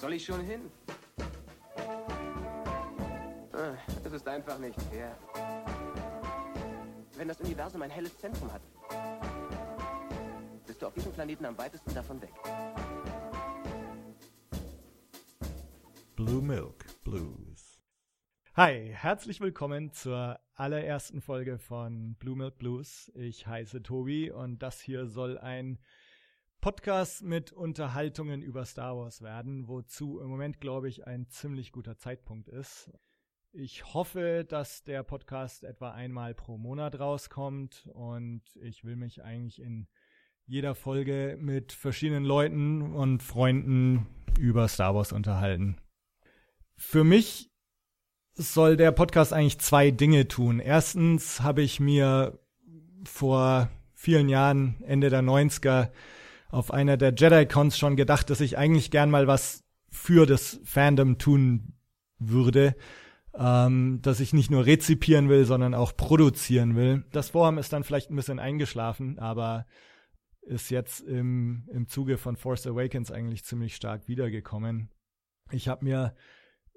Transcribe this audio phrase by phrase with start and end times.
[0.00, 0.62] soll ich schon hin?
[3.52, 5.16] Ah, Es ist einfach nicht fair.
[7.16, 8.62] Wenn das Universum ein helles Zentrum hat,
[10.66, 12.32] bist du auf diesem Planeten am weitesten davon weg.
[16.16, 17.82] Blue Milk Blues.
[18.54, 23.12] Hi, herzlich willkommen zur allerersten Folge von Blue Milk Blues.
[23.14, 25.78] Ich heiße Tobi und das hier soll ein
[26.60, 31.96] Podcast mit Unterhaltungen über Star Wars werden, wozu im Moment, glaube ich, ein ziemlich guter
[31.96, 32.90] Zeitpunkt ist.
[33.52, 39.60] Ich hoffe, dass der Podcast etwa einmal pro Monat rauskommt und ich will mich eigentlich
[39.60, 39.88] in
[40.44, 44.06] jeder Folge mit verschiedenen Leuten und Freunden
[44.38, 45.78] über Star Wars unterhalten.
[46.76, 47.50] Für mich
[48.34, 50.60] soll der Podcast eigentlich zwei Dinge tun.
[50.60, 52.38] Erstens habe ich mir
[53.04, 55.90] vor vielen Jahren, Ende der 90er,
[56.50, 61.18] auf einer der Jedi-Cons schon gedacht, dass ich eigentlich gern mal was für das Fandom
[61.18, 61.74] tun
[62.18, 62.76] würde,
[63.34, 67.04] ähm, dass ich nicht nur rezipieren will, sondern auch produzieren will.
[67.12, 69.66] Das Vorhaben ist dann vielleicht ein bisschen eingeschlafen, aber
[70.42, 74.90] ist jetzt im, im Zuge von Force Awakens eigentlich ziemlich stark wiedergekommen.
[75.52, 76.14] Ich habe mir,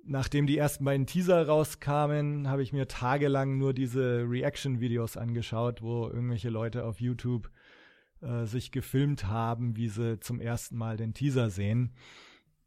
[0.03, 6.07] nachdem die ersten beiden Teaser rauskamen, habe ich mir tagelang nur diese Reaction-Videos angeschaut, wo
[6.07, 7.49] irgendwelche Leute auf YouTube
[8.23, 11.93] äh, sich gefilmt haben, wie sie zum ersten Mal den Teaser sehen.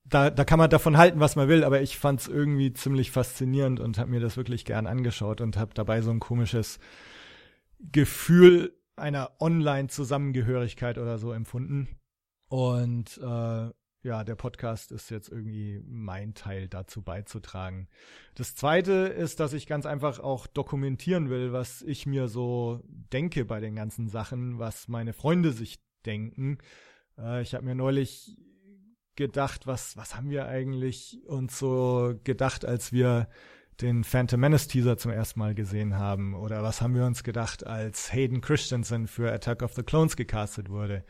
[0.04, 3.10] Da, da kann man davon halten, was man will, aber ich fand es irgendwie ziemlich
[3.10, 6.78] faszinierend und habe mir das wirklich gern angeschaut und habe dabei so ein komisches
[7.80, 11.88] Gefühl einer Online-Zusammengehörigkeit oder so empfunden.
[12.48, 13.70] Und äh,
[14.06, 17.88] ja, der Podcast ist jetzt irgendwie mein Teil dazu beizutragen.
[18.36, 22.80] Das zweite ist, dass ich ganz einfach auch dokumentieren will, was ich mir so
[23.12, 26.58] denke bei den ganzen Sachen, was meine Freunde sich denken.
[27.18, 28.36] Äh, ich habe mir neulich
[29.16, 33.28] gedacht, was, was haben wir eigentlich uns so gedacht, als wir
[33.80, 36.34] den Phantom Menace Teaser zum ersten Mal gesehen haben?
[36.34, 40.68] Oder was haben wir uns gedacht, als Hayden Christensen für Attack of the Clones gecastet
[40.70, 41.05] wurde?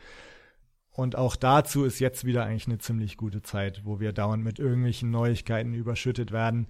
[0.97, 4.57] Und auch dazu ist jetzt wieder eigentlich eine ziemlich gute Zeit, wo wir dauernd mit
[4.57, 6.67] irgendwelchen Neuigkeiten überschüttet werden.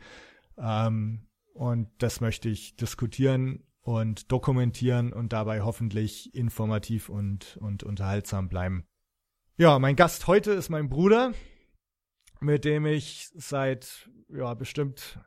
[0.57, 8.49] Ähm, und das möchte ich diskutieren und dokumentieren und dabei hoffentlich informativ und, und unterhaltsam
[8.49, 8.85] bleiben.
[9.55, 11.31] Ja, mein Gast heute ist mein Bruder,
[12.41, 15.21] mit dem ich seit ja bestimmt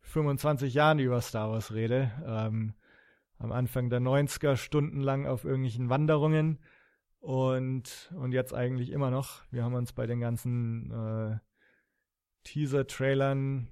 [0.00, 2.10] 25 Jahren über Star Wars rede.
[2.26, 2.72] Ähm,
[3.36, 6.58] am Anfang der 90er stundenlang auf irgendwelchen Wanderungen
[7.24, 9.42] und, und jetzt eigentlich immer noch.
[9.50, 11.38] Wir haben uns bei den ganzen äh,
[12.44, 13.68] Teaser-Trailern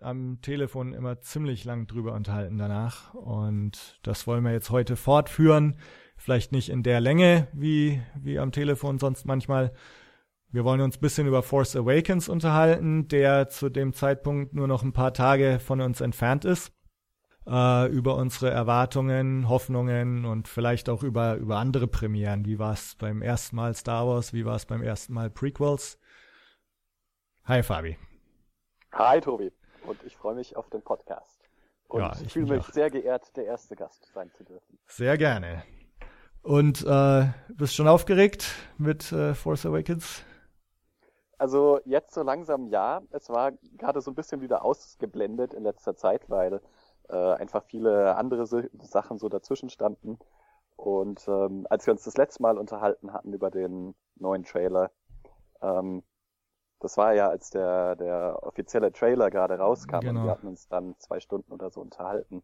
[0.00, 3.12] am Telefon immer ziemlich lang drüber unterhalten danach.
[3.12, 5.76] Und das wollen wir jetzt heute fortführen.
[6.16, 9.74] Vielleicht nicht in der Länge wie, wie am Telefon sonst manchmal.
[10.48, 14.82] Wir wollen uns ein bisschen über Force Awakens unterhalten, der zu dem Zeitpunkt nur noch
[14.82, 16.72] ein paar Tage von uns entfernt ist.
[17.50, 22.44] Äh, über unsere Erwartungen, Hoffnungen und vielleicht auch über, über andere Premieren.
[22.44, 24.32] Wie war es beim ersten Mal Star Wars?
[24.32, 25.98] Wie war es beim ersten Mal Prequels?
[27.46, 27.98] Hi Fabi.
[28.92, 29.50] Hi Tobi
[29.84, 31.40] und ich freue mich auf den Podcast.
[31.88, 32.72] Und Ja, ich fühle mich mich auch.
[32.72, 34.78] sehr geehrt, der erste Gast sein zu dürfen.
[34.86, 35.64] Sehr gerne.
[36.42, 40.24] Und äh, bist schon aufgeregt mit äh, Force Awakens?
[41.36, 43.02] Also jetzt so langsam ja.
[43.10, 46.60] Es war gerade so ein bisschen wieder ausgeblendet in letzter Zeit, weil
[47.10, 50.18] äh, einfach viele andere Sachen so dazwischen standen.
[50.76, 54.90] Und ähm, als wir uns das letzte Mal unterhalten hatten über den neuen Trailer,
[55.60, 56.02] ähm,
[56.80, 60.20] das war ja, als der, der offizielle Trailer gerade rauskam Genau.
[60.20, 62.42] und wir hatten uns dann zwei Stunden oder so unterhalten.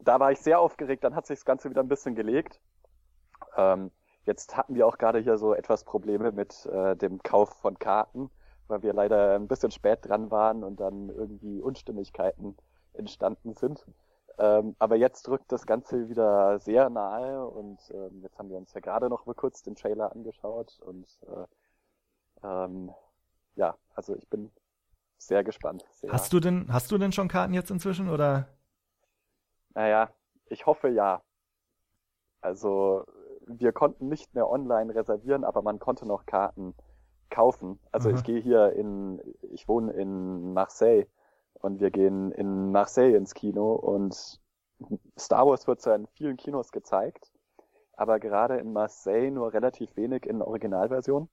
[0.00, 2.60] Da war ich sehr aufgeregt, dann hat sich das Ganze wieder ein bisschen gelegt.
[3.56, 3.92] Ähm,
[4.24, 8.30] jetzt hatten wir auch gerade hier so etwas Probleme mit äh, dem Kauf von Karten,
[8.66, 12.56] weil wir leider ein bisschen spät dran waren und dann irgendwie Unstimmigkeiten
[12.98, 13.86] entstanden sind.
[14.38, 18.72] Ähm, aber jetzt drückt das Ganze wieder sehr nahe und ähm, jetzt haben wir uns
[18.72, 22.92] ja gerade noch mal kurz den Trailer angeschaut und äh, ähm,
[23.56, 24.52] ja, also ich bin
[25.18, 25.84] sehr gespannt.
[25.90, 28.46] Sehr, Hast du denn, hast du denn schon Karten jetzt inzwischen oder?
[29.74, 30.10] Naja,
[30.46, 31.20] ich hoffe ja.
[32.40, 33.04] Also
[33.46, 36.74] wir konnten nicht mehr online reservieren, aber man konnte noch Karten
[37.30, 37.80] kaufen.
[37.90, 38.16] Also Aha.
[38.16, 39.20] ich gehe hier in,
[39.50, 41.06] ich wohne in Marseille
[41.60, 44.40] und wir gehen in Marseille ins Kino und
[45.18, 47.32] Star Wars wird zwar in vielen Kinos gezeigt,
[47.94, 51.28] aber gerade in Marseille nur relativ wenig in Originalversion.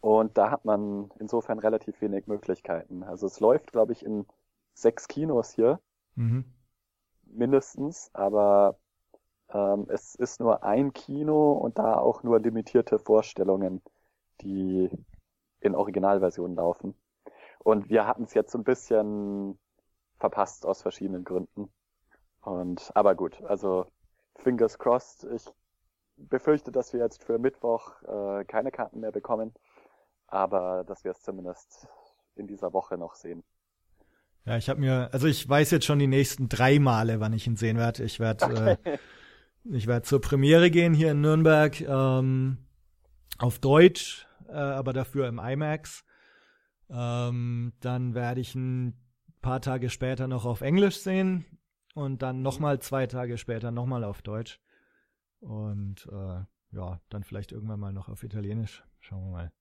[0.00, 3.02] Und da hat man insofern relativ wenig Möglichkeiten.
[3.04, 4.26] Also es läuft, glaube ich, in
[4.74, 5.80] sechs Kinos hier
[6.16, 6.44] Mhm.
[7.24, 8.78] mindestens, aber
[9.48, 13.82] ähm, es ist nur ein Kino und da auch nur limitierte Vorstellungen,
[14.42, 14.90] die
[15.60, 16.94] in Originalversion laufen.
[17.64, 19.58] Und wir hatten es jetzt so ein bisschen
[20.18, 21.72] verpasst aus verschiedenen Gründen.
[22.42, 23.86] Und aber gut, also
[24.36, 25.26] fingers crossed.
[25.34, 25.50] Ich
[26.16, 29.52] befürchte, dass wir jetzt für Mittwoch äh, keine Karten mehr bekommen,
[30.28, 31.88] aber dass wir es zumindest
[32.36, 33.42] in dieser Woche noch sehen.
[34.44, 37.46] Ja, ich habe mir, also ich weiß jetzt schon die nächsten drei Male, wann ich
[37.46, 38.04] ihn sehen werde.
[38.04, 38.76] Ich werde, okay.
[38.84, 38.98] äh,
[39.64, 42.58] ich werde zur Premiere gehen hier in Nürnberg ähm,
[43.38, 46.04] auf Deutsch, äh, aber dafür im IMAX.
[46.94, 48.94] Ähm, dann werde ich ein
[49.42, 51.44] paar Tage später noch auf Englisch sehen
[51.94, 54.60] und dann nochmal zwei Tage später nochmal auf Deutsch.
[55.40, 56.44] Und äh,
[56.76, 58.84] ja, dann vielleicht irgendwann mal noch auf Italienisch.
[59.00, 59.52] Schauen wir mal.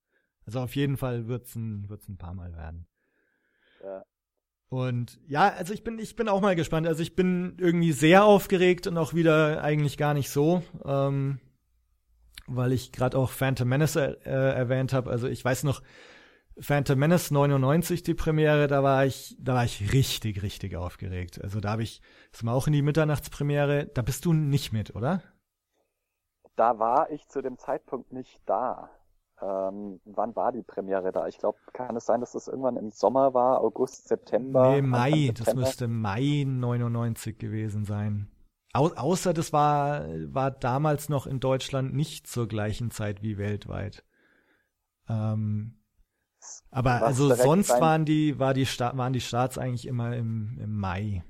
[0.46, 2.86] Also auf jeden Fall wird's ein, wird's ein paar Mal werden.
[3.84, 4.06] Ja.
[4.70, 6.88] Und ja, also ich bin, ich bin auch mal gespannt.
[6.88, 11.40] Also ich bin irgendwie sehr aufgeregt und auch wieder eigentlich gar nicht so, ähm,
[12.46, 15.10] weil ich gerade auch Phantom Menace äh, erwähnt habe.
[15.10, 15.82] Also ich weiß noch,
[16.60, 21.42] Phantom Menace 99, die Premiere, da war ich, da war ich richtig, richtig aufgeregt.
[21.42, 22.02] Also da habe ich,
[22.32, 25.24] das war auch in die Mitternachtspremiere, da bist du nicht mit, oder?
[26.56, 28.90] Da war ich zu dem Zeitpunkt nicht da.
[29.42, 31.28] Ähm, wann war die Premiere da?
[31.28, 34.72] Ich glaube, kann es sein, dass das irgendwann im Sommer war, August, September?
[34.72, 35.34] Nee, Mai, September?
[35.46, 38.30] das müsste Mai 99 gewesen sein.
[38.74, 44.04] Au außer das war, war damals noch in Deutschland nicht zur gleichen Zeit wie weltweit.
[45.10, 45.83] Ähm,
[46.74, 50.76] aber Was also sonst waren die, war die waren die Starts eigentlich immer im, im
[50.78, 51.24] Mai.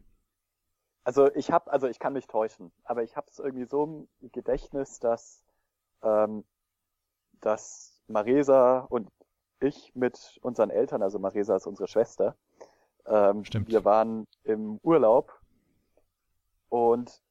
[1.03, 4.31] Also ich habe, also ich kann mich täuschen, aber ich habe es irgendwie so im
[4.31, 5.43] Gedächtnis, dass
[6.01, 6.43] ähm,
[7.41, 9.09] dass Maresa und
[9.59, 12.35] ich mit unseren Eltern, also Maresa ist unsere Schwester,
[13.05, 13.69] ähm, Stimmt.
[13.69, 15.39] wir waren im Urlaub
[16.69, 17.21] und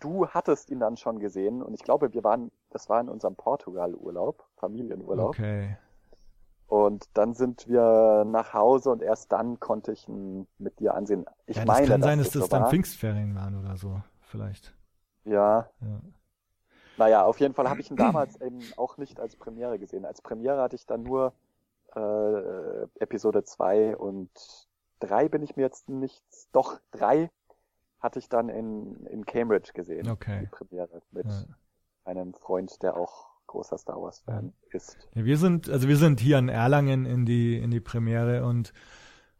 [0.00, 3.36] du hattest ihn dann schon gesehen und ich glaube, wir waren, das war in unserem
[3.36, 5.30] Portugal-Urlaub, Familienurlaub.
[5.30, 5.76] Okay.
[6.66, 11.26] Und dann sind wir nach Hause und erst dann konnte ich ihn mit dir ansehen.
[11.46, 12.70] Ich ja, das meine, kann sein, dass das, das dann war.
[12.70, 14.74] Pfingstferien waren oder so, vielleicht.
[15.24, 15.68] Ja.
[15.80, 16.00] ja.
[16.96, 20.04] Naja, auf jeden Fall habe ich ihn damals eben auch nicht als Premiere gesehen.
[20.04, 21.32] Als Premiere hatte ich dann nur
[21.94, 24.30] äh, Episode 2 und
[25.00, 26.22] 3 bin ich mir jetzt nicht,
[26.52, 27.30] doch 3
[28.00, 30.10] hatte ich dann in, in Cambridge gesehen.
[30.10, 30.40] Okay.
[30.42, 31.44] Die Premiere mit ja.
[32.04, 34.96] einem Freund, der auch großer Star Wars Fan ist.
[35.14, 38.72] Ja, wir sind, also wir sind hier in Erlangen in die, in die Premiere und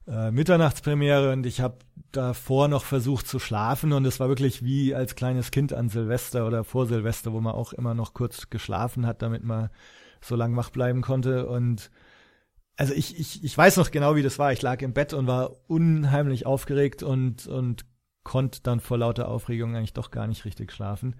[0.07, 1.79] äh, Mitternachtspremiere und ich habe
[2.13, 6.47] davor noch versucht zu schlafen und es war wirklich wie als kleines Kind an Silvester
[6.47, 9.71] oder vor Silvester, wo man auch immer noch kurz geschlafen hat, damit man
[10.21, 11.91] so lang wach bleiben konnte und
[12.77, 14.53] also ich, ich, ich weiß noch genau, wie das war.
[14.53, 17.85] Ich lag im Bett und war unheimlich aufgeregt und, und
[18.25, 21.15] konnte dann vor lauter Aufregung eigentlich doch gar nicht richtig schlafen.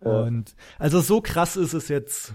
[0.00, 2.34] Und also so krass ist es jetzt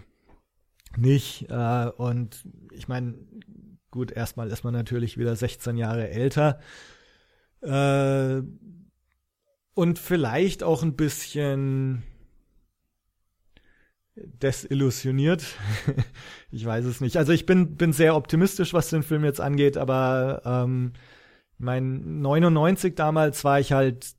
[0.97, 1.50] nicht.
[1.50, 3.15] Äh, und ich meine,
[3.91, 6.59] gut, erstmal ist man natürlich wieder 16 Jahre älter.
[7.62, 8.41] Äh,
[9.73, 12.03] und vielleicht auch ein bisschen
[14.15, 15.44] desillusioniert.
[16.51, 17.17] ich weiß es nicht.
[17.17, 20.94] Also ich bin, bin sehr optimistisch, was den Film jetzt angeht, aber ähm,
[21.57, 24.15] mein 99 damals war ich halt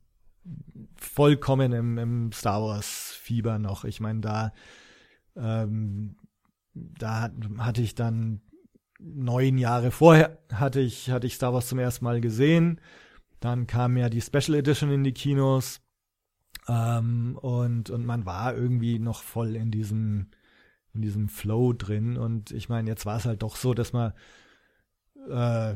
[0.95, 3.83] vollkommen im, im Star Wars Fieber noch.
[3.83, 4.53] Ich meine, da
[5.35, 6.15] ähm,
[6.73, 8.41] da hatte ich dann
[8.99, 12.79] neun Jahre vorher hatte ich hatte ich Star Wars zum ersten Mal gesehen.
[13.41, 15.81] Dann kam ja die Special Edition in die Kinos
[16.69, 20.31] ähm, und und man war irgendwie noch voll in diesem
[20.93, 22.17] in diesem Flow drin.
[22.17, 24.13] Und ich meine, jetzt war es halt doch so, dass man
[25.29, 25.75] äh,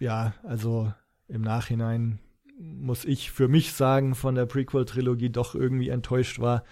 [0.00, 0.92] ja, also
[1.28, 2.20] im Nachhinein
[2.58, 6.64] muss ich für mich sagen, von der Prequel-Trilogie doch irgendwie enttäuscht war.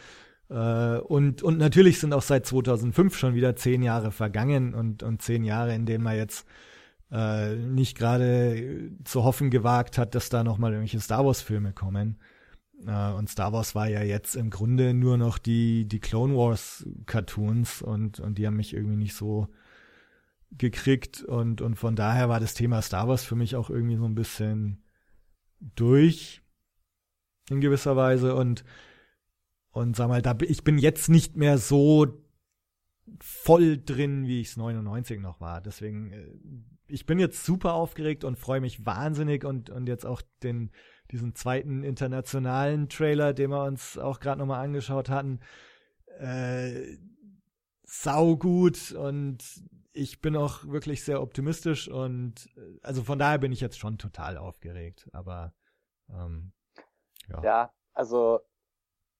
[0.48, 5.22] Äh, und, und natürlich sind auch seit 2005 schon wieder zehn Jahre vergangen und, und
[5.22, 6.46] zehn Jahre, in denen man jetzt
[7.10, 12.18] äh, nicht gerade zu hoffen gewagt hat, dass da nochmal irgendwelche Star Wars-Filme kommen.
[12.86, 17.82] Äh, und Star Wars war ja jetzt im Grunde nur noch die, die Clone Wars-Cartoons
[17.82, 19.48] und, und die haben mich irgendwie nicht so
[20.52, 24.04] gekriegt und, und von daher war das Thema Star Wars für mich auch irgendwie so
[24.04, 24.82] ein bisschen
[25.74, 26.42] durch
[27.50, 28.64] in gewisser Weise und
[29.70, 32.06] und sag mal, da ich bin jetzt nicht mehr so
[33.20, 35.60] voll drin, wie ich es 99 noch war.
[35.60, 36.26] Deswegen äh,
[36.88, 40.70] ich bin jetzt super aufgeregt und freue mich wahnsinnig und und jetzt auch den
[41.10, 45.40] diesen zweiten internationalen Trailer, den wir uns auch gerade nochmal angeschaut hatten,
[46.18, 46.96] äh,
[47.84, 49.38] sau gut und
[49.96, 53.98] ich bin auch wirklich sehr optimistisch und äh, also von daher bin ich jetzt schon
[53.98, 55.08] total aufgeregt.
[55.12, 55.54] Aber
[56.10, 56.52] ähm,
[57.28, 57.42] ja.
[57.42, 58.40] ja, also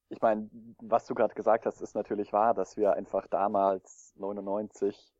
[0.08, 0.48] ich meine,
[0.80, 5.12] was du gerade gesagt hast, ist natürlich wahr, dass wir einfach damals 99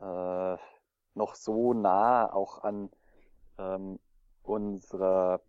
[0.00, 0.56] äh,
[1.14, 2.90] noch so nah auch an
[3.58, 3.98] ähm,
[4.42, 5.40] unsere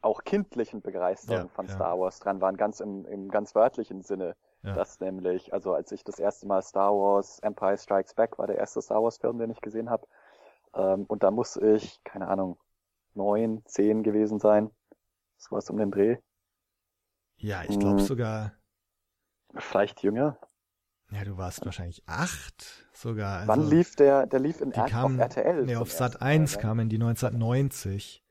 [0.00, 1.74] auch kindlichen Begeisterung Ja, von ja.
[1.74, 4.36] Star Wars dran waren, ganz im, im ganz wörtlichen Sinne.
[4.62, 4.74] Ja.
[4.74, 8.56] Das nämlich, also als ich das erste Mal Star Wars Empire Strikes Back war der
[8.58, 10.06] erste Star Wars Film, den ich gesehen habe.
[10.74, 12.58] Ähm, und da muss ich, keine Ahnung,
[13.14, 14.70] neun, zehn gewesen sein.
[15.50, 16.16] War es um den Dreh.
[17.36, 18.06] Ja, ich glaube Mhm.
[18.06, 18.52] sogar,
[19.54, 20.36] Vielleicht jünger.
[21.10, 23.38] ja, du warst wahrscheinlich acht sogar.
[23.40, 24.26] Also, Wann lief der?
[24.26, 25.64] Der lief in die R kam, auf RTL.
[25.64, 26.62] Nee, auf Sat Mal, 1 ne?
[26.62, 28.24] kamen die 1990.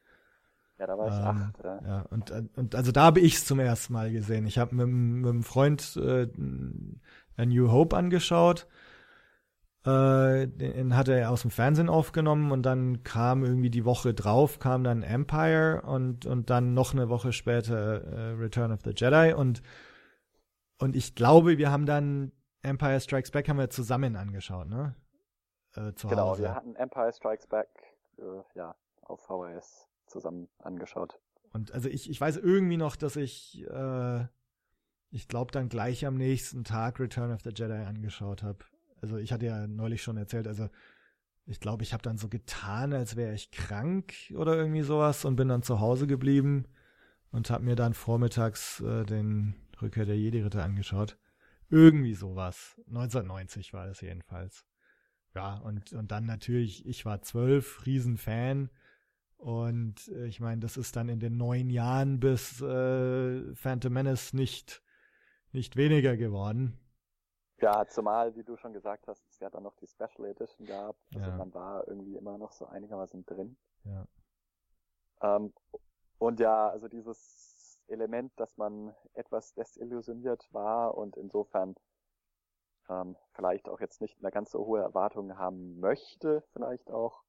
[0.79, 1.63] Ja, da war ich Ähm, acht.
[1.63, 1.81] Ja.
[1.85, 4.45] Ja, und, und also da habe ich es zum ersten Mal gesehen.
[4.45, 6.27] Ich habe mit, mit einem Freund äh,
[7.37, 8.67] A New Hope angeschaut.
[9.85, 14.59] Äh, den hatte er aus dem Fernsehen aufgenommen und dann kam irgendwie die Woche drauf,
[14.59, 19.33] kam dann Empire und, und dann noch eine Woche später äh, Return of the Jedi
[19.33, 19.61] und,
[20.77, 24.95] und ich glaube, wir haben dann Empire Strikes Back haben wir zusammen angeschaut, ne?
[25.75, 26.41] Äh, zu Genau, Hause.
[26.43, 27.69] wir hatten Empire Strikes Back
[28.17, 28.23] äh,
[28.55, 31.19] ja auf VHS zusammen angeschaut.
[31.53, 34.25] Und also ich, ich weiß irgendwie noch, dass ich, äh,
[35.11, 38.59] ich glaube, dann gleich am nächsten Tag Return of the Jedi angeschaut habe.
[39.01, 40.69] Also ich hatte ja neulich schon erzählt, also
[41.45, 45.37] ich glaube, ich habe dann so getan, als wäre ich krank oder irgendwie sowas und
[45.37, 46.65] bin dann zu Hause geblieben
[47.31, 51.17] und habe mir dann vormittags äh, den Rückkehr der Jedi-Ritter angeschaut.
[51.69, 52.75] Irgendwie sowas.
[52.87, 54.65] 1990 war das jedenfalls.
[55.35, 58.69] Ja, und, und dann natürlich, ich war zwölf, Riesenfan.
[59.37, 64.33] Und äh, ich meine, das ist dann in den neun Jahren bis äh, Phantom Menace
[64.33, 64.83] nicht,
[65.51, 66.79] nicht weniger geworden.
[67.59, 70.95] Ja, zumal, wie du schon gesagt hast, es ja dann noch die Special Edition gab.
[71.15, 71.37] Also Ja.
[71.37, 73.57] man war irgendwie immer noch so einigermaßen drin.
[73.83, 74.05] Ja.
[75.21, 75.53] Ähm,
[76.19, 81.75] und ja, also dieses Element, dass man etwas desillusioniert war und insofern
[82.89, 87.23] ähm, vielleicht auch jetzt nicht mehr ganz so hohe Erwartungen haben möchte, vielleicht auch,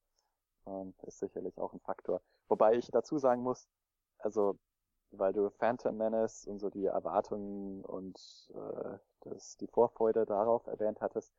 [0.69, 2.21] ähm, ist sicherlich auch ein Faktor.
[2.49, 3.69] Wobei ich dazu sagen muss,
[4.19, 4.59] also
[5.11, 8.19] weil du Phantom Menace und so die Erwartungen und
[8.55, 11.33] äh, das, die Vorfreude darauf erwähnt hattest.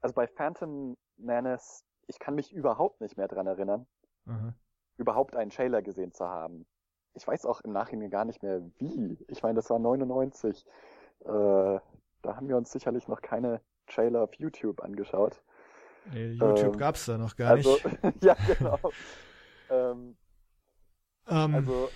[0.00, 3.86] Also bei Phantom Menace, ich kann mich überhaupt nicht mehr dran erinnern,
[4.26, 4.54] Aha.
[4.98, 6.66] überhaupt einen Trailer gesehen zu haben.
[7.14, 9.24] Ich weiß auch im Nachhinein gar nicht mehr wie.
[9.28, 10.66] Ich meine, das war 99.
[11.20, 15.42] Äh, da haben wir uns sicherlich noch keine Trailer auf YouTube angeschaut.
[16.04, 17.84] Nee, YouTube Ähm, gab's da noch gar also, nicht.
[18.22, 18.78] ja, genau.
[19.70, 20.16] ähm,
[21.28, 21.90] Ähm, also,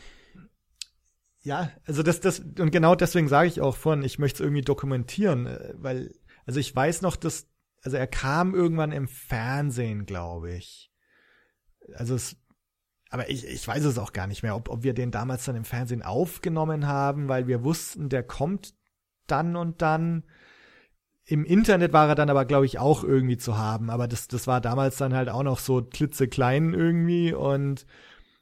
[1.40, 4.62] Ja, also das, das, und genau deswegen sage ich auch vorhin, ich möchte es irgendwie
[4.62, 6.14] dokumentieren, äh, weil,
[6.46, 7.48] also ich weiß noch, dass,
[7.82, 10.90] also er kam irgendwann im Fernsehen, glaube ich.
[11.94, 12.36] Also es,
[13.10, 15.56] aber ich, ich weiß es auch gar nicht mehr, ob, ob wir den damals dann
[15.56, 18.74] im Fernsehen aufgenommen haben, weil wir wussten, der kommt
[19.26, 20.24] dann und dann.
[21.28, 24.46] Im Internet war er dann aber, glaube ich, auch irgendwie zu haben, aber das, das
[24.46, 27.84] war damals dann halt auch noch so klitzeklein irgendwie und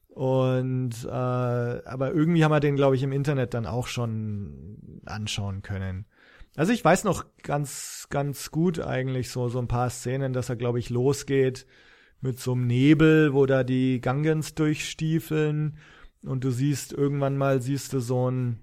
[0.08, 5.62] und äh, aber irgendwie haben wir den, glaube ich, im Internet dann auch schon anschauen
[5.62, 6.06] können.
[6.54, 10.56] Also ich weiß noch ganz, ganz gut eigentlich so, so ein paar Szenen, dass er,
[10.56, 11.66] glaube ich, losgeht
[12.20, 15.76] mit so einem Nebel, wo da die Gangens durchstiefeln
[16.22, 18.60] und du siehst irgendwann mal, siehst du so einen,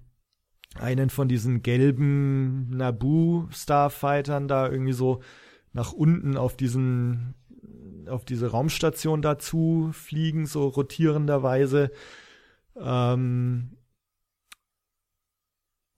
[0.78, 5.22] einen von diesen gelben Naboo-Starfightern da irgendwie so
[5.72, 7.34] nach unten auf diesen
[8.08, 11.90] auf diese Raumstation dazu fliegen, so rotierenderweise.
[12.76, 13.76] Ähm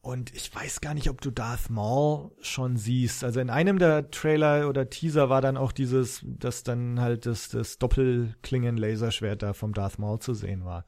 [0.00, 3.24] und ich weiß gar nicht, ob du Darth Maul schon siehst.
[3.24, 7.48] Also in einem der Trailer oder Teaser war dann auch dieses, dass dann halt das,
[7.48, 10.86] das Doppelklingen-Laserschwert da vom Darth Maul zu sehen war.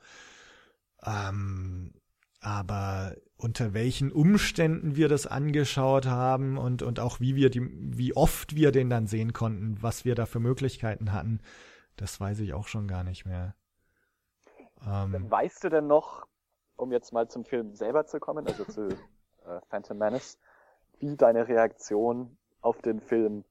[1.05, 1.95] Ähm,
[2.41, 8.17] aber unter welchen Umständen wir das angeschaut haben und, und auch wie wir die, wie
[8.17, 11.41] oft wir den dann sehen konnten, was wir da für Möglichkeiten hatten,
[11.97, 13.55] das weiß ich auch schon gar nicht mehr.
[14.87, 16.27] Ähm, weißt du denn noch,
[16.77, 18.89] um jetzt mal zum Film selber zu kommen, also zu
[19.45, 20.39] äh, Phantom Menace,
[21.01, 23.45] wie deine Reaktion auf den Film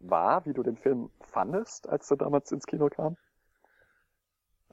[0.00, 3.16] war, wie du den Film fandest, als du damals ins Kino kam?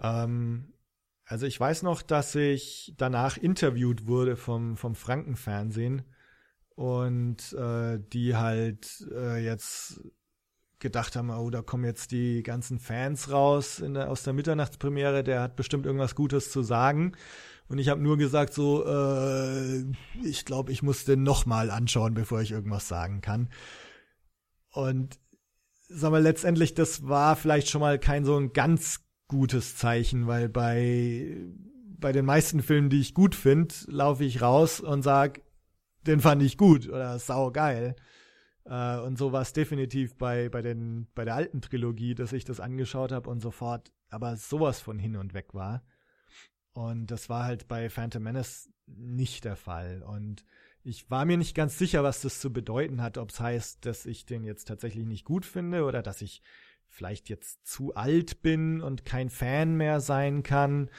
[0.01, 0.73] ähm,
[1.31, 6.03] also ich weiß noch, dass ich danach interviewt wurde vom, vom Frankenfernsehen
[6.75, 10.01] und äh, die halt äh, jetzt
[10.79, 15.23] gedacht haben, oh, da kommen jetzt die ganzen Fans raus in der, aus der Mitternachtspremiere,
[15.23, 17.13] der hat bestimmt irgendwas Gutes zu sagen.
[17.69, 19.85] Und ich habe nur gesagt, so, äh,
[20.23, 23.47] ich glaube, ich muss den nochmal anschauen, bevor ich irgendwas sagen kann.
[24.73, 25.17] Und
[25.87, 30.49] sag mal, letztendlich, das war vielleicht schon mal kein so ein ganz gutes Zeichen, weil
[30.49, 31.37] bei,
[31.97, 35.39] bei den meisten Filmen, die ich gut finde, laufe ich raus und sag,
[36.05, 37.95] den fand ich gut oder sau geil.
[38.65, 42.43] Äh, und so war es definitiv bei, bei, den, bei der alten Trilogie, dass ich
[42.43, 45.81] das angeschaut habe und sofort aber sowas von hin und weg war.
[46.73, 50.03] Und das war halt bei Phantom Menace nicht der Fall.
[50.03, 50.43] Und
[50.83, 54.05] ich war mir nicht ganz sicher, was das zu bedeuten hat, ob es heißt, dass
[54.05, 56.41] ich den jetzt tatsächlich nicht gut finde oder dass ich
[56.91, 60.89] vielleicht jetzt zu alt bin und kein Fan mehr sein kann.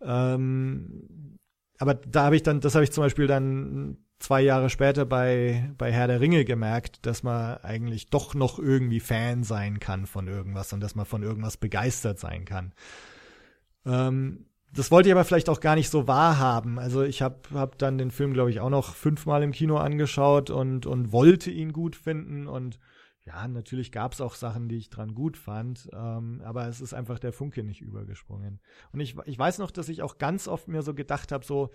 [0.00, 1.38] Ähm,
[1.78, 5.70] aber da habe ich dann, das habe ich zum Beispiel dann zwei Jahre später bei,
[5.76, 10.28] bei Herr der Ringe gemerkt, dass man eigentlich doch noch irgendwie Fan sein kann von
[10.28, 12.72] irgendwas und dass man von irgendwas begeistert sein kann.
[13.84, 16.78] Ähm, das wollte ich aber vielleicht auch gar nicht so wahrhaben.
[16.78, 20.50] Also ich habe hab dann den Film, glaube ich, auch noch fünfmal im Kino angeschaut
[20.50, 22.46] und, und wollte ihn gut finden.
[22.46, 22.78] Und
[23.24, 26.92] ja, natürlich gab es auch Sachen, die ich dran gut fand, ähm, aber es ist
[26.92, 28.60] einfach der Funke nicht übergesprungen.
[28.92, 31.70] Und ich, ich weiß noch, dass ich auch ganz oft mir so gedacht habe, so,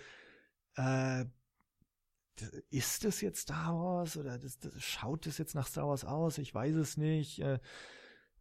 [0.75, 1.25] äh,
[2.69, 6.37] ist das jetzt Star Wars oder das, das, schaut das jetzt nach Star Wars aus?
[6.37, 7.39] Ich weiß es nicht.
[7.39, 7.59] Äh,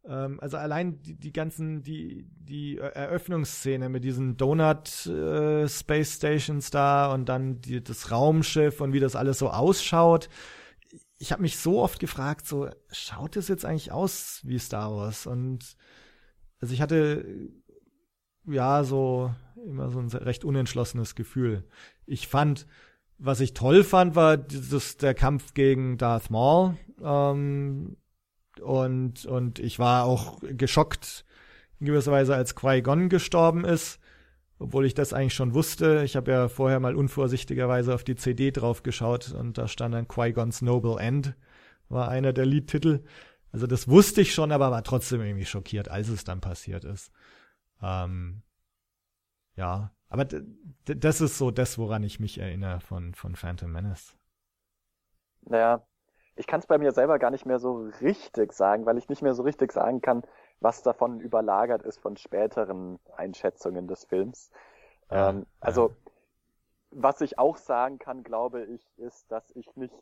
[0.05, 6.69] ähm, also allein die, die ganzen, die, die Eröffnungsszene mit diesen Donut äh, Space Stations
[6.69, 10.29] da und dann die, das Raumschiff und wie das alles so ausschaut.
[11.17, 15.25] Ich habe mich so oft gefragt, so schaut das jetzt eigentlich aus wie Star Wars?
[15.25, 15.75] Und
[16.59, 17.49] also ich hatte
[18.45, 19.33] ja so
[19.65, 21.67] immer so ein recht unentschlossenes Gefühl.
[22.05, 22.67] Ich fand
[23.19, 26.77] was ich toll fand, war dieses, der Kampf gegen Darth Maul.
[27.01, 27.97] Ähm,
[28.61, 31.25] und, und ich war auch geschockt
[31.79, 33.99] in gewisser Weise, als Qui-Gon gestorben ist.
[34.59, 36.03] Obwohl ich das eigentlich schon wusste.
[36.03, 40.07] Ich habe ja vorher mal unvorsichtigerweise auf die CD drauf geschaut und da stand dann
[40.07, 41.35] Qui-Gons Noble End,
[41.89, 43.03] war einer der Liedtitel.
[43.51, 47.11] Also das wusste ich schon, aber war trotzdem irgendwie schockiert, als es dann passiert ist.
[47.81, 48.41] Ähm,
[49.55, 50.25] ja, aber
[50.85, 54.17] das ist so das, woran ich mich erinnere von, von Phantom Menace.
[55.41, 55.85] Naja,
[56.35, 59.21] ich kann es bei mir selber gar nicht mehr so richtig sagen, weil ich nicht
[59.21, 60.23] mehr so richtig sagen kann,
[60.59, 64.51] was davon überlagert ist von späteren Einschätzungen des Films.
[65.11, 66.11] Ja, ähm, also, ja.
[66.91, 69.93] was ich auch sagen kann, glaube ich, ist, dass ich nicht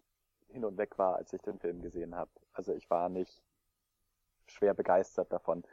[0.49, 2.31] hin und weg war, als ich den Film gesehen habe.
[2.53, 3.41] Also ich war nicht
[4.47, 5.63] schwer begeistert davon.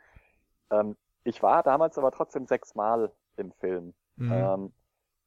[0.70, 3.94] Ähm, ich war damals aber trotzdem sechsmal im Film.
[4.16, 4.32] Mhm.
[4.32, 4.72] Ähm,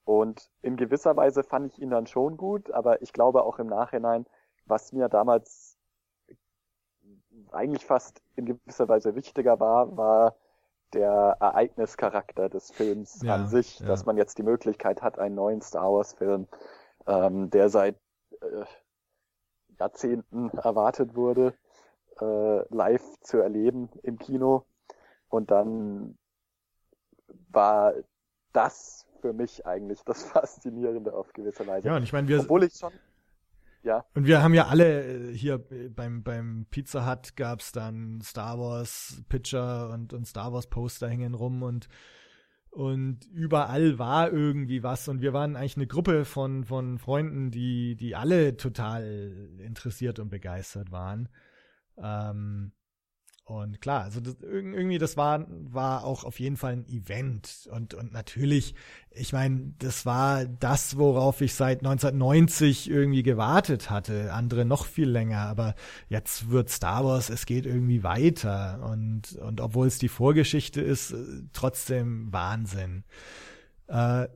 [0.03, 3.67] und in gewisser Weise fand ich ihn dann schon gut, aber ich glaube auch im
[3.67, 4.25] Nachhinein,
[4.65, 5.74] was mir damals
[7.51, 10.35] eigentlich fast in gewisser Weise wichtiger war, war
[10.93, 13.87] der Ereignischarakter des Films ja, an sich, ja.
[13.87, 16.47] dass man jetzt die Möglichkeit hat, einen neuen Star Wars Film,
[17.07, 17.95] ähm, der seit
[18.41, 18.65] äh,
[19.79, 21.53] Jahrzehnten erwartet wurde,
[22.21, 24.65] äh, live zu erleben im Kino.
[25.27, 26.17] Und dann
[27.49, 27.93] war
[28.53, 31.87] das für mich eigentlich das Faszinierende auf gewisse Weise.
[31.87, 32.39] Ja, und ich meine, wir.
[32.39, 32.93] Obwohl ich schon.
[33.85, 34.03] Ja.
[34.15, 35.63] Und wir haben ja alle äh, hier
[35.95, 41.35] beim, beim Pizza Hut gab's dann Star Wars Picture und, und Star Wars Poster hängen
[41.35, 41.87] rum und
[42.71, 47.95] und überall war irgendwie was und wir waren eigentlich eine Gruppe von von Freunden, die
[47.95, 51.29] die alle total interessiert und begeistert waren.
[51.97, 52.71] Ähm,
[53.45, 57.69] und klar, also das, irgendwie, das war, war auch auf jeden Fall ein Event.
[57.71, 58.73] Und, und natürlich,
[59.11, 64.33] ich meine, das war das, worauf ich seit 1990 irgendwie gewartet hatte.
[64.33, 65.41] Andere noch viel länger.
[65.41, 65.75] Aber
[66.09, 68.79] jetzt wird Star Wars, es geht irgendwie weiter.
[68.91, 73.03] Und, und obwohl es die Vorgeschichte ist, äh, trotzdem Wahnsinn.
[73.87, 74.27] Äh,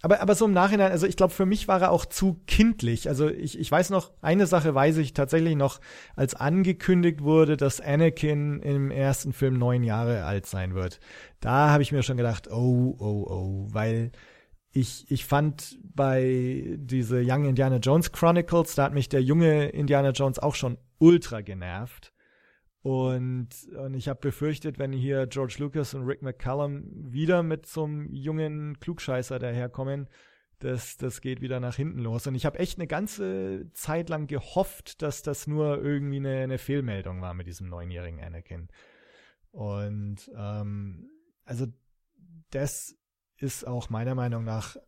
[0.00, 3.08] aber, aber so im Nachhinein, also ich glaube, für mich war er auch zu kindlich.
[3.08, 5.80] Also ich, ich weiß noch, eine Sache weiß ich tatsächlich noch,
[6.14, 11.00] als angekündigt wurde, dass Anakin im ersten Film neun Jahre alt sein wird.
[11.40, 14.12] Da habe ich mir schon gedacht, oh, oh, oh, weil
[14.70, 20.10] ich, ich fand bei diese Young Indiana Jones Chronicles, da hat mich der junge Indiana
[20.10, 22.12] Jones auch schon ultra genervt.
[22.88, 27.84] Und, und ich habe befürchtet, wenn hier George Lucas und Rick McCallum wieder mit so
[27.84, 30.08] einem jungen Klugscheißer daherkommen,
[30.60, 32.26] das, das geht wieder nach hinten los.
[32.26, 36.56] Und ich habe echt eine ganze Zeit lang gehofft, dass das nur irgendwie eine, eine
[36.56, 38.68] Fehlmeldung war mit diesem neunjährigen Anakin.
[39.50, 41.10] Und ähm,
[41.44, 41.66] also
[42.52, 42.96] das
[43.36, 44.78] ist auch meiner Meinung nach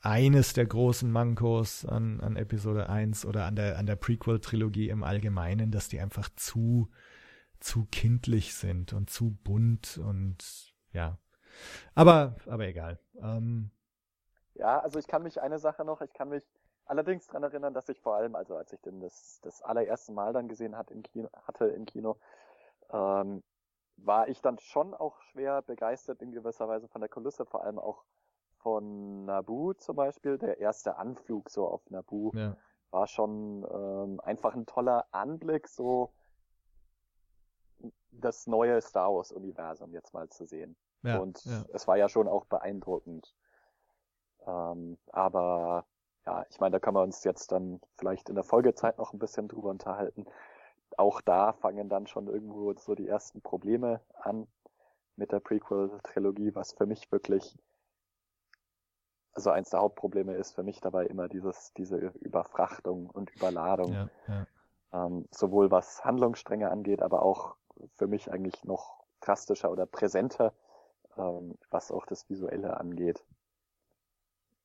[0.00, 5.02] eines der großen Mankos an, an Episode 1 oder an der, an der Prequel-Trilogie im
[5.02, 6.88] Allgemeinen, dass die einfach zu
[7.60, 11.18] zu kindlich sind und zu bunt und ja.
[11.94, 12.98] Aber, aber egal.
[13.20, 13.70] Ähm,
[14.54, 16.44] ja, also ich kann mich eine Sache noch, ich kann mich
[16.84, 20.32] allerdings dran erinnern, dass ich vor allem, also als ich den das, das allererste Mal
[20.32, 22.18] dann gesehen hat im Kino, hatte im Kino,
[22.90, 23.42] ähm,
[23.96, 27.78] war ich dann schon auch schwer begeistert in gewisser Weise von der Kulisse, vor allem
[27.78, 28.04] auch
[28.58, 32.30] von Nabu zum Beispiel, der erste Anflug so auf Nabu.
[32.34, 32.56] Ja.
[32.90, 36.12] war schon ähm, einfach ein toller Anblick, so
[38.10, 40.76] das neue Star Wars Universum jetzt mal zu sehen.
[41.02, 41.64] Ja, und ja.
[41.72, 43.34] es war ja schon auch beeindruckend.
[44.46, 45.86] Ähm, aber
[46.26, 49.18] ja, ich meine, da können wir uns jetzt dann vielleicht in der Folgezeit noch ein
[49.18, 50.26] bisschen drüber unterhalten.
[50.96, 54.46] Auch da fangen dann schon irgendwo so die ersten Probleme an
[55.16, 57.56] mit der Prequel-Trilogie, was für mich wirklich,
[59.32, 64.10] also eins der Hauptprobleme ist für mich dabei immer dieses, diese Überfrachtung und Überladung.
[64.28, 64.46] Ja.
[64.92, 67.54] Ähm, sowohl was Handlungsstränge angeht, aber auch
[67.96, 70.52] für mich eigentlich noch drastischer oder präsenter,
[71.16, 73.22] ähm, was auch das Visuelle angeht.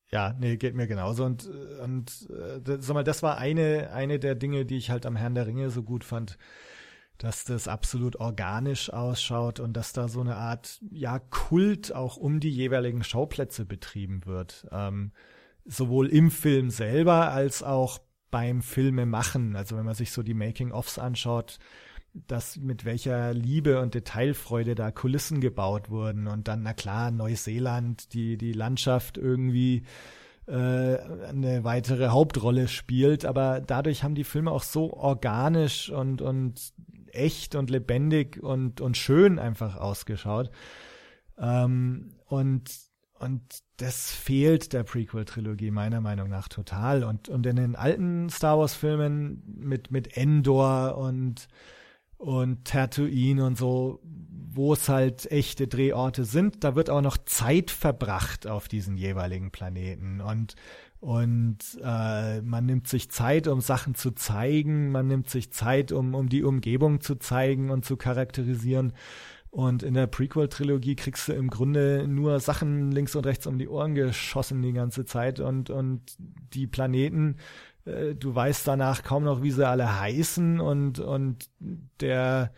[0.10, 1.26] Ja, nee, geht mir genauso.
[1.26, 5.16] Und, und äh, sag mal, das war eine, eine der Dinge, die ich halt am
[5.16, 6.38] Herrn der Ringe so gut fand,
[7.18, 12.40] dass das absolut organisch ausschaut und dass da so eine Art, ja, Kult auch um
[12.40, 14.68] die jeweiligen Schauplätze betrieben wird.
[14.72, 15.12] Ähm,
[15.66, 18.00] sowohl im Film selber als auch
[18.32, 19.56] beim Filme machen.
[19.56, 21.58] Also wenn man sich so die Making-ofs anschaut,
[22.28, 28.14] dass mit welcher Liebe und Detailfreude da Kulissen gebaut wurden und dann, na klar, Neuseeland,
[28.14, 29.84] die, die Landschaft irgendwie
[30.48, 30.52] äh,
[30.98, 36.74] eine weitere Hauptrolle spielt, aber dadurch haben die Filme auch so organisch und, und
[37.12, 40.52] echt und lebendig und, und schön einfach ausgeschaut.
[41.38, 42.70] Ähm, und,
[43.20, 43.42] und
[43.78, 47.04] das fehlt der Prequel-Trilogie meiner Meinung nach total.
[47.04, 51.48] Und, und in den alten Star Wars-Filmen mit, mit Endor und
[52.18, 56.64] und Tatooine und so, wo es halt echte Drehorte sind.
[56.64, 60.56] Da wird auch noch Zeit verbracht auf diesen jeweiligen Planeten und
[61.02, 66.16] und äh, man nimmt sich Zeit, um Sachen zu zeigen, man nimmt sich Zeit, um,
[66.16, 68.92] um die Umgebung zu zeigen und zu charakterisieren.
[69.52, 73.68] Und in der Prequel-Trilogie kriegst du im Grunde nur Sachen links und rechts um die
[73.68, 76.02] Ohren geschossen die ganze Zeit und, und
[76.54, 77.38] die Planeten
[77.86, 81.50] äh, du weißt danach kaum noch, wie sie alle heißen und, und
[82.02, 82.52] der,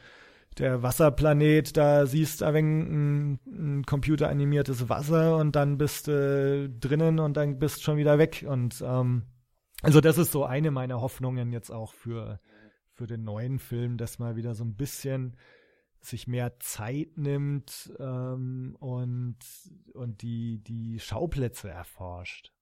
[0.58, 7.38] der Wasserplanet, da siehst du ein, ein computeranimiertes Wasser und dann bist du drinnen und
[7.38, 8.46] dann bist schon wieder weg.
[8.48, 9.24] Und ähm,
[9.82, 12.40] also das ist so eine meiner Hoffnungen jetzt auch für,
[12.94, 15.38] für den neuen Film, dass mal wieder so ein bisschen
[16.00, 19.38] sich mehr Zeit nimmt ähm, und,
[19.94, 22.54] und die, die Schauplätze erforscht.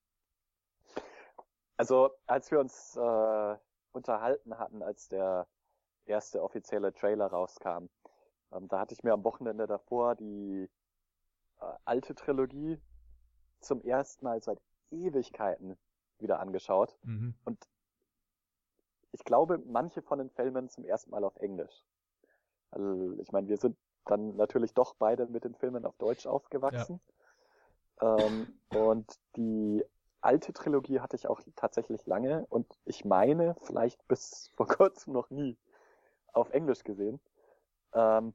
[1.76, 3.56] Also, als wir uns äh,
[3.92, 5.46] unterhalten hatten, als der
[6.06, 7.88] erste offizielle Trailer rauskam,
[8.52, 10.70] ähm, da hatte ich mir am Wochenende davor die
[11.60, 12.80] äh, alte Trilogie
[13.60, 14.60] zum ersten Mal seit
[14.90, 15.76] Ewigkeiten
[16.18, 16.96] wieder angeschaut.
[17.02, 17.34] Mhm.
[17.44, 17.68] Und
[19.12, 21.84] ich glaube, manche von den Filmen zum ersten Mal auf Englisch.
[22.70, 27.00] Also, ich meine, wir sind dann natürlich doch beide mit den Filmen auf Deutsch aufgewachsen.
[28.00, 28.18] Ja.
[28.18, 29.84] Ähm, und die
[30.20, 35.30] alte Trilogie hatte ich auch tatsächlich lange und ich meine, vielleicht bis vor kurzem noch
[35.30, 35.56] nie
[36.32, 37.20] auf Englisch gesehen.
[37.94, 38.34] Ähm,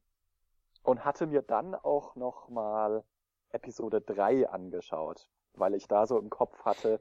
[0.82, 3.04] und hatte mir dann auch noch mal
[3.50, 7.00] Episode 3 angeschaut, weil ich da so im Kopf hatte,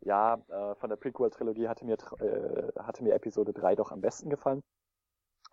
[0.00, 4.30] ja, äh, von der Prequel-Trilogie hatte mir, äh, hatte mir Episode 3 doch am besten
[4.30, 4.62] gefallen.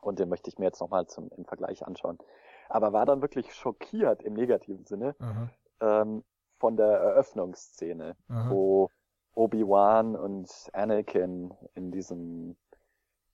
[0.01, 2.19] Und den möchte ich mir jetzt nochmal zum, im Vergleich anschauen.
[2.69, 5.15] Aber war dann wirklich schockiert im negativen Sinne,
[5.81, 6.23] ähm,
[6.65, 8.49] von der Eröffnungsszene, Aha.
[8.49, 8.89] wo
[9.36, 12.56] Obi-Wan und Anakin in diesem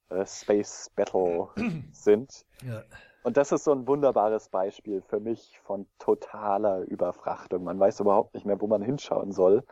[0.10, 1.48] äh, Space Battle
[1.94, 2.46] sind.
[2.62, 2.84] Ja.
[3.24, 7.64] Und das ist so ein wunderbares Beispiel für mich von totaler Überfrachtung.
[7.64, 9.64] Man weiß überhaupt nicht mehr, wo man hinschauen soll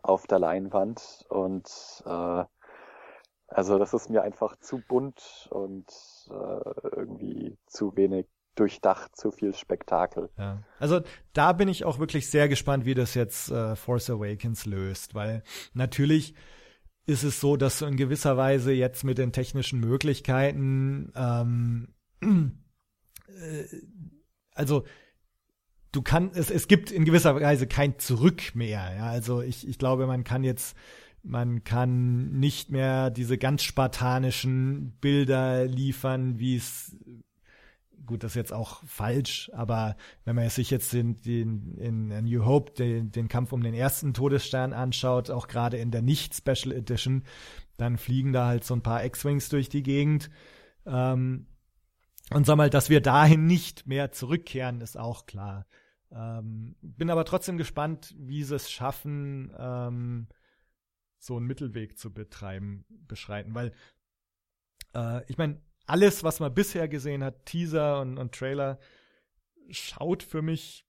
[0.00, 1.26] auf der Leinwand.
[1.28, 2.44] Und äh,
[3.48, 5.90] also das ist mir einfach zu bunt und
[6.30, 10.30] äh, irgendwie zu wenig durchdacht, zu viel Spektakel.
[10.38, 10.62] Ja.
[10.78, 11.00] Also
[11.32, 15.42] da bin ich auch wirklich sehr gespannt, wie das jetzt äh, Force Awakens löst, weil
[15.74, 16.34] natürlich
[17.06, 23.64] ist es so, dass du in gewisser Weise jetzt mit den technischen Möglichkeiten, ähm, äh,
[24.54, 24.84] also
[25.90, 28.94] du kannst, es, es gibt in gewisser Weise kein Zurück mehr.
[28.96, 29.06] Ja?
[29.06, 30.76] Also ich, ich glaube, man kann jetzt
[31.24, 36.96] man kann nicht mehr diese ganz spartanischen Bilder liefern, wie es
[38.06, 42.44] gut, das ist jetzt auch falsch, aber wenn man sich jetzt den, den in New
[42.44, 47.24] Hope den, den Kampf um den ersten Todesstern anschaut, auch gerade in der Nicht-Special Edition,
[47.76, 50.30] dann fliegen da halt so ein paar X-Wings durch die Gegend.
[50.86, 51.46] Ähm,
[52.30, 55.66] und sag mal, dass wir dahin nicht mehr zurückkehren, ist auch klar.
[56.10, 60.28] Ähm, bin aber trotzdem gespannt, wie sie es schaffen, ähm,
[61.18, 63.72] so einen Mittelweg zu betreiben, beschreiten, weil
[64.94, 68.78] äh, ich meine, alles, was man bisher gesehen hat, Teaser und, und Trailer,
[69.70, 70.86] schaut für mich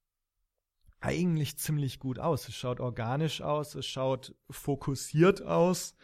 [1.00, 2.48] eigentlich ziemlich gut aus.
[2.48, 5.94] Es schaut organisch aus, es schaut fokussiert aus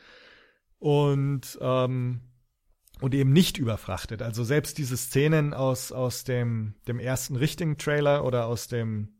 [0.78, 2.20] und ähm,
[3.00, 4.20] und eben nicht überfrachtet.
[4.20, 9.14] Also selbst diese Szenen aus aus dem dem ersten richtigen Trailer oder aus dem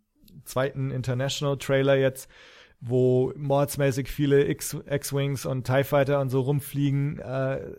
[0.45, 2.29] zweiten International Trailer jetzt,
[2.81, 7.73] wo mordsmäßig viele X-Wings und TIE Fighter und so rumfliegen, äh,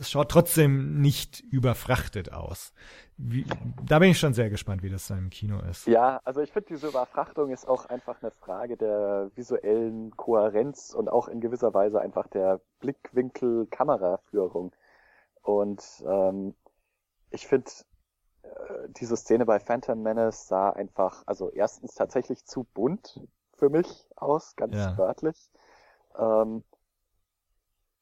[0.00, 2.72] es schaut trotzdem nicht überfrachtet aus.
[3.18, 3.44] Wie,
[3.84, 5.86] da bin ich schon sehr gespannt, wie das da im Kino ist.
[5.86, 11.10] Ja, also ich finde, diese Überfrachtung ist auch einfach eine Frage der visuellen Kohärenz und
[11.10, 14.72] auch in gewisser Weise einfach der Blickwinkel-Kameraführung.
[15.42, 16.54] Und ähm,
[17.28, 17.70] ich finde,
[18.42, 18.48] äh,
[18.88, 23.20] diese Szene bei Phantom Menace sah einfach, also erstens tatsächlich zu bunt
[23.52, 24.96] für mich aus, ganz ja.
[24.96, 25.50] wörtlich.
[26.18, 26.64] Ähm,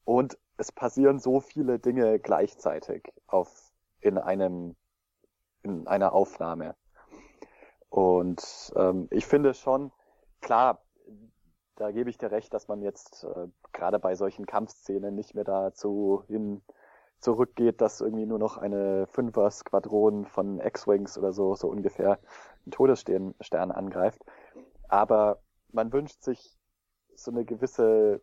[0.05, 4.75] und es passieren so viele Dinge gleichzeitig auf in einem
[5.63, 6.75] in einer Aufnahme.
[7.89, 9.91] Und ähm, ich finde schon,
[10.41, 10.81] klar,
[11.75, 15.45] da gebe ich dir recht, dass man jetzt äh, gerade bei solchen Kampfszenen nicht mehr
[15.45, 16.61] dazu hin
[17.19, 22.19] zurückgeht, dass irgendwie nur noch eine Fünfer-Squadron von X-Wings oder so, so ungefähr
[22.65, 24.23] einen Todesstern angreift.
[24.87, 25.41] Aber
[25.71, 26.57] man wünscht sich
[27.15, 28.21] so eine gewisse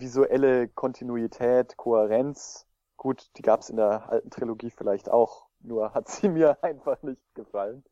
[0.00, 2.66] visuelle Kontinuität, Kohärenz.
[2.96, 7.02] Gut, die gab es in der alten Trilogie vielleicht auch, nur hat sie mir einfach
[7.02, 7.84] nicht gefallen.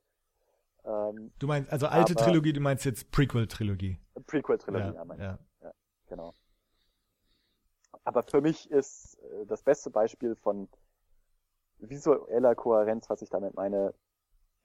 [0.84, 3.98] Ähm, du meinst, also alte aber, Trilogie, du meinst jetzt Prequel-Trilogie.
[4.26, 5.38] Prequel-Trilogie, ja, ja, mein ja.
[5.62, 5.72] ja,
[6.08, 6.34] genau.
[8.04, 10.68] Aber für mich ist äh, das beste Beispiel von
[11.78, 13.94] visueller Kohärenz, was ich damit meine,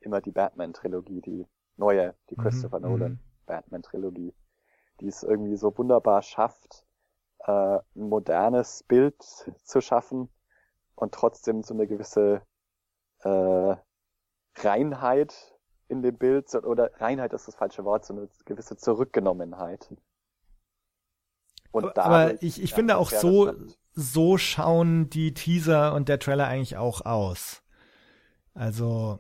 [0.02, 1.48] immer die Batman-Trilogie, die
[1.78, 4.34] neue, die mhm, Christopher mhm, Nolan Batman-Trilogie,
[5.00, 6.86] die es irgendwie so wunderbar schafft,
[7.46, 10.30] äh, ein modernes Bild zu schaffen
[10.96, 12.42] und trotzdem so eine gewisse
[13.22, 13.76] äh,
[14.56, 15.56] Reinheit
[15.88, 19.90] in dem Bild, oder Reinheit ist das falsche Wort, so eine gewisse Zurückgenommenheit.
[21.72, 23.54] Und aber, aber ich, ich finde auch so,
[23.94, 27.64] so schauen die Teaser und der Trailer eigentlich auch aus.
[28.54, 29.20] Also,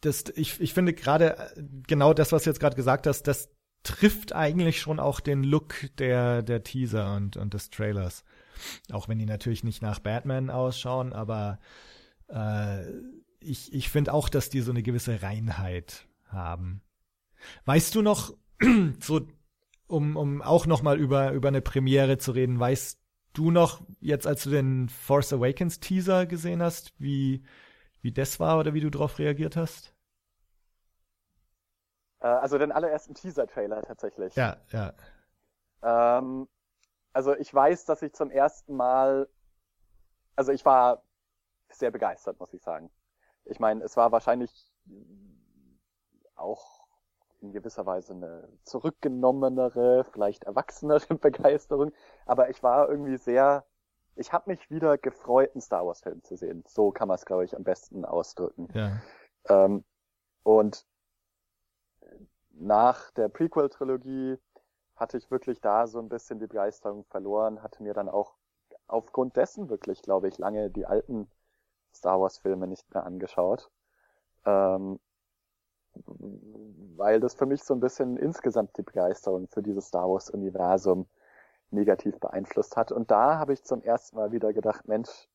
[0.00, 3.50] das, ich, ich finde gerade äh, genau das, was du jetzt gerade gesagt hast, das
[3.82, 8.24] trifft eigentlich schon auch den Look der, der Teaser und, und des Trailers.
[8.92, 11.58] Auch wenn die natürlich nicht nach Batman ausschauen, aber
[12.28, 12.82] äh,
[13.40, 16.82] ich, ich finde auch, dass die so eine gewisse Reinheit haben.
[17.64, 18.34] Weißt du noch,
[19.00, 19.26] so
[19.86, 22.98] um, um auch noch mal über, über eine Premiere zu reden, weißt
[23.34, 27.42] du noch, jetzt als du den Force Awakens Teaser gesehen hast, wie,
[28.00, 29.91] wie das war oder wie du darauf reagiert hast?
[32.22, 34.34] Äh, also den allerersten Teaser-Trailer tatsächlich.
[34.36, 34.92] Ja, ja.
[35.82, 36.48] Ähm,
[37.12, 39.28] also ich weiß, dass ich zum ersten Mal,
[40.36, 41.02] also ich war
[41.68, 42.90] sehr begeistert, muss ich sagen.
[43.44, 44.72] Ich meine, es war wahrscheinlich
[46.36, 46.86] auch
[47.40, 51.92] in gewisser Weise eine zurückgenommenere, vielleicht erwachsenere Begeisterung,
[52.24, 53.64] aber ich war irgendwie sehr,
[54.14, 56.62] ich habe mich wieder gefreut, einen Star Wars Film zu sehen.
[56.68, 58.68] So kann man es, glaube ich, am besten ausdrücken.
[58.74, 59.00] Ja.
[59.48, 59.84] Ähm,
[60.44, 60.86] und
[62.54, 64.38] nach der Prequel-Trilogie
[64.96, 68.34] hatte ich wirklich da so ein bisschen die Begeisterung verloren, hatte mir dann auch
[68.86, 71.30] aufgrund dessen wirklich, glaube ich, lange die alten
[71.94, 73.70] Star Wars-Filme nicht mehr angeschaut.
[74.44, 75.00] Ähm,
[76.96, 81.06] weil das für mich so ein bisschen insgesamt die Begeisterung für dieses Star Wars-Universum
[81.70, 82.92] negativ beeinflusst hat.
[82.92, 85.28] Und da habe ich zum ersten Mal wieder gedacht, Mensch,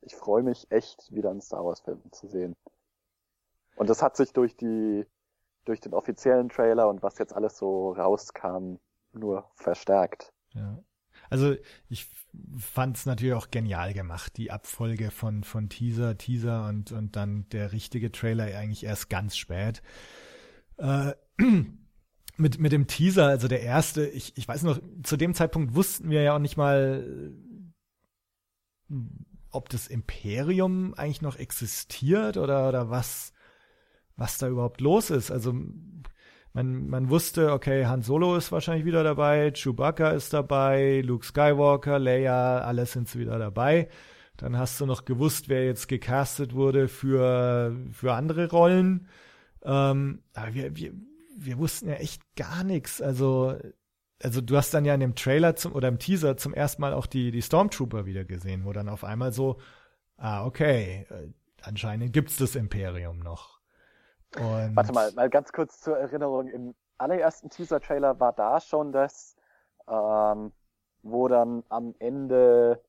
[0.00, 2.56] ich freue mich echt, wieder einen Star Wars-Film zu sehen.
[3.76, 5.06] Und das hat sich durch die
[5.64, 8.76] durch den offiziellen Trailer und was jetzt alles so rauskam,
[9.12, 10.32] nur verstärkt.
[10.54, 10.78] Ja.
[11.30, 11.54] Also
[11.88, 12.08] ich
[12.58, 17.46] fand es natürlich auch genial gemacht, die Abfolge von, von Teaser, Teaser und, und dann
[17.50, 19.82] der richtige Trailer eigentlich erst ganz spät.
[20.78, 21.12] Äh,
[22.36, 26.10] mit, mit dem Teaser, also der erste, ich, ich weiß noch, zu dem Zeitpunkt wussten
[26.10, 27.32] wir ja auch nicht mal,
[29.50, 33.31] ob das Imperium eigentlich noch existiert oder, oder was,
[34.16, 35.30] was da überhaupt los ist.
[35.30, 35.54] Also
[36.52, 41.98] man, man wusste, okay, Han Solo ist wahrscheinlich wieder dabei, Chewbacca ist dabei, Luke Skywalker,
[41.98, 43.88] Leia, alles sind wieder dabei.
[44.36, 49.08] Dann hast du noch gewusst, wer jetzt gecastet wurde für, für andere Rollen.
[49.62, 50.92] Ähm, aber wir, wir,
[51.38, 53.00] wir wussten ja echt gar nichts.
[53.00, 53.56] Also,
[54.22, 56.92] also du hast dann ja in dem Trailer zum, oder im Teaser zum ersten Mal
[56.92, 59.58] auch die, die Stormtrooper wieder gesehen, wo dann auf einmal so,
[60.16, 61.28] ah, okay, äh,
[61.62, 63.51] anscheinend gibt's das Imperium noch.
[64.36, 66.48] Und Warte mal, mal ganz kurz zur Erinnerung.
[66.48, 69.36] Im allerersten Teaser-Trailer war da schon das,
[69.88, 70.52] ähm,
[71.02, 72.82] wo dann am Ende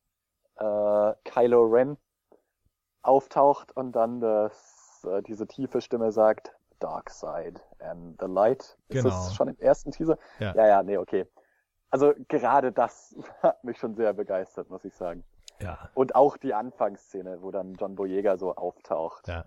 [0.56, 1.98] äh, Kylo Ren
[3.02, 8.62] auftaucht und dann das, äh, diese tiefe Stimme sagt, dark side and the light.
[8.62, 9.10] Ist Genau.
[9.10, 10.18] das schon im ersten Teaser?
[10.40, 10.54] Ja.
[10.56, 11.28] ja, ja, nee, okay.
[11.90, 15.24] Also gerade das hat mich schon sehr begeistert, muss ich sagen.
[15.62, 19.28] Ja, Und auch die Anfangsszene, wo dann John Boyega so auftaucht.
[19.28, 19.46] ja,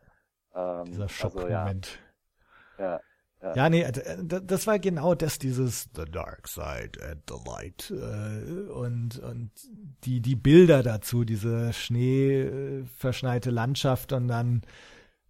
[0.57, 1.99] Ähm, dieser also, ja, Schockmoment.
[2.79, 3.01] ja,
[3.55, 8.71] Ja, nee, d- das war genau das, dieses The Dark Side and the Light äh,
[8.71, 9.51] und und
[10.05, 14.63] die die Bilder dazu, diese schneeverschneite Landschaft und dann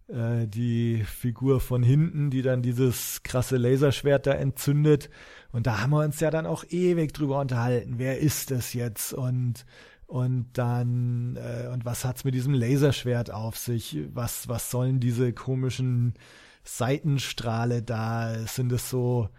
[0.07, 5.09] äh, die Figur von hinten, die dann dieses krasse Laserschwert da entzündet.
[5.51, 9.13] Und da haben wir uns ja dann auch ewig drüber unterhalten, wer ist das jetzt?
[9.13, 9.65] Und
[10.07, 13.99] und dann äh, und was hat's mit diesem Laserschwert auf sich?
[14.13, 16.15] Was was sollen diese komischen
[16.63, 18.35] Seitenstrahle da?
[18.47, 19.29] Sind es so,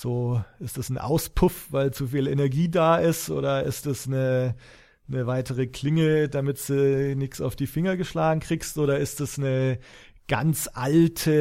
[0.00, 4.54] so, ist das ein Auspuff, weil zu viel Energie da ist, oder ist das eine,
[5.08, 9.78] eine weitere Klinge, damit du nichts auf die Finger geschlagen kriegst, oder ist das eine
[10.28, 11.32] ganz alte,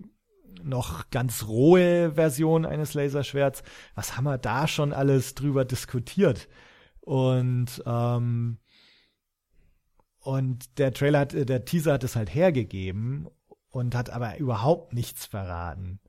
[0.00, 3.62] äh, noch ganz rohe Version eines Laserschwerts?
[3.94, 6.48] Was haben wir da schon alles drüber diskutiert?
[7.08, 8.58] Und ähm,
[10.20, 13.28] und der Trailer hat, der Teaser hat es halt hergegeben
[13.70, 16.00] und hat aber überhaupt nichts verraten.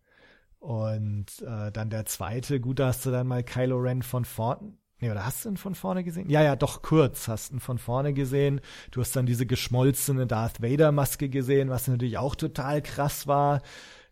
[0.59, 4.73] Und äh, dann der zweite, gut, da hast du dann mal Kylo Ren von vorne.
[4.99, 6.29] Nee, oder hast du ihn von vorne gesehen?
[6.29, 8.59] Ja, ja, doch kurz hast du ihn von vorne gesehen.
[8.91, 13.61] Du hast dann diese geschmolzene Darth Vader Maske gesehen, was natürlich auch total krass war.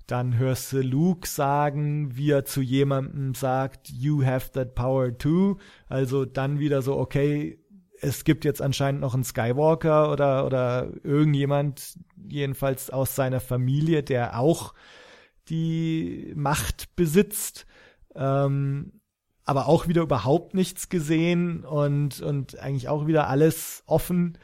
[0.08, 5.58] Dann hörst du Luke sagen, wie er zu jemandem sagt, you have that power too.
[5.88, 7.60] Also dann wieder so, okay,
[8.00, 14.40] es gibt jetzt anscheinend noch einen Skywalker oder, oder irgendjemand, jedenfalls aus seiner Familie, der
[14.40, 14.74] auch
[15.50, 17.66] die Macht besitzt.
[18.16, 19.02] Ähm,
[19.44, 24.38] aber auch wieder überhaupt nichts gesehen und, und eigentlich auch wieder alles offen.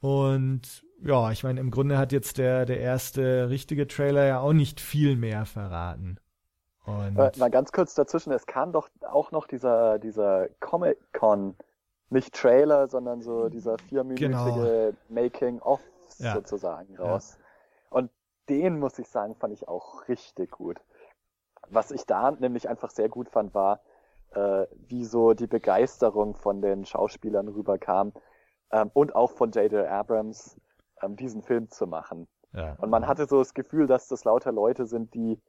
[0.00, 4.52] Und ja, ich meine, im Grunde hat jetzt der, der erste richtige Trailer ja auch
[4.52, 6.18] nicht viel mehr verraten.
[6.84, 11.56] Und Äh, mal ganz kurz dazwischen, es kam doch auch noch dieser, dieser Comic-Con,
[12.08, 15.80] nicht Trailer, sondern so dieser vierminütige Making-of
[16.18, 16.28] Genau.
[16.28, 16.34] Ja.
[16.34, 17.38] sozusagen raus.
[17.88, 18.10] Und
[18.48, 20.80] den, muss ich sagen, fand ich auch richtig gut.
[21.68, 23.80] Was ich da nämlich einfach sehr gut fand, war,
[24.32, 28.12] äh, wie so die Begeisterung von den Schauspielern rüberkam
[28.72, 29.86] ähm, und auch von J.J.
[29.86, 30.60] Abrams,
[31.02, 32.28] ähm, diesen Film zu machen.
[32.52, 32.74] ja.
[32.74, 35.40] Und man hatte so das Gefühl, dass das lauter Leute sind, die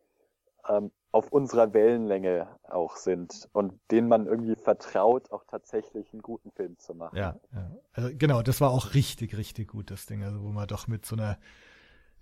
[0.67, 6.51] ähm, auf unserer Wellenlänge auch sind und denen man irgendwie vertraut, auch tatsächlich einen guten
[6.51, 7.17] Film zu machen.
[7.17, 7.71] Ja, ja.
[7.91, 11.05] Also genau, das war auch richtig, richtig gut, das Ding, also wo man doch mit
[11.05, 11.37] so einer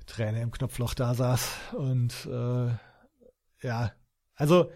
[0.08, 2.70] Träne im Knopfloch da saß und äh,
[3.62, 3.92] ja,
[4.36, 4.72] also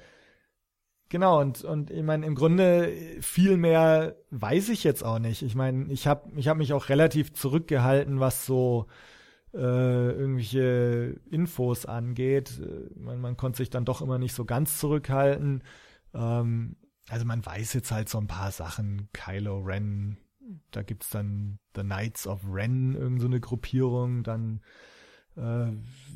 [1.14, 5.44] genau und und ich meine im Grunde viel mehr weiß ich jetzt auch nicht.
[5.44, 8.88] Ich meine, ich habe ich habe mich auch relativ zurückgehalten, was so
[9.54, 12.60] äh, irgendwelche Infos angeht.
[12.96, 15.62] Man, man konnte sich dann doch immer nicht so ganz zurückhalten.
[16.16, 16.78] Ähm,
[17.10, 19.10] also man weiß jetzt halt so ein paar Sachen.
[19.14, 20.18] Kylo Ren,
[20.72, 24.24] da gibt's dann The Knights of Ren, irgend so eine Gruppierung.
[24.24, 24.62] Dann
[25.36, 25.72] äh,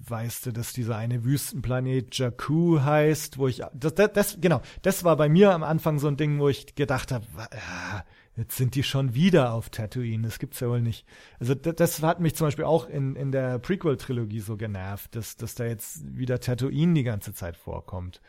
[0.10, 5.04] weißt du, dass dieser eine Wüstenplanet Jakku heißt, wo ich das, das, das genau, das
[5.04, 8.76] war bei mir am Anfang so ein Ding, wo ich gedacht habe, ja, jetzt sind
[8.76, 11.06] die schon wieder auf Tatooine, das gibt's ja wohl nicht.
[11.40, 15.36] Also das, das hat mich zum Beispiel auch in, in der Prequel-Trilogie so genervt, dass,
[15.36, 18.22] dass da jetzt wieder Tatooine die ganze Zeit vorkommt.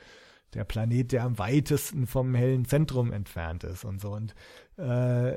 [0.54, 4.12] Der Planet, der am weitesten vom hellen Zentrum entfernt ist und so.
[4.12, 4.34] Und
[4.78, 5.36] äh,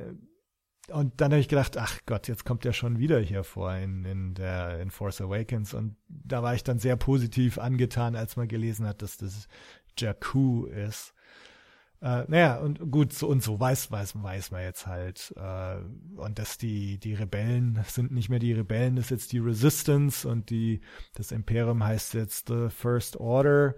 [0.92, 4.06] und dann habe ich gedacht, ach Gott, jetzt kommt er schon wieder hier vor in,
[4.06, 5.74] in der in Force Awakens.
[5.74, 9.48] Und da war ich dann sehr positiv angetan, als man gelesen hat, dass das
[9.98, 11.14] Jakku ist.
[12.02, 15.34] Äh, naja, und gut, so und so weiß, weiß, weiß man jetzt halt.
[15.38, 15.78] Äh,
[16.16, 20.28] und dass die, die Rebellen sind nicht mehr die Rebellen, das ist jetzt die Resistance
[20.28, 20.82] und die,
[21.14, 23.76] das Imperium heißt jetzt The First Order.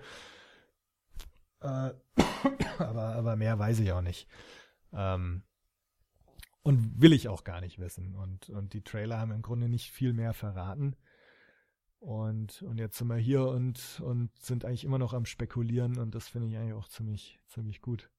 [1.62, 1.91] Äh,
[2.78, 4.28] aber, aber mehr weiß ich auch nicht.
[4.93, 5.43] Ähm,
[6.63, 8.15] und will ich auch gar nicht wissen.
[8.15, 10.95] Und, und die Trailer haben im Grunde nicht viel mehr verraten.
[11.99, 16.14] Und, und jetzt sind wir hier und, und sind eigentlich immer noch am Spekulieren und
[16.16, 18.09] das finde ich eigentlich auch ziemlich, ziemlich gut.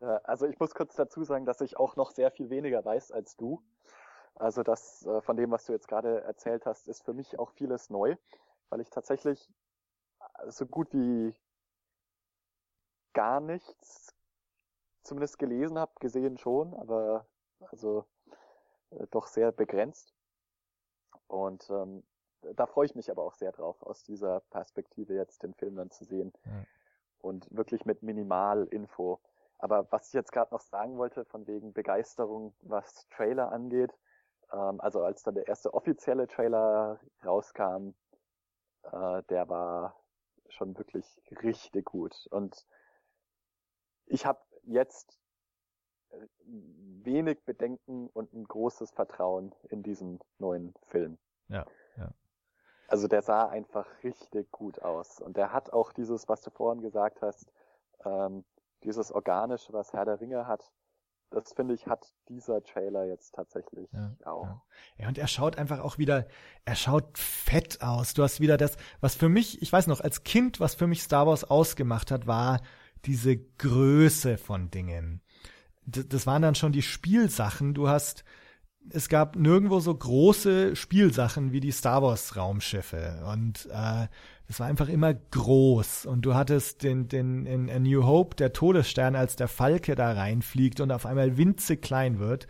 [0.00, 3.36] Also ich muss kurz dazu sagen, dass ich auch noch sehr viel weniger weiß als
[3.36, 3.62] du.
[4.34, 7.52] Also das äh, von dem, was du jetzt gerade erzählt hast, ist für mich auch
[7.52, 8.16] vieles neu,
[8.68, 9.48] weil ich tatsächlich
[10.20, 11.34] äh, so gut wie
[13.14, 14.14] gar nichts
[15.02, 17.26] zumindest gelesen habe, gesehen schon, aber
[17.60, 18.04] also
[18.90, 20.14] äh, doch sehr begrenzt.
[21.28, 22.02] Und ähm,
[22.54, 25.90] da freue ich mich aber auch sehr drauf, aus dieser Perspektive jetzt den Film dann
[25.90, 26.32] zu sehen.
[26.44, 26.64] Ja.
[27.20, 29.20] Und wirklich mit Minimalinfo.
[29.58, 33.92] Aber was ich jetzt gerade noch sagen wollte, von wegen Begeisterung, was Trailer angeht,
[34.52, 37.94] ähm, also als dann der erste offizielle Trailer rauskam,
[38.82, 39.96] äh, der war
[40.48, 42.28] schon wirklich richtig gut.
[42.30, 42.66] Und
[44.06, 45.18] ich habe jetzt
[46.46, 51.18] wenig Bedenken und ein großes Vertrauen in diesen neuen Film.
[51.48, 52.10] Ja, ja.
[52.88, 55.20] Also der sah einfach richtig gut aus.
[55.20, 57.50] Und der hat auch dieses, was du vorhin gesagt hast,
[58.04, 58.44] ähm,
[58.84, 60.70] dieses Organische, was Herr der Ringe hat,
[61.30, 64.44] das finde ich, hat dieser Trailer jetzt tatsächlich ja, auch.
[64.44, 64.62] Ja.
[64.98, 66.26] ja, und er schaut einfach auch wieder,
[66.64, 68.14] er schaut fett aus.
[68.14, 71.02] Du hast wieder das, was für mich, ich weiß noch, als Kind, was für mich
[71.02, 72.60] Star Wars ausgemacht hat, war
[73.04, 75.20] diese Größe von Dingen.
[75.86, 77.74] Das, das waren dann schon die Spielsachen.
[77.74, 78.24] Du hast,
[78.90, 84.06] es gab nirgendwo so große Spielsachen wie die Star Wars Raumschiffe und äh,
[84.48, 88.52] es war einfach immer groß und du hattest den den in A New Hope der
[88.52, 92.46] Todesstern als der Falke da reinfliegt und auf einmal winzig klein wird.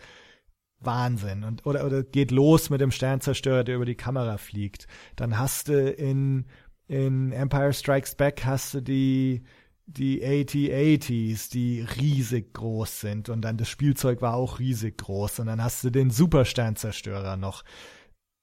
[0.79, 4.87] Wahnsinn und oder oder geht los mit dem Sternzerstörer, der über die Kamera fliegt.
[5.17, 6.47] Dann hast du in
[6.87, 9.43] in Empire Strikes Back hast du die
[9.87, 13.29] die AT-80s, die riesig groß sind.
[13.29, 17.65] Und dann das Spielzeug war auch riesig groß und dann hast du den Supersternzerstörer noch.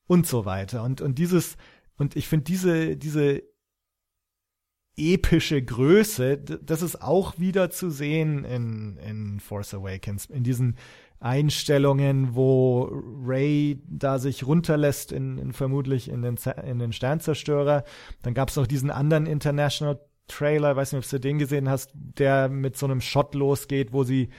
[0.05, 0.83] Und so weiter.
[0.83, 1.55] Und und dieses
[1.97, 3.43] und ich finde diese diese
[4.95, 10.25] epische Größe, das ist auch wieder zu sehen in in Force Awakens.
[10.25, 10.77] In diesen
[11.19, 12.89] Einstellungen, wo
[13.25, 17.85] Ray da sich runterlässt in, in vermutlich in den in den Sternzerstörer.
[18.23, 21.91] Dann gab es noch diesen anderen International Trailer, weiß nicht, ob du den gesehen hast,
[21.93, 24.30] der mit so einem Shot losgeht, wo sie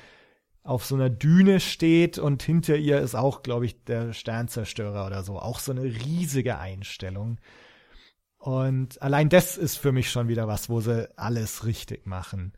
[0.63, 5.23] auf so einer Düne steht und hinter ihr ist auch, glaube ich, der Sternzerstörer oder
[5.23, 5.39] so.
[5.39, 7.39] Auch so eine riesige Einstellung.
[8.39, 12.55] Und allein das ist für mich schon wieder was, wo sie alles richtig machen.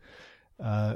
[0.57, 0.95] Äh,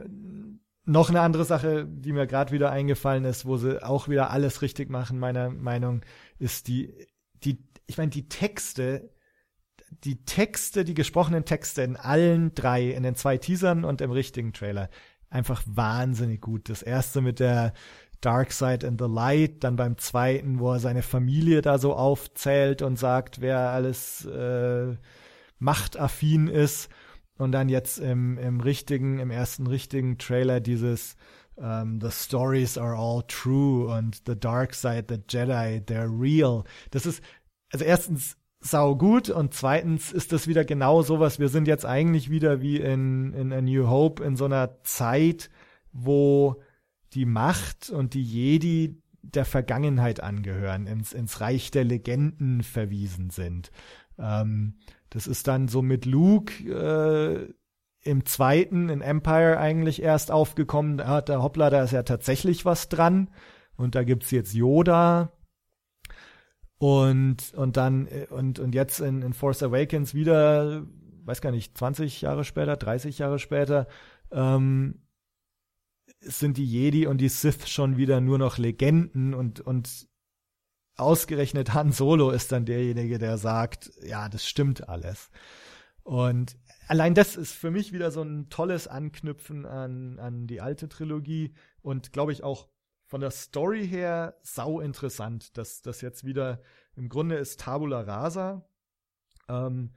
[0.85, 4.61] noch eine andere Sache, die mir gerade wieder eingefallen ist, wo sie auch wieder alles
[4.61, 6.01] richtig machen, meiner Meinung,
[6.39, 6.93] ist die,
[7.43, 9.09] die, ich meine, die Texte,
[10.03, 14.53] die Texte, die gesprochenen Texte in allen drei, in den zwei Teasern und im richtigen
[14.53, 14.89] Trailer,
[15.29, 16.69] einfach wahnsinnig gut.
[16.69, 17.73] Das erste mit der
[18.21, 22.81] Dark Side and the Light, dann beim zweiten, wo er seine Familie da so aufzählt
[22.81, 24.95] und sagt, wer alles äh,
[25.59, 26.89] machtaffin ist.
[27.37, 31.15] Und dann jetzt im, im richtigen, im ersten richtigen Trailer dieses
[31.55, 36.63] um, ähm, The stories are all true und The Dark Side, The Jedi, they're real.
[36.91, 37.23] Das ist,
[37.71, 41.39] also erstens sau gut und zweitens ist das wieder genau sowas.
[41.39, 45.49] Wir sind jetzt eigentlich wieder wie in, in A New Hope in so einer Zeit,
[45.91, 46.61] wo
[47.13, 53.71] die Macht und die Jedi der Vergangenheit angehören, ins, ins Reich der Legenden verwiesen sind.
[54.17, 54.75] Ähm,
[55.09, 57.53] das ist dann so mit Luke äh,
[58.03, 60.97] im zweiten, in Empire eigentlich erst aufgekommen.
[60.97, 63.29] Da hat der Hoppla, da ist ja tatsächlich was dran.
[63.75, 65.33] Und da gibt's jetzt Yoda,
[66.81, 70.83] und, und dann, äh, und, und jetzt in, in Force Awakens wieder,
[71.25, 73.87] weiß gar nicht, 20 Jahre später, 30 Jahre später,
[74.31, 74.99] ähm,
[76.21, 80.07] sind die Jedi und die Sith schon wieder nur noch Legenden und, und
[80.95, 85.29] ausgerechnet Han Solo ist dann derjenige, der sagt, ja, das stimmt alles.
[86.01, 86.57] Und
[86.87, 91.53] allein das ist für mich wieder so ein tolles Anknüpfen an, an die alte Trilogie
[91.83, 92.70] und glaube ich auch
[93.11, 96.61] von der Story her sau interessant, dass das jetzt wieder
[96.95, 98.65] im Grunde ist Tabula Rasa.
[99.49, 99.91] Ähm,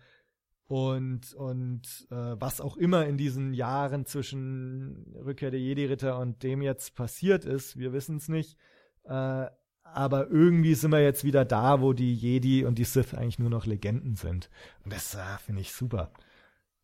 [0.67, 6.61] und und äh, was auch immer in diesen Jahren zwischen Rückkehr der Jedi-Ritter und dem
[6.61, 8.59] jetzt passiert ist, wir wissen es nicht.
[9.05, 9.47] Äh,
[9.85, 13.51] aber irgendwie sind wir jetzt wieder da, wo die Jedi und die Sith eigentlich nur
[13.51, 14.51] noch Legenden sind.
[14.83, 16.11] Und das äh, finde ich super.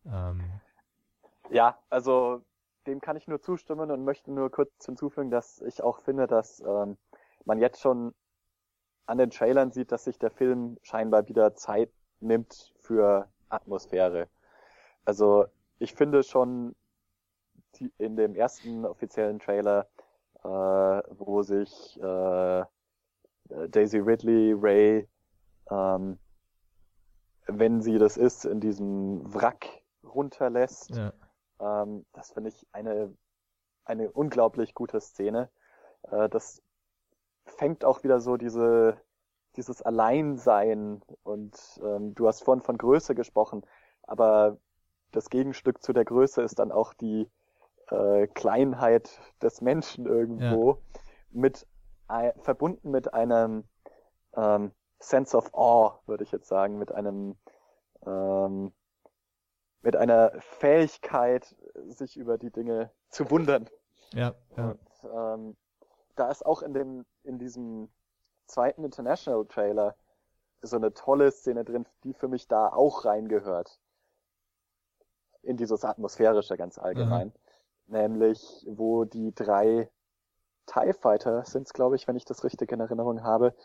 [0.05, 0.61] Ähm,
[1.49, 2.41] ja, also
[2.87, 6.61] dem kann ich nur zustimmen und möchte nur kurz hinzufügen, dass ich auch finde, dass
[6.61, 6.97] ähm,
[7.45, 8.13] man jetzt schon
[9.05, 14.27] an den Trailern sieht, dass sich der Film scheinbar wieder Zeit nimmt für Atmosphäre.
[15.05, 15.45] Also
[15.79, 16.75] ich finde schon
[17.75, 19.87] die, in dem ersten offiziellen Trailer,
[20.43, 22.65] äh, wo sich äh,
[23.69, 25.07] Daisy Ridley, Ray,
[25.69, 26.19] ähm,
[27.47, 29.65] wenn sie das ist, in diesem Wrack
[30.03, 31.11] runterlässt, ja.
[31.61, 33.15] Ähm, das finde ich eine,
[33.85, 35.49] eine unglaublich gute Szene.
[36.03, 36.61] Äh, das
[37.45, 38.97] fängt auch wieder so diese,
[39.55, 43.65] dieses Alleinsein und ähm, du hast vorhin von Größe gesprochen,
[44.03, 44.57] aber
[45.11, 47.29] das Gegenstück zu der Größe ist dann auch die
[47.89, 50.77] äh, Kleinheit des Menschen irgendwo ja.
[51.31, 51.67] mit
[52.09, 53.65] äh, verbunden mit einem
[54.35, 57.35] ähm, Sense of Awe, würde ich jetzt sagen, mit einem
[58.05, 58.71] ähm,
[59.81, 61.55] mit einer Fähigkeit,
[61.87, 63.69] sich über die Dinge zu wundern.
[64.13, 64.35] Ja.
[64.57, 64.71] ja.
[64.71, 65.57] Und, ähm,
[66.15, 67.89] da ist auch in dem, in diesem
[68.45, 69.95] zweiten International Trailer
[70.61, 73.79] so eine tolle Szene drin, die für mich da auch reingehört.
[75.41, 77.27] In dieses Atmosphärische ganz allgemein.
[77.87, 77.93] Mhm.
[77.93, 79.89] Nämlich, wo die drei
[80.67, 83.55] TIE Fighter sind glaube ich, wenn ich das richtig in Erinnerung habe,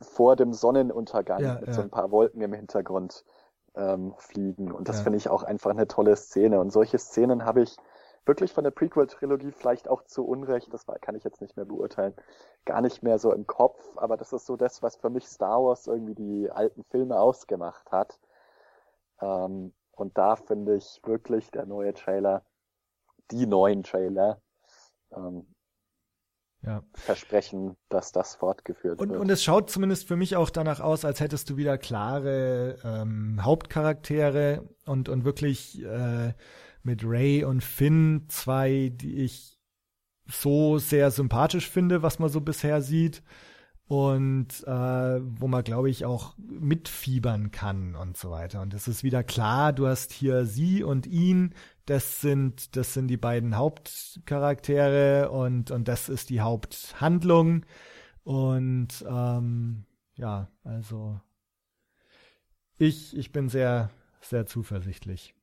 [0.00, 1.72] vor dem Sonnenuntergang ja, mit ja.
[1.74, 3.24] so ein paar Wolken im Hintergrund
[3.74, 4.72] ähm, fliegen.
[4.72, 5.04] Und das Ja.
[5.04, 6.60] finde ich auch einfach eine tolle Szene.
[6.60, 7.76] Und solche Szenen habe ich
[8.24, 11.64] wirklich von der Prequel-Trilogie vielleicht auch zu Unrecht, das war, kann ich jetzt nicht mehr
[11.64, 12.14] beurteilen,
[12.64, 13.80] gar nicht mehr so im Kopf.
[13.96, 17.90] Aber das ist so das, was für mich Star Wars irgendwie die alten Filme ausgemacht
[17.90, 18.18] hat.
[19.20, 22.44] Ähm, und da finde ich wirklich der neue Trailer,
[23.30, 24.40] die neuen Trailer,
[25.12, 25.46] ähm,
[26.64, 26.84] Ja.
[26.94, 29.20] versprechen, dass das fortgeführt Und, wird.
[29.20, 33.40] und es schaut zumindest für mich auch danach aus, als hättest du wieder klare ähm,
[33.42, 36.34] Hauptcharaktere und, und wirklich äh,
[36.84, 39.58] mit Ray und Finn zwei, die ich
[40.26, 43.22] so sehr sympathisch finde, was man so bisher sieht.
[43.88, 44.70] Und äh,
[45.20, 48.62] wo man, glaube ich, auch mitfiebern kann und so weiter.
[48.62, 51.52] Und es ist wieder klar, du hast hier sie und ihn,
[51.86, 57.64] das sind, das sind die beiden Hauptcharaktere und, und das ist die Haupthandlung.
[58.24, 59.84] Und ähm,
[60.16, 61.20] ja, also
[62.78, 65.34] ich, ich bin sehr, sehr zuversichtlich.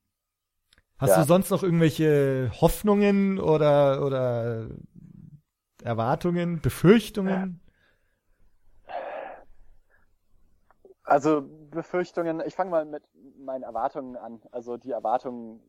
[0.98, 1.18] Hast Ja.
[1.18, 4.70] du sonst noch irgendwelche Hoffnungen oder, oder
[5.84, 7.60] Erwartungen, Befürchtungen?
[11.04, 13.04] Also Befürchtungen, ich fange mal mit
[13.38, 14.42] meinen Erwartungen an.
[14.52, 15.60] Also die Erwartungen,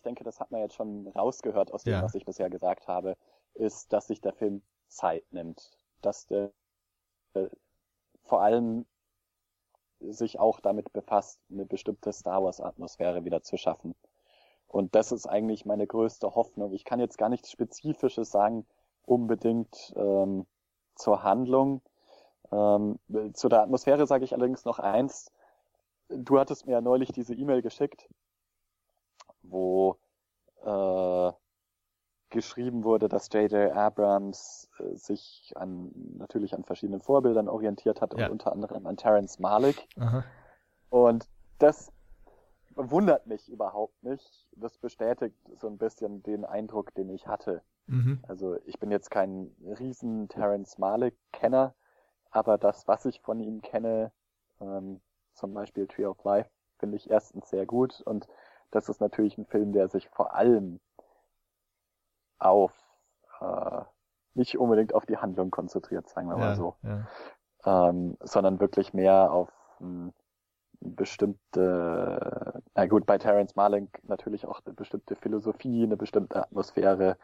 [0.00, 2.02] ich denke, das hat man jetzt schon rausgehört aus dem, Ja.
[2.02, 3.18] was ich bisher gesagt habe,
[3.52, 5.70] ist, dass sich der Film Zeit nimmt.
[6.00, 6.52] Dass der
[7.34, 7.48] äh,
[8.22, 8.86] vor allem
[10.00, 13.94] sich auch damit befasst, eine bestimmte Star Wars Atmosphäre wieder zu schaffen.
[14.68, 16.72] Und das ist eigentlich meine größte Hoffnung.
[16.72, 18.66] Ich kann jetzt gar nichts Spezifisches sagen,
[19.04, 20.46] unbedingt ähm,
[20.94, 21.82] zur Handlung.
[22.50, 22.98] Ähm,
[23.34, 25.30] zu der Atmosphäre sage ich allerdings noch eins.
[26.08, 28.08] Du hattest mir ja neulich diese E-Mail geschickt,
[29.42, 29.96] wo
[30.64, 31.32] äh,
[32.30, 33.72] geschrieben wurde, dass J.J.
[33.74, 38.26] Abrams äh, sich an natürlich an verschiedenen Vorbildern orientiert hat Ja.
[38.26, 39.88] und unter anderem an Terrence Malick.
[39.98, 40.24] Aha.
[40.90, 41.28] Und
[41.58, 41.92] das
[42.76, 44.46] wundert mich überhaupt nicht.
[44.52, 47.62] Das bestätigt so ein bisschen den Eindruck, den ich hatte.
[47.86, 48.20] Mhm.
[48.28, 51.74] Also ich bin jetzt kein riesen Terrence Malick-Kenner,
[52.30, 54.12] aber das, was ich von ihm kenne,
[54.60, 55.00] ähm,
[55.34, 58.28] zum Beispiel Tree of Life, finde ich erstens sehr gut und
[58.70, 60.80] das ist natürlich ein Film, der sich vor allem
[62.38, 62.72] auf
[63.40, 63.82] äh,
[64.34, 67.08] nicht unbedingt auf die Handlung konzentriert, sagen wir mal Ja, so, ja.
[67.64, 69.50] ähm, sondern wirklich mehr auf
[69.80, 70.12] ähm,
[70.80, 77.18] bestimmte, na gut, bei Terrence Malick natürlich auch eine bestimmte Philosophie, eine bestimmte Atmosphäre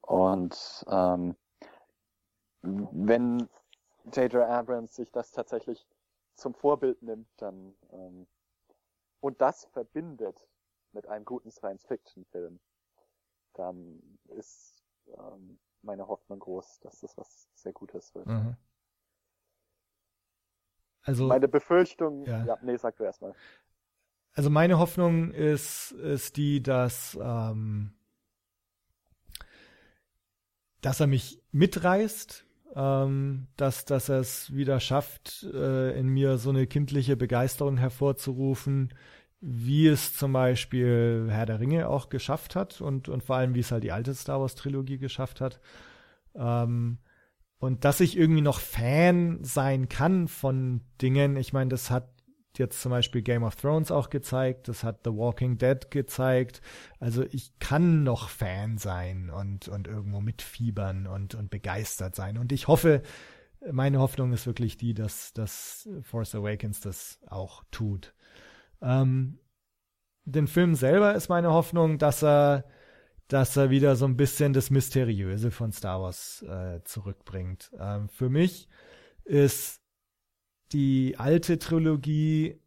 [0.00, 1.36] und ähm,
[2.62, 3.48] wenn
[4.12, 4.42] J.J.
[4.42, 5.86] Abrams sich das tatsächlich
[6.34, 8.26] zum Vorbild nimmt, dann ähm,
[9.20, 10.46] und das verbindet
[10.94, 12.60] mit einem guten Science-Fiction-Film,
[13.54, 14.82] dann ist
[15.18, 18.26] ähm, meine Hoffnung groß, dass das was sehr Gutes wird.
[18.26, 18.56] Mhm.
[21.02, 22.44] Also, Meine Befürchtung, Ja.
[22.46, 23.34] ja, nee, sag du erstmal.
[24.34, 27.92] also meine Hoffnung ist, ist die, dass, ähm,
[30.80, 32.44] dass er mich mitreißt,
[32.76, 38.92] ähm, dass, dass er es wieder schafft, äh, in mir so eine kindliche Begeisterung hervorzurufen,
[39.46, 43.60] wie es zum Beispiel Herr der Ringe auch geschafft hat und, und vor allem, wie
[43.60, 45.60] es halt die alte Star Wars Trilogie geschafft hat.
[46.34, 46.98] Ähm,
[47.58, 51.36] und dass ich irgendwie noch Fan sein kann von Dingen.
[51.36, 52.08] Ich meine, das hat
[52.56, 56.62] jetzt zum Beispiel Game of Thrones auch gezeigt, das hat The Walking Dead gezeigt.
[56.98, 62.38] Also ich kann noch Fan sein und, und irgendwo mitfiebern und, und begeistert sein.
[62.38, 63.02] Und ich hoffe,
[63.70, 68.14] meine Hoffnung ist wirklich die, dass, dass Force Awakens das auch tut.
[68.84, 69.38] Ähm,
[70.24, 72.64] den Film selber ist meine Hoffnung, dass er,
[73.28, 77.70] dass er wieder so ein bisschen das Mysteriöse von Star Wars äh, zurückbringt.
[77.78, 78.68] Ähm, für mich
[79.24, 79.80] ist
[80.72, 82.60] die alte Trilogie,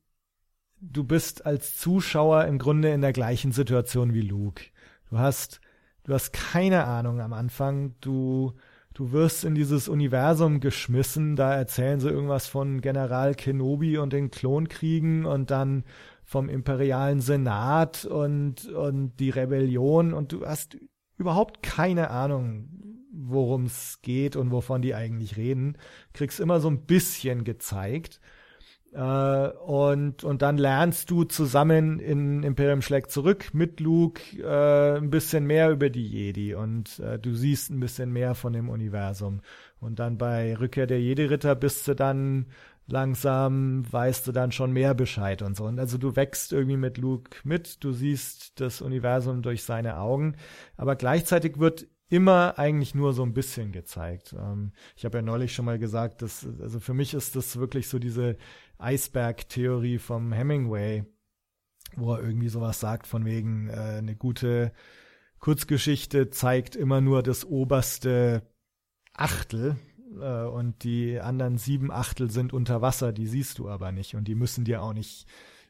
[0.80, 4.64] du bist als Zuschauer im Grunde in der gleichen Situation wie Luke.
[5.10, 5.62] Du hast,
[6.04, 8.54] du hast keine Ahnung am Anfang, du,
[8.98, 14.32] du wirst in dieses Universum geschmissen, da erzählen sie irgendwas von General Kenobi und den
[14.32, 15.84] Klonkriegen und dann
[16.24, 20.78] vom imperialen Senat und, und die Rebellion und du hast
[21.16, 22.70] überhaupt keine Ahnung,
[23.12, 25.78] worum es geht und wovon die eigentlich reden.
[26.14, 28.20] Kriegst immer so ein bisschen gezeigt.
[28.94, 35.10] Äh, und, und dann lernst du zusammen in Imperium schlägt zurück mit Luke äh, ein
[35.10, 39.42] bisschen mehr über die Jedi und äh, du siehst ein bisschen mehr von dem Universum.
[39.80, 42.48] Und dann bei Rückkehr der Jedi-Ritter bist du dann
[42.88, 45.66] langsam weißt du dann schon mehr Bescheid und so.
[45.66, 50.36] Und also du wächst irgendwie mit Luke mit, du siehst das Universum durch seine Augen,
[50.78, 54.34] aber gleichzeitig wird immer eigentlich nur so ein bisschen gezeigt.
[54.38, 57.90] Ähm, ich habe ja neulich schon mal gesagt, dass, also für mich ist das wirklich
[57.90, 58.38] so diese
[58.78, 61.06] Eisberg-Theorie vom Hemingway,
[61.96, 64.72] wo er irgendwie sowas sagt von wegen äh, eine gute
[65.40, 68.42] Kurzgeschichte zeigt immer nur das oberste
[69.14, 69.78] Achtel
[70.20, 74.28] äh, und die anderen sieben Achtel sind unter Wasser, die siehst du aber nicht und
[74.28, 75.28] die müssen dir auch nicht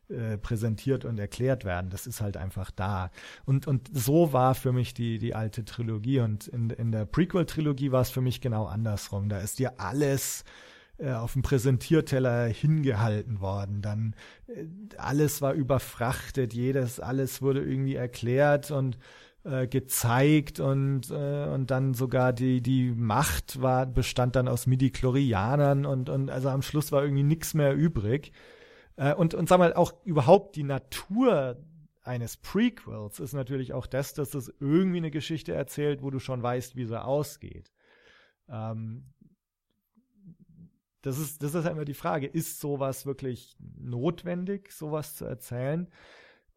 [0.09, 1.89] äh, präsentiert und erklärt werden.
[1.89, 3.11] Das ist halt einfach da.
[3.43, 6.21] Und, und so war für mich die, die alte Trilogie.
[6.21, 9.27] Und in, in der Prequel-Trilogie war es für mich genau andersrum.
[9.27, 10.45] Da ist dir alles
[10.97, 13.81] äh, auf dem Präsentierteller hingehalten worden.
[13.81, 14.15] Dann
[14.47, 14.65] äh,
[14.97, 18.97] alles war überfrachtet, jedes, alles wurde irgendwie erklärt und
[19.43, 25.85] äh, gezeigt und äh, und dann sogar die die Macht war bestand dann aus Midi-Chlorianern
[25.85, 28.31] und und also am Schluss war irgendwie nichts mehr übrig.
[28.97, 31.57] Äh, und, und sag mal, auch überhaupt die Natur
[32.03, 36.41] eines Prequels ist natürlich auch das, dass es irgendwie eine Geschichte erzählt, wo du schon
[36.41, 37.71] weißt, wie sie ausgeht.
[38.49, 39.05] Ähm,
[41.07, 45.87] das ist, das ist immer die Frage, ist sowas wirklich notwendig, sowas zu erzählen?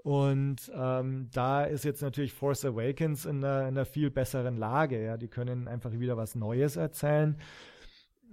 [0.03, 5.05] Und ähm, da ist jetzt natürlich Force Awakens in einer, in einer, viel besseren Lage.
[5.05, 7.39] Ja, die können einfach wieder was Neues erzählen.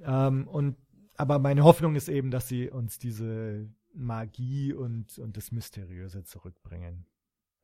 [0.04, 0.78] Ähm, und
[1.18, 7.06] aber meine Hoffnung ist eben, dass sie uns diese Magie und, und das Mysteriöse zurückbringen.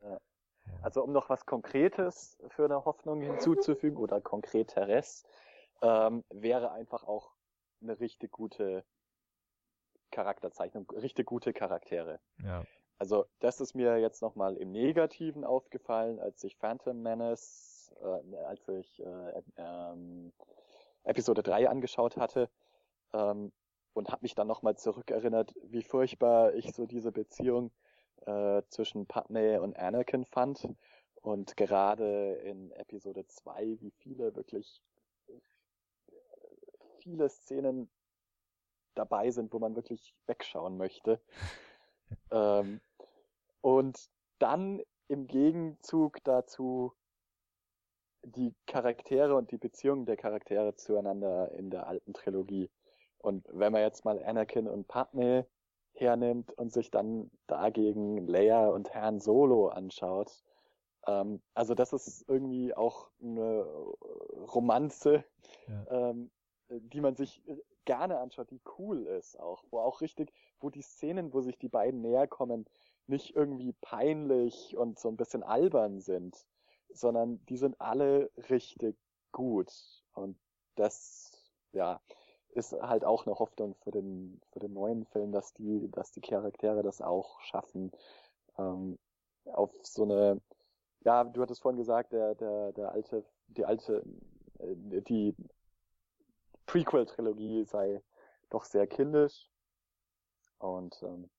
[0.01, 0.19] Ja.
[0.81, 5.23] Also um noch was Konkretes für eine Hoffnung hinzuzufügen oder konkreteres,
[5.81, 7.32] ähm, wäre einfach auch
[7.83, 8.83] eine richtig gute
[10.11, 12.19] Charakterzeichnung, richtig gute Charaktere.
[12.43, 12.63] Ja.
[12.97, 18.67] Also das ist mir jetzt nochmal im Negativen aufgefallen, als ich Phantom Menace, äh, als
[18.69, 20.31] ich äh, äh,
[21.03, 22.49] Episode 3 angeschaut hatte.
[23.13, 23.51] Ähm,
[23.93, 27.71] und habe mich dann nochmal zurückerinnert, wie furchtbar ich so diese Beziehung
[28.25, 30.67] äh, zwischen Padme und Anakin fand.
[31.21, 34.81] Und gerade in Episode 2, wie viele wirklich
[37.03, 37.89] viele Szenen
[38.95, 41.19] dabei sind, wo man wirklich wegschauen möchte.
[42.31, 42.79] ähm,
[43.61, 46.93] und dann im Gegenzug dazu
[48.23, 52.69] die Charaktere und die Beziehungen der Charaktere zueinander in der alten Trilogie.
[53.17, 55.45] Und wenn man jetzt mal Anakin und Padme
[55.93, 60.43] hernimmt und sich dann dagegen Leia und Herrn Solo anschaut,
[61.05, 63.65] ähm, also das ist irgendwie auch eine
[64.53, 65.25] Romanze,
[65.67, 66.09] ja.
[66.09, 66.31] ähm,
[66.69, 67.41] die man sich
[67.85, 71.69] gerne anschaut, die cool ist auch, wo auch richtig, wo die Szenen, wo sich die
[71.69, 72.65] beiden näher kommen,
[73.07, 76.45] nicht irgendwie peinlich und so ein bisschen albern sind,
[76.89, 78.95] sondern die sind alle richtig
[79.31, 79.71] gut.
[80.13, 80.37] Und
[80.75, 82.01] das, ja,
[82.49, 86.21] ist halt auch eine Hoffnung für den, für den neuen Film, dass die, dass die
[86.21, 87.91] Charaktere das auch schaffen,
[88.57, 88.97] ähm,
[89.45, 90.39] auf so eine,
[91.03, 94.03] ja, du hattest vorhin gesagt, der, der, der alte, die alte,
[94.59, 95.35] äh, die
[96.65, 98.01] Prequel-Trilogie sei
[98.49, 99.49] doch sehr kindisch.
[100.59, 101.29] Und ähm,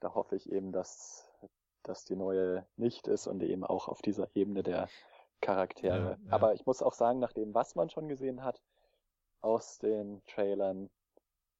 [0.00, 1.28] da hoffe ich eben, dass,
[1.82, 4.88] dass die neue nicht ist und eben auch auf dieser Ebene der
[5.40, 6.18] Charaktere.
[6.22, 6.32] Ja, ja.
[6.32, 8.60] Aber ich muss auch sagen, nach dem, was man schon gesehen hat,
[9.40, 10.90] aus den Trailern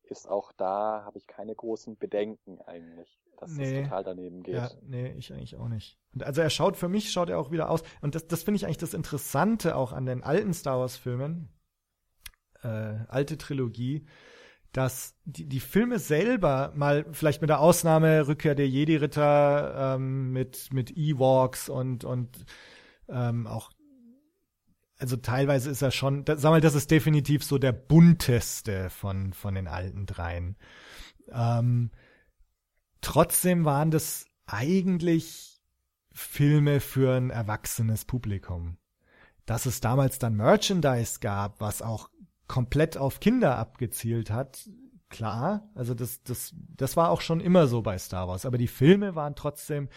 [0.03, 3.79] ist auch da, habe ich keine großen Bedenken eigentlich, dass nee.
[3.79, 4.57] es total daneben geht.
[4.57, 5.99] Ja, nee, ich eigentlich auch nicht.
[6.13, 7.83] Und also er schaut, für mich schaut er auch wieder aus.
[8.03, 11.49] Und das, das finde ich eigentlich das Interessante auch an den alten Star Wars Filmen,
[12.63, 14.07] äh, alte Trilogie,
[14.73, 20.73] dass die, die Filme selber mal vielleicht mit der Ausnahme Rückkehr der Jedi-Ritter ähm, mit
[20.73, 22.45] mit Ewoks und und
[23.09, 23.71] ähm, auch
[25.01, 29.55] also teilweise ist er schon, sag mal, das ist definitiv so der bunteste von, von
[29.55, 30.57] den alten dreien.
[31.33, 31.91] Ähm,
[33.01, 35.59] trotzdem waren das eigentlich
[36.13, 38.77] Filme für ein erwachsenes Publikum.
[39.47, 42.11] Dass es damals dann Merchandise gab, was auch
[42.51, 44.69] komplett auf Kinder abgezielt hat,
[45.09, 45.71] klar.
[45.77, 48.45] Also das, das, das war auch schon immer so bei Star Wars.
[48.45, 49.89] Aber die Filme waren trotzdem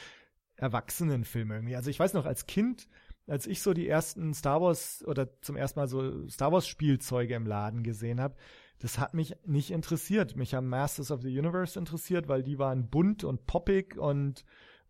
[0.56, 1.76] Erwachsenenfilme irgendwie.
[1.76, 2.88] Also ich weiß noch, als Kind
[3.28, 7.36] als ich so die ersten Star Wars oder zum ersten Mal so Star Wars Spielzeuge
[7.36, 8.36] im Laden gesehen habe,
[8.80, 10.36] das hat mich nicht interessiert.
[10.36, 14.44] Mich haben Masters of the Universe interessiert, weil die waren bunt und poppig und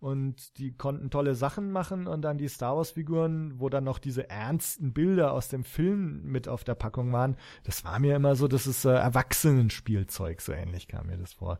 [0.04, 4.00] und die konnten tolle Sachen machen und dann die Star Wars Figuren, wo dann noch
[4.00, 8.36] diese ernsten Bilder aus dem Film mit auf der Packung waren, das war mir immer
[8.36, 11.60] so, das ist äh, Erwachsenenspielzeug, so ähnlich kam mir das vor.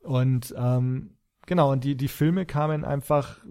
[0.00, 3.44] Und ähm, genau, und die die Filme kamen einfach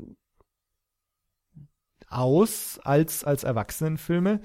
[2.08, 4.42] aus als, als Erwachsenenfilme.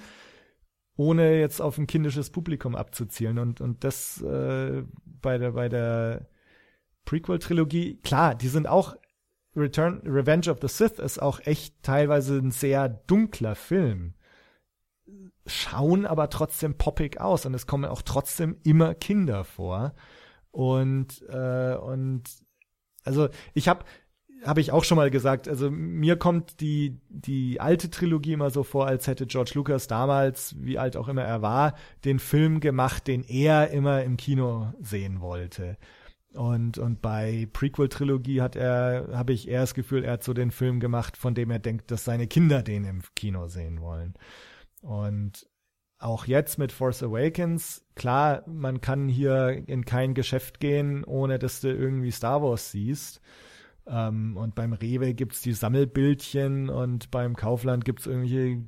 [0.96, 3.38] ohne jetzt auf ein kindisches Publikum abzuzielen.
[3.38, 6.28] Und, und das äh, bei der, bei der
[7.04, 8.96] Prequel-Trilogie, klar, die sind auch
[9.56, 14.14] Return, Revenge of the Sith ist auch echt teilweise ein sehr dunkler Film.
[15.46, 19.94] Schauen aber trotzdem poppig aus und es kommen auch trotzdem immer Kinder vor.
[20.50, 22.24] Und, äh, und
[23.04, 23.84] also ich habe
[24.44, 28.62] habe ich auch schon mal gesagt, also mir kommt die, die alte Trilogie immer so
[28.62, 33.06] vor, als hätte George Lucas damals, wie alt auch immer er war, den Film gemacht,
[33.06, 35.78] den er immer im Kino sehen wollte.
[36.36, 40.50] Und, und bei Prequel-Trilogie hat er, habe ich eher das Gefühl, er hat so den
[40.50, 44.14] Film gemacht, von dem er denkt, dass seine Kinder den im Kino sehen wollen.
[44.82, 45.48] Und
[45.98, 51.60] auch jetzt mit Force Awakens, klar, man kann hier in kein Geschäft gehen, ohne dass
[51.60, 53.20] du irgendwie Star Wars siehst.
[53.86, 58.62] Ähm, und beim Rewe gibt's die Sammelbildchen und beim Kaufland gibt's irgendwelche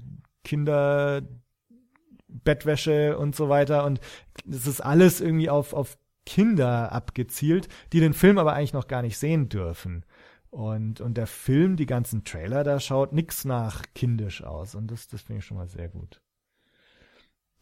[0.44, 3.84] Kinderbettwäsche und so weiter.
[3.84, 4.00] Und
[4.46, 5.98] das ist alles irgendwie auf, auf
[6.28, 10.04] Kinder abgezielt, die den Film aber eigentlich noch gar nicht sehen dürfen.
[10.50, 14.74] Und, und der Film, die ganzen Trailer, da schaut nix nach kindisch aus.
[14.74, 16.20] Und das, das finde ich schon mal sehr gut.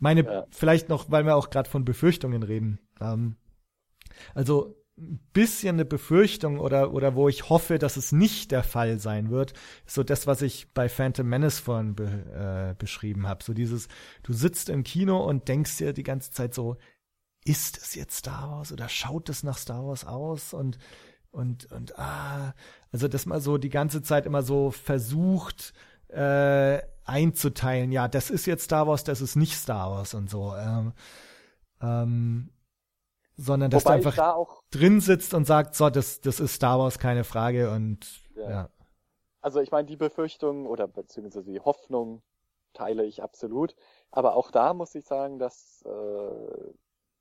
[0.00, 0.46] Meine, ja.
[0.50, 2.80] vielleicht noch, weil wir auch gerade von Befürchtungen reden.
[3.00, 3.36] Ähm,
[4.34, 8.98] also ein bisschen eine Befürchtung oder, oder wo ich hoffe, dass es nicht der Fall
[8.98, 9.52] sein wird,
[9.86, 13.44] so das, was ich bei Phantom Menace vorhin be, äh, beschrieben habe.
[13.44, 13.86] So dieses,
[14.24, 16.78] du sitzt im Kino und denkst dir die ganze Zeit so,
[17.46, 20.78] ist es jetzt Star Wars oder schaut es nach Star Wars aus und
[21.30, 22.54] und und ah,
[22.92, 25.72] also dass man so die ganze Zeit immer so versucht
[26.08, 30.54] äh, einzuteilen, ja, das ist jetzt Star Wars, das ist nicht Star Wars und so,
[30.56, 30.92] ähm,
[31.80, 32.50] ähm,
[33.36, 36.78] sondern dass Wobei du einfach da drin sitzt und sagt, so, das das ist Star
[36.80, 38.50] Wars, keine Frage und ja.
[38.50, 38.70] ja.
[39.40, 42.22] Also ich meine, die Befürchtung oder beziehungsweise die Hoffnung
[42.72, 43.76] teile ich absolut,
[44.10, 46.72] aber auch da muss ich sagen, dass äh,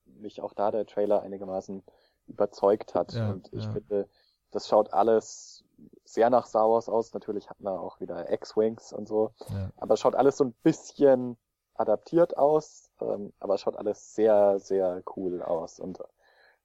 [0.06, 1.84] mich auch da der Trailer einigermaßen
[2.28, 3.14] überzeugt hat.
[3.14, 3.72] Ja, und ich ja.
[3.72, 4.10] finde,
[4.52, 5.64] das schaut alles
[6.04, 7.14] sehr nach Star Wars aus.
[7.14, 9.32] Natürlich hat man auch wieder X-Wings und so.
[9.50, 9.70] Ja.
[9.78, 11.38] Aber schaut alles so ein bisschen
[11.74, 12.90] adaptiert aus.
[13.02, 15.80] Ähm, aber schaut alles sehr, sehr cool aus.
[15.80, 16.00] Und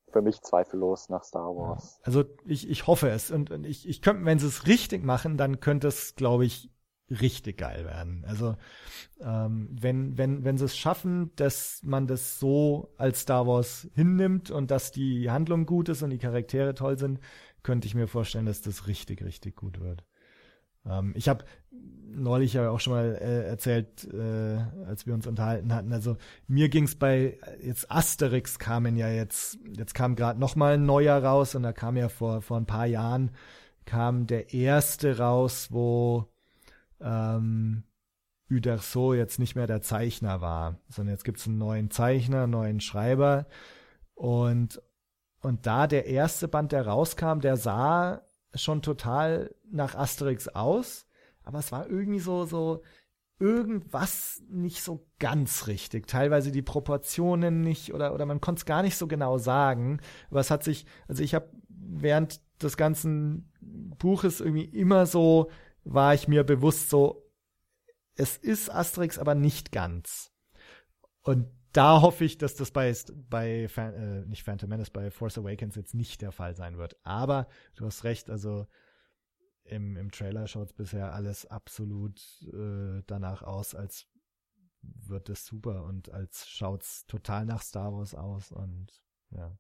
[0.09, 2.01] für mich zweifellos nach Star Wars.
[2.03, 3.31] Also ich, ich hoffe es.
[3.31, 6.71] Und, und ich, ich könnte, wenn sie es richtig machen, dann könnte es, glaube ich,
[7.11, 8.25] richtig geil werden.
[8.27, 8.57] Also
[9.21, 14.51] ähm, wenn, wenn, wenn sie es schaffen, dass man das so als Star Wars hinnimmt
[14.51, 17.21] und dass die Handlung gut ist und die Charaktere toll sind,
[17.63, 20.05] könnte ich mir vorstellen, dass das richtig, richtig gut wird.
[20.87, 21.45] Ähm, ich habe
[22.13, 25.93] neulich ja auch schon mal äh, erzählt, äh, als wir uns unterhalten hatten.
[25.93, 30.87] Also mir ging's bei jetzt Asterix kamen ja jetzt, jetzt kam gerade noch mal ein
[30.87, 33.31] neuer raus und da kam ja vor vor ein paar Jahren
[33.85, 36.29] kam der erste raus, wo
[37.01, 37.85] ähm,
[38.51, 42.53] Uderso jetzt nicht mehr der Zeichner war, sondern jetzt gibt es einen neuen Zeichner, einen
[42.53, 43.47] neuen Schreiber.
[44.15, 44.83] Und,
[45.41, 48.23] und da der erste Band, der rauskam, der sah
[48.55, 51.07] schon total nach Asterix aus,
[51.45, 52.83] aber es war irgendwie so, so
[53.39, 56.07] irgendwas nicht so ganz richtig.
[56.07, 60.01] Teilweise die Proportionen nicht oder, oder man konnte es gar nicht so genau sagen.
[60.31, 65.51] Aber es hat sich, also ich habe während des ganzen Buches irgendwie immer so
[65.85, 67.31] war ich mir bewusst so,
[68.15, 70.33] es ist Asterix, aber nicht ganz.
[71.23, 72.95] Und da hoffe ich, dass das bei,
[73.29, 76.97] bei äh, nicht Phantom Menace, bei Force Awakens jetzt nicht der Fall sein wird.
[77.05, 78.67] Aber du hast recht, also
[79.65, 82.21] im, im Trailer schaut bisher alles absolut
[82.53, 84.09] äh, danach aus, als
[84.83, 89.57] wird es super und als schaut es total nach Star Wars aus und ja.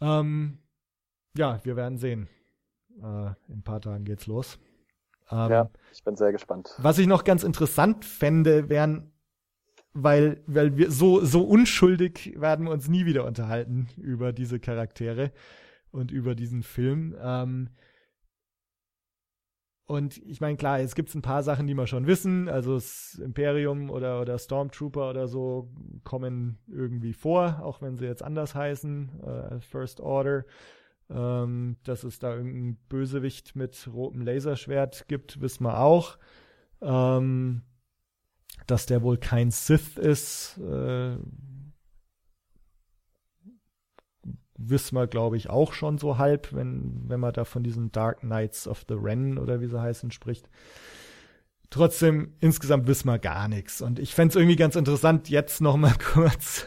[0.00, 0.62] Ähm,
[1.36, 2.28] ja, wir werden sehen.
[3.02, 4.58] Äh, in ein paar Tagen geht's los.
[5.30, 6.74] Ähm, ja, ich bin sehr gespannt.
[6.78, 9.12] Was ich noch ganz interessant fände, wären,
[9.92, 15.32] weil, weil wir so, so unschuldig werden wir uns nie wieder unterhalten über diese Charaktere
[15.90, 17.16] und über diesen Film.
[17.20, 17.70] Ähm,
[19.86, 22.48] und ich meine, klar, jetzt gibt es ein paar Sachen, die wir schon wissen.
[22.48, 25.70] Also das Imperium oder, oder Stormtrooper oder so
[26.04, 30.44] kommen irgendwie vor, auch wenn sie jetzt anders heißen, äh, First Order.
[31.10, 36.18] Ähm, dass es da irgendeinen Bösewicht mit rotem Laserschwert gibt, wissen wir auch.
[36.80, 37.62] Ähm,
[38.66, 41.16] dass der wohl kein Sith ist, äh,
[44.56, 48.20] wissen wir, glaube ich, auch schon so halb, wenn, wenn man da von diesen Dark
[48.20, 50.48] Knights of the Ren oder wie sie heißen spricht.
[51.74, 53.82] Trotzdem, insgesamt wissen wir gar nichts.
[53.82, 56.66] Und ich fände es irgendwie ganz interessant, jetzt noch mal kurz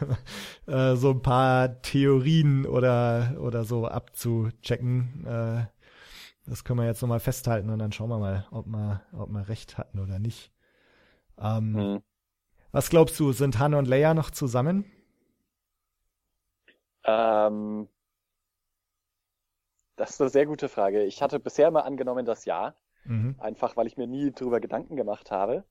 [0.65, 5.25] äh, so ein paar Theorien oder, oder so abzuchecken.
[5.25, 5.65] Äh,
[6.45, 9.29] das können wir jetzt noch mal festhalten und dann schauen wir mal, ob wir, ob
[9.29, 10.51] wir recht hatten oder nicht.
[11.39, 12.03] Ähm, hm.
[12.73, 14.91] Was glaubst du, sind Han und Leia noch zusammen?
[17.05, 17.87] Ähm,
[19.95, 21.05] das ist eine sehr gute Frage.
[21.05, 22.75] Ich hatte bisher immer angenommen, dass ja.
[23.07, 23.35] Mhm.
[23.39, 25.63] Einfach, weil ich mir nie drüber Gedanken gemacht habe.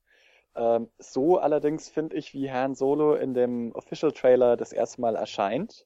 [0.55, 5.15] Ähm, so allerdings finde ich, wie Han Solo in dem Official Trailer das erste Mal
[5.15, 5.85] erscheint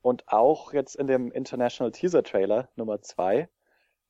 [0.00, 3.48] und auch jetzt in dem International Teaser Trailer Nummer zwei,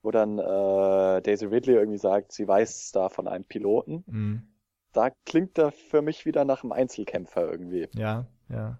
[0.02, 4.04] wo dann äh, Daisy Ridley irgendwie sagt, sie weiß da von einem Piloten.
[4.06, 4.48] Mhm.
[4.92, 7.88] Da klingt er für mich wieder nach einem Einzelkämpfer irgendwie.
[7.94, 8.78] Ja, ja.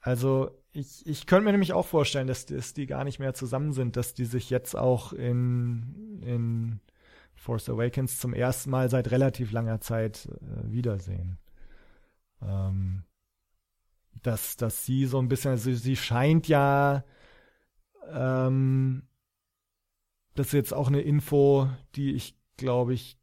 [0.00, 3.72] Also ich, ich könnte mir nämlich auch vorstellen, dass, dass die gar nicht mehr zusammen
[3.72, 6.80] sind, dass die sich jetzt auch in, in
[7.34, 11.38] Force Awakens zum ersten Mal seit relativ langer Zeit äh, wiedersehen.
[12.42, 13.04] Ähm,
[14.22, 17.04] dass, dass sie so ein bisschen, also sie scheint ja,
[18.10, 19.02] ähm,
[20.34, 23.18] das ist jetzt auch eine Info, die ich glaube ich,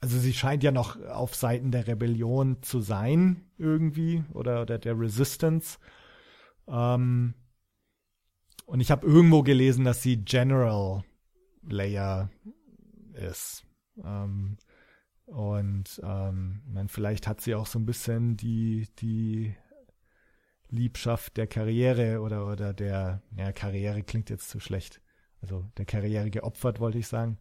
[0.00, 4.98] also sie scheint ja noch auf Seiten der Rebellion zu sein irgendwie oder, oder der
[4.98, 5.78] Resistance.
[6.68, 7.34] Ähm,
[8.66, 11.02] und ich habe irgendwo gelesen, dass sie General
[11.68, 12.30] Layer
[13.14, 13.64] ist.
[14.02, 14.56] Ähm,
[15.26, 19.54] und ähm, man, vielleicht hat sie auch so ein bisschen die, die
[20.70, 25.00] Liebschaft der Karriere oder, oder der, ja, Karriere klingt jetzt zu schlecht.
[25.40, 27.38] Also der Karriere geopfert, wollte ich sagen.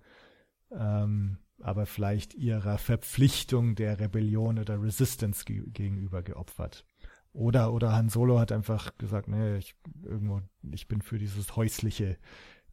[0.71, 6.85] Ähm, aber vielleicht ihrer Verpflichtung der Rebellion oder Resistance ge gegenüber geopfert.
[7.33, 12.17] Oder, oder Han Solo hat einfach gesagt, nee, ich irgendwo, ich bin für dieses häusliche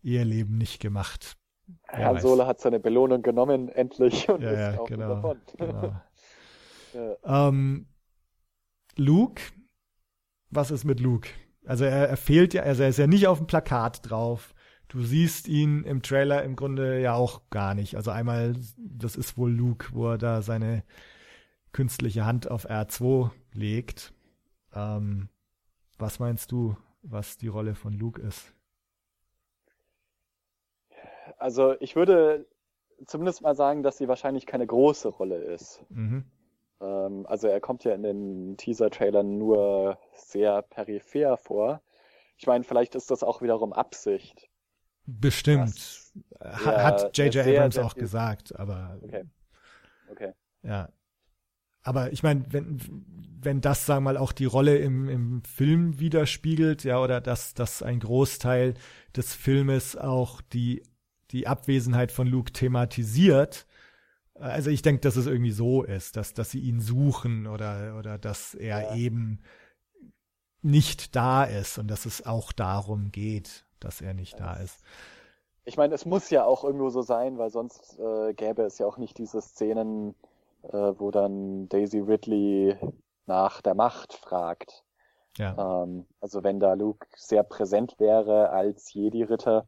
[0.02, 1.36] Eheleben nicht gemacht.
[1.88, 2.22] Han weiß.
[2.22, 5.40] Solo hat seine Belohnung genommen, endlich, und ja, ist ja, auch genau, davon.
[5.56, 5.94] Genau.
[7.24, 7.48] ja.
[7.48, 7.86] ähm,
[8.96, 9.42] Luke,
[10.50, 11.28] was ist mit Luke?
[11.66, 14.54] Also er, er fehlt ja, also er ist ja nicht auf dem Plakat drauf.
[14.88, 17.96] Du siehst ihn im Trailer im Grunde ja auch gar nicht.
[17.96, 20.84] Also einmal, das ist wohl Luke, wo er da seine
[21.72, 24.12] künstliche Hand auf R2 legt.
[24.74, 25.28] Ähm,
[25.98, 28.54] was meinst du, was die Rolle von Luke ist?
[31.38, 32.46] Also ich würde
[33.06, 35.84] zumindest mal sagen, dass sie wahrscheinlich keine große Rolle ist.
[35.90, 36.24] Mhm.
[36.80, 41.80] Ähm, also er kommt ja in den Teaser-Trailern nur sehr peripher vor.
[42.36, 44.48] Ich meine, vielleicht ist das auch wiederum Absicht.
[45.06, 46.12] Bestimmt.
[46.40, 47.46] Hat J.J.
[47.46, 48.98] Abrams auch gesagt, aber.
[49.02, 49.24] Okay.
[50.10, 50.32] Okay.
[50.62, 50.88] Ja.
[51.82, 52.80] Aber ich meine, wenn,
[53.42, 57.52] wenn das, sagen wir mal, auch die Rolle im, im Film widerspiegelt, ja, oder dass,
[57.52, 58.74] dass ein Großteil
[59.14, 60.82] des Filmes auch die,
[61.34, 63.66] die Abwesenheit von Luke thematisiert,
[64.34, 68.18] also ich denke, dass es irgendwie so ist, dass, dass sie ihn suchen oder, oder
[68.18, 68.94] dass er ja.
[68.94, 69.40] eben
[70.62, 74.82] nicht da ist und dass es auch darum geht, dass er nicht da ist.
[75.64, 78.86] Ich meine, es muss ja auch irgendwo so sein, weil sonst äh, gäbe es ja
[78.86, 80.14] auch nicht diese Szenen,
[80.62, 82.76] äh, wo dann Daisy Ridley
[83.26, 84.84] nach der Macht fragt.
[85.38, 85.82] Ja.
[85.82, 89.66] Ähm, also wenn da Luke sehr präsent wäre als Jedi-Ritter,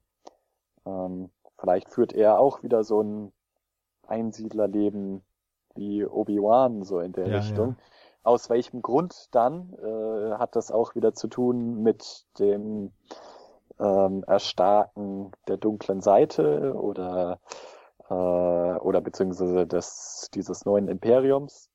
[0.84, 3.32] ähm, vielleicht führt er auch wieder so ein
[4.06, 5.22] Einsiedlerleben
[5.74, 7.76] wie Obi-Wan, so in der ja, Richtung.
[7.78, 7.84] Ja.
[8.22, 12.92] Aus welchem Grund dann äh, hat das auch wieder zu tun mit dem
[13.78, 17.40] ähm, Erstarken der dunklen Seite oder
[18.08, 21.70] äh, oder beziehungsweise des, dieses neuen Imperiums.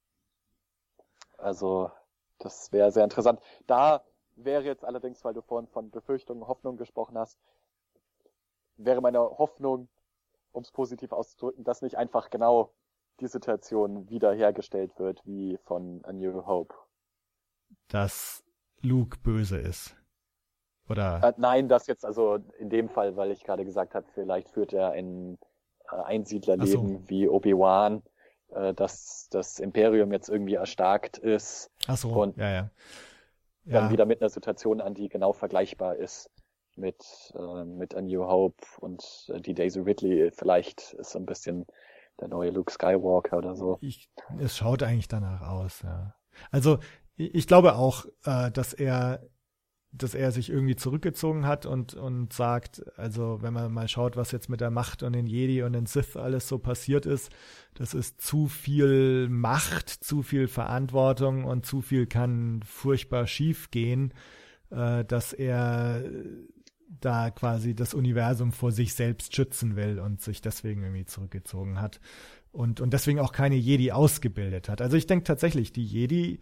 [1.38, 1.92] Also
[2.40, 3.40] das wäre sehr interessant.
[3.68, 4.04] Da
[4.36, 7.38] wäre jetzt allerdings, weil du vorhin von Befürchtungen, Hoffnung gesprochen hast,
[8.78, 9.88] wäre meine Hoffnung,
[10.52, 12.74] um es positiv auszudrücken, dass nicht einfach genau
[13.20, 16.74] die Situation wiederhergestellt wird wie von A New Hope.
[17.88, 18.44] Dass
[18.82, 19.96] Luke böse ist.
[20.90, 21.22] Oder?
[21.24, 24.74] Äh, nein, das jetzt also in dem Fall, weil ich gerade gesagt habe, vielleicht führt
[24.74, 25.38] er ein
[25.90, 27.10] äh, Einsiedlerleben so.
[27.10, 28.02] wie Obi-Wan,
[28.50, 31.72] äh, dass das Imperium jetzt irgendwie erstarkt ist.
[31.88, 32.56] Ach so, und ja, ja.
[32.56, 32.70] ja.
[33.66, 36.30] dann wieder mit einer Situation an, die genau vergleichbar ist
[36.76, 37.04] mit,
[37.36, 39.04] äh, mit A New Hope und
[39.34, 41.66] äh, die Daisy Ridley vielleicht ist so ein bisschen
[42.20, 43.78] der neue Luke Skywalker oder so.
[43.82, 44.10] Ich,
[44.40, 46.16] es schaut eigentlich danach aus, ja.
[46.50, 46.80] Also
[47.16, 49.22] ich glaube auch, äh, dass er
[49.94, 54.32] dass er sich irgendwie zurückgezogen hat und, und sagt, also wenn man mal schaut, was
[54.32, 57.30] jetzt mit der Macht und den Jedi und den Sith alles so passiert ist,
[57.74, 64.14] das ist zu viel Macht, zu viel Verantwortung und zu viel kann furchtbar schief gehen,
[64.70, 66.04] äh, dass er
[67.00, 72.00] da quasi das Universum vor sich selbst schützen will und sich deswegen irgendwie zurückgezogen hat
[72.52, 74.82] und, und deswegen auch keine Jedi ausgebildet hat.
[74.82, 76.40] Also ich denke tatsächlich, die Jedi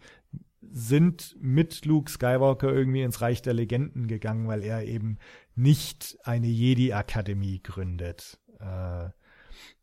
[0.60, 5.18] sind mit Luke Skywalker irgendwie ins Reich der Legenden gegangen, weil er eben
[5.54, 8.38] nicht eine Jedi-Akademie gründet.
[8.58, 9.10] Äh,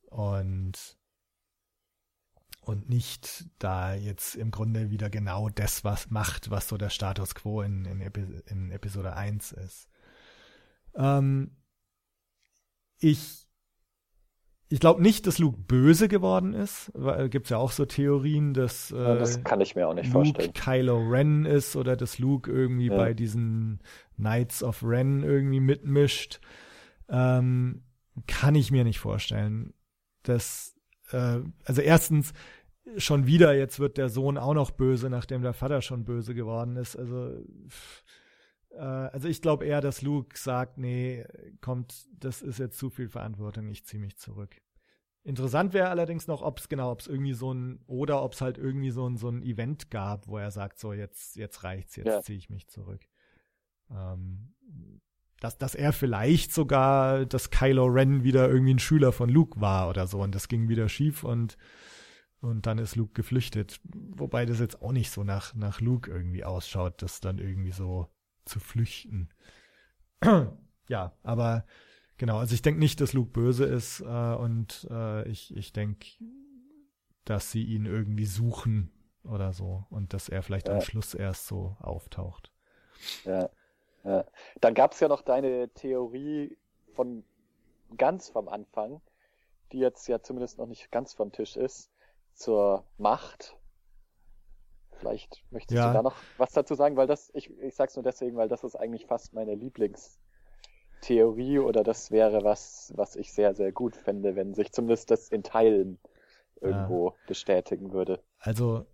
[0.10, 0.98] und
[2.62, 7.34] und nicht da jetzt im Grunde wieder genau das, was macht, was so der Status
[7.34, 9.88] quo in, in, Epi in Episode 1 ist.
[10.98, 11.52] Ähm,
[13.00, 13.48] ich
[14.70, 16.92] ich glaube nicht, dass Luke böse geworden ist.
[16.94, 20.12] Weil, gibt's ja auch so Theorien, dass äh, ja, das kann ich mir auch nicht
[20.12, 20.54] Luke vorstellen.
[20.54, 22.98] Kylo Ren ist oder dass Luke irgendwie ja.
[22.98, 23.80] bei diesen
[24.18, 26.42] Knights of Ren irgendwie mitmischt.
[27.08, 27.84] Ähm,
[28.26, 29.74] kann ich mir nicht vorstellen.
[30.24, 30.76] Das,
[31.12, 32.34] äh, also erstens
[32.98, 36.76] schon wieder, jetzt wird der Sohn auch noch böse, nachdem der Vater schon böse geworden
[36.76, 36.98] ist.
[36.98, 37.42] Also äh,
[38.80, 41.26] also ich glaube eher, dass Luke sagt, nee,
[41.62, 44.56] kommt, das ist jetzt zu viel Verantwortung, ich ziehe mich zurück.
[45.24, 48.40] Interessant wäre allerdings noch, ob es genau, ob es irgendwie so ein oder ob es
[48.40, 51.98] halt irgendwie so ein so ein Event gab, wo er sagt, so jetzt jetzt reicht's,
[51.98, 52.22] jetzt ja.
[52.22, 53.02] ziehe ich mich zurück.
[53.92, 54.54] Ähm,
[55.42, 59.90] dass dass er vielleicht sogar, dass Kylo Ren wieder irgendwie ein Schüler von Luke war
[59.90, 61.58] oder so und das ging wieder schief und
[62.40, 66.46] und dann ist Luke geflüchtet, wobei das jetzt auch nicht so nach nach Luke irgendwie
[66.46, 68.08] ausschaut, dass dann irgendwie so
[68.48, 69.30] zu flüchten.
[70.88, 71.66] ja, aber
[72.18, 76.08] genau, also ich denke nicht, dass Luke böse ist äh, und äh, ich, ich denke,
[77.26, 78.92] dass sie ihn irgendwie suchen
[79.24, 80.76] oder so und dass er vielleicht ja.
[80.76, 82.52] am Schluss erst so auftaucht.
[83.26, 83.50] Ja,
[84.04, 84.26] ja.
[84.62, 86.58] Dann gab es ja noch deine Theorie
[86.94, 87.24] von
[87.98, 89.02] ganz vom Anfang,
[89.72, 91.92] die jetzt ja zumindest noch nicht ganz vom Tisch ist,
[92.34, 93.57] zur Macht
[95.00, 95.88] Vielleicht möchtest ja.
[95.88, 98.64] du da noch was dazu sagen, weil das, ich, ich sag's nur deswegen, weil das
[98.64, 104.36] ist eigentlich fast meine Lieblingstheorie oder das wäre was, was ich sehr, sehr gut fände,
[104.36, 106.00] wenn sich zumindest das in Teilen
[106.60, 107.16] irgendwo ja.
[107.28, 108.20] bestätigen würde.
[108.40, 108.86] Also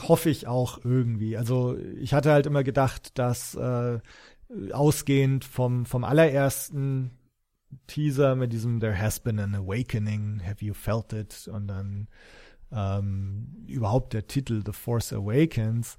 [0.00, 1.36] hoffe ich auch irgendwie.
[1.36, 4.00] Also ich hatte halt immer gedacht, dass äh,
[4.72, 7.10] ausgehend vom, vom allerersten
[7.86, 11.48] Teaser mit diesem There has been an awakening, have you felt it?
[11.48, 12.08] Und dann
[12.76, 15.96] ähm, überhaupt der Titel The Force Awakens.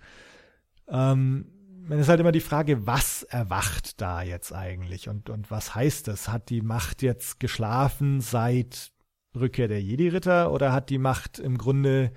[0.88, 1.48] Ähm,
[1.88, 6.08] man ist halt immer die Frage, was erwacht da jetzt eigentlich und, und was heißt
[6.08, 6.30] das?
[6.30, 8.92] Hat die Macht jetzt geschlafen seit
[9.36, 12.12] Rückkehr der Jedi-Ritter oder hat die Macht im Grunde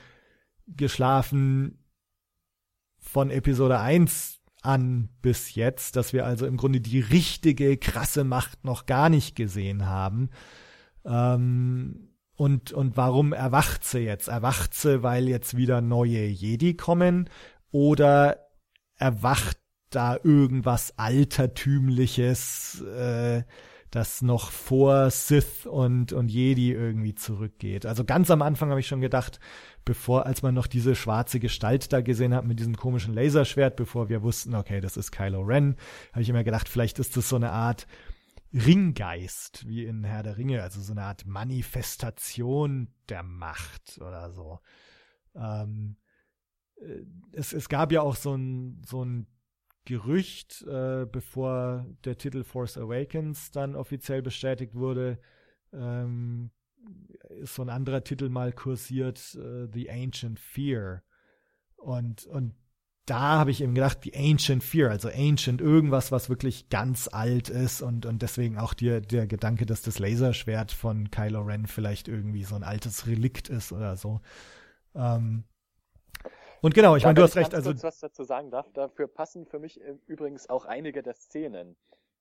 [0.66, 1.78] geschlafen
[2.98, 8.64] von Episode 1 an bis jetzt, dass wir also im Grunde die richtige, krasse Macht
[8.64, 10.30] noch gar nicht gesehen haben?
[11.04, 12.09] Ähm,
[12.40, 14.28] und, und warum erwacht sie jetzt?
[14.28, 17.28] Erwacht sie, weil jetzt wieder neue Jedi kommen?
[17.70, 18.48] Oder
[18.96, 19.58] erwacht
[19.90, 23.42] da irgendwas Altertümliches, äh,
[23.90, 27.84] das noch vor Sith und, und Jedi irgendwie zurückgeht?
[27.84, 29.38] Also ganz am Anfang habe ich schon gedacht,
[29.84, 34.08] bevor, als man noch diese schwarze Gestalt da gesehen hat mit diesem komischen Laserschwert, bevor
[34.08, 35.76] wir wussten, okay, das ist Kylo Ren,
[36.12, 37.86] habe ich immer gedacht, vielleicht ist das so eine Art
[38.52, 44.58] Ringgeist, wie in Herr der Ringe, also so eine Art Manifestation der Macht oder so.
[45.34, 45.96] Ähm,
[46.76, 49.26] äh, es, es gab ja auch so ein, so ein
[49.84, 55.18] Gerücht, äh, bevor der Titel Force Awakens dann offiziell bestätigt wurde,
[55.72, 56.50] ähm,
[57.40, 61.02] ist so ein anderer Titel mal kursiert, äh, The Ancient Fear.
[61.76, 62.54] Und, und
[63.10, 67.48] da habe ich eben gedacht, die Ancient Fear, also Ancient, irgendwas, was wirklich ganz alt
[67.48, 72.06] ist und, und deswegen auch dir der Gedanke, dass das Laserschwert von Kylo Ren vielleicht
[72.06, 74.20] irgendwie so ein altes Relikt ist oder so.
[74.94, 75.42] Ähm,
[76.60, 77.52] und genau, ich meine, du hast recht.
[77.52, 81.76] Also kurz was dazu sagen darf, dafür passen für mich übrigens auch einige der Szenen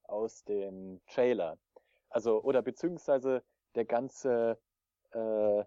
[0.06, 1.60] aus dem Trailer.
[2.10, 3.44] Also, oder beziehungsweise
[3.76, 4.58] der ganze,
[5.12, 5.64] äh,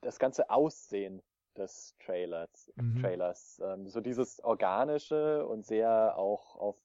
[0.00, 1.20] das ganze Aussehen
[1.56, 2.72] des Trailers.
[2.76, 3.00] Mhm.
[3.00, 3.60] Trailers.
[3.64, 6.76] Ähm, so dieses organische und sehr auch auf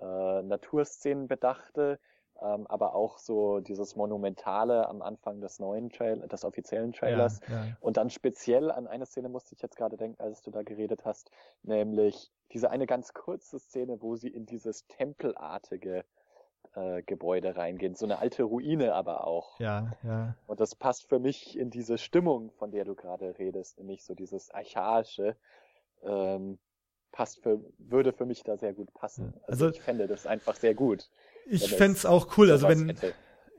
[0.00, 1.98] äh, Naturszenen bedachte,
[2.40, 7.40] ähm, aber auch so dieses monumentale am Anfang des neuen Trail des offiziellen Trailers.
[7.48, 7.76] Ja, ja.
[7.80, 11.04] Und dann speziell an eine Szene musste ich jetzt gerade denken, als du da geredet
[11.04, 11.30] hast,
[11.62, 16.04] nämlich diese eine ganz kurze Szene, wo sie in dieses tempelartige
[16.74, 17.94] äh, Gebäude reingehen.
[17.94, 19.58] So eine alte Ruine aber auch.
[19.60, 20.36] Ja, ja.
[20.46, 24.14] Und das passt für mich in diese Stimmung, von der du gerade redest, nämlich so
[24.14, 25.36] dieses archaische,
[26.02, 26.58] ähm,
[27.12, 29.34] passt für, würde für mich da sehr gut passen.
[29.46, 31.10] Also, also ich fände das einfach sehr gut.
[31.46, 33.14] Ich fände es auch cool, also wenn, hätte.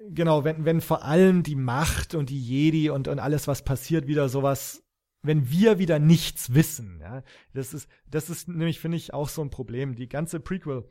[0.09, 4.07] genau, wenn, wenn vor allem die Macht und die Jedi und, und alles, was passiert,
[4.07, 4.83] wieder sowas
[5.23, 9.41] wenn wir wieder nichts wissen, ja, das ist, das ist nämlich, finde ich, auch so
[9.41, 9.95] ein Problem.
[9.95, 10.85] Die ganze Prequel,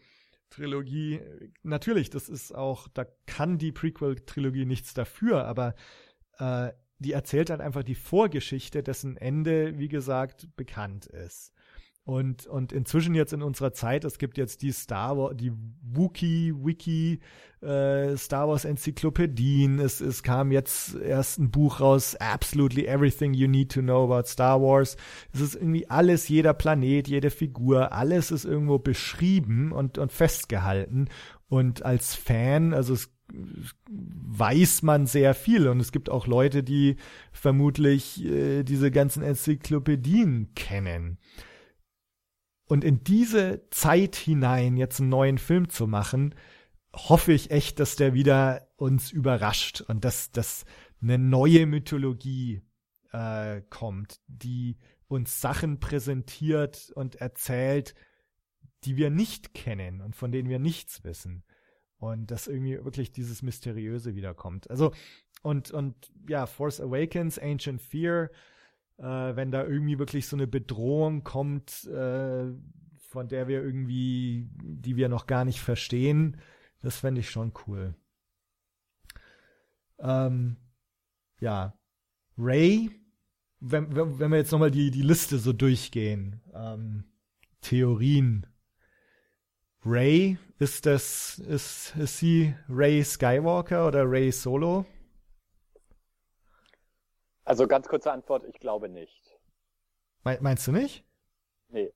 [0.50, 1.20] Trilogie,
[1.62, 5.74] natürlich, das ist auch, da kann die Prequel-Trilogie nichts dafür, aber
[6.38, 11.52] äh, die erzählt halt einfach die Vorgeschichte, dessen Ende, wie gesagt, bekannt ist.
[12.04, 16.52] Und, und inzwischen jetzt in unserer Zeit, es gibt jetzt die Star Wars, die Wookie,
[16.56, 17.20] Wiki,
[17.60, 19.78] äh, Star Wars Enzyklopädien.
[19.78, 24.26] Es, es kam jetzt erst ein Buch raus, Absolutely Everything You Need to Know About
[24.26, 24.96] Star Wars.
[25.32, 31.08] Es ist irgendwie alles, jeder Planet, jede Figur, alles ist irgendwo beschrieben und, und festgehalten.
[31.48, 33.10] Und als Fan, also es
[33.88, 36.96] weiß man sehr viel und es gibt auch Leute, die
[37.30, 41.18] vermutlich äh, diese ganzen Enzyklopädien kennen.
[42.70, 46.36] Und in diese Zeit hinein jetzt einen neuen Film zu machen,
[46.94, 50.64] hoffe ich echt, dass der wieder uns überrascht und dass, dass
[51.02, 52.62] eine neue Mythologie
[53.10, 54.76] äh, kommt, die
[55.08, 57.96] uns Sachen präsentiert und erzählt,
[58.84, 61.42] die wir nicht kennen und von denen wir nichts wissen.
[61.96, 64.70] Und dass irgendwie wirklich dieses Mysteriöse wiederkommt.
[64.70, 64.92] Also,
[65.42, 68.30] und, und ja, Force Awakens, Ancient Fear,
[69.00, 72.52] äh, wenn da irgendwie wirklich so eine Bedrohung kommt, äh,
[72.98, 76.36] von der wir irgendwie, die wir noch gar nicht verstehen,
[76.80, 77.94] das fände ich schon cool.
[79.98, 80.56] Ähm,
[81.40, 81.74] ja,
[82.38, 82.90] Ray,
[83.58, 87.04] wenn, wenn wir jetzt nochmal die, die Liste so durchgehen, ähm,
[87.60, 88.46] Theorien.
[89.84, 94.86] Ray, ist das, ist, ist sie Ray Skywalker oder Ray Solo?
[97.50, 99.36] Also ganz kurze Antwort, ich glaube nicht.
[100.22, 101.04] Meinst du nicht?
[101.68, 101.92] Nee.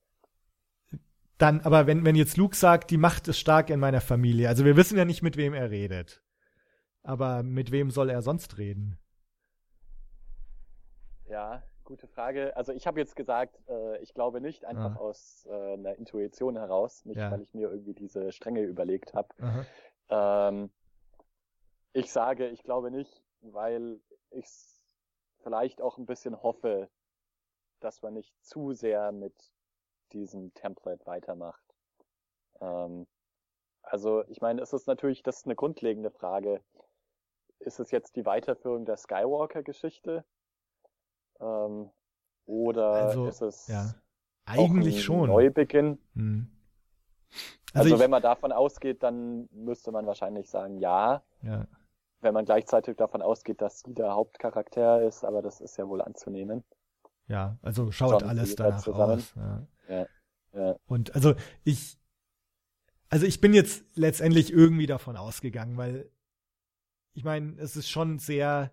[1.38, 4.64] Dann, aber wenn, wenn jetzt Luke sagt, die Macht ist stark in meiner Familie, also
[4.64, 6.24] wir wissen ja nicht, mit wem er redet.
[7.04, 8.98] Aber mit wem soll er sonst reden?
[11.28, 12.56] Ja, gute Frage.
[12.56, 14.98] Also ich habe jetzt gesagt, äh, ich glaube nicht, einfach ah.
[14.98, 17.30] aus äh, einer Intuition heraus, nicht ja.
[17.30, 19.28] weil ich mir irgendwie diese Stränge überlegt habe.
[20.08, 20.70] Ähm,
[21.92, 24.00] ich sage, ich glaube nicht, weil
[24.30, 24.73] ich
[25.44, 26.88] vielleicht auch ein bisschen hoffe,
[27.80, 29.52] dass man nicht zu sehr mit
[30.12, 31.62] diesem Template weitermacht.
[32.60, 33.06] Ähm,
[33.82, 36.62] also ich meine, es ist natürlich, das ist eine grundlegende Frage.
[37.60, 40.24] Ist es jetzt die Weiterführung der Skywalker-Geschichte?
[41.40, 41.90] Ähm,
[42.46, 43.94] oder also, ist es ja,
[44.46, 45.98] eigentlich ein schon Neubeginn?
[46.14, 46.50] Hm.
[47.72, 51.22] Also, also ich, wenn man davon ausgeht, dann müsste man wahrscheinlich sagen, ja.
[51.42, 51.66] ja
[52.24, 56.02] wenn man gleichzeitig davon ausgeht, dass sie der Hauptcharakter ist, aber das ist ja wohl
[56.02, 56.64] anzunehmen.
[57.28, 59.18] Ja, also schaut John alles danach zusammen.
[59.18, 59.34] aus.
[59.36, 59.66] Ja.
[59.88, 60.06] Ja,
[60.52, 60.76] ja.
[60.86, 61.98] Und also ich,
[63.08, 66.10] also ich bin jetzt letztendlich irgendwie davon ausgegangen, weil
[67.12, 68.72] ich meine, es ist schon sehr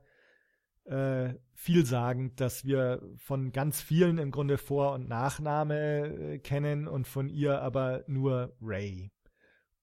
[0.85, 7.07] äh, vielsagend, dass wir von ganz vielen im Grunde Vor- und Nachname äh, kennen und
[7.07, 9.11] von ihr aber nur Ray.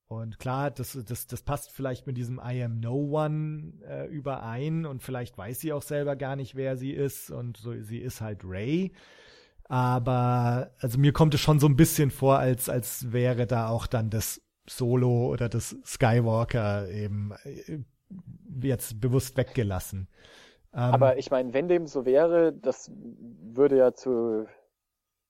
[0.08, 4.86] Und klar, das, das, das passt vielleicht mit diesem I am no one äh, überein
[4.86, 8.22] und vielleicht weiß sie auch selber gar nicht, wer sie ist und so, sie ist
[8.22, 8.92] halt Ray.
[9.64, 13.86] Aber also mir kommt es schon so ein bisschen vor, als, als wäre da auch
[13.86, 17.80] dann das Solo oder das Skywalker eben äh,
[18.62, 20.08] jetzt bewusst weggelassen.
[20.72, 24.46] Ähm, Aber ich meine, wenn dem so wäre, das würde ja zu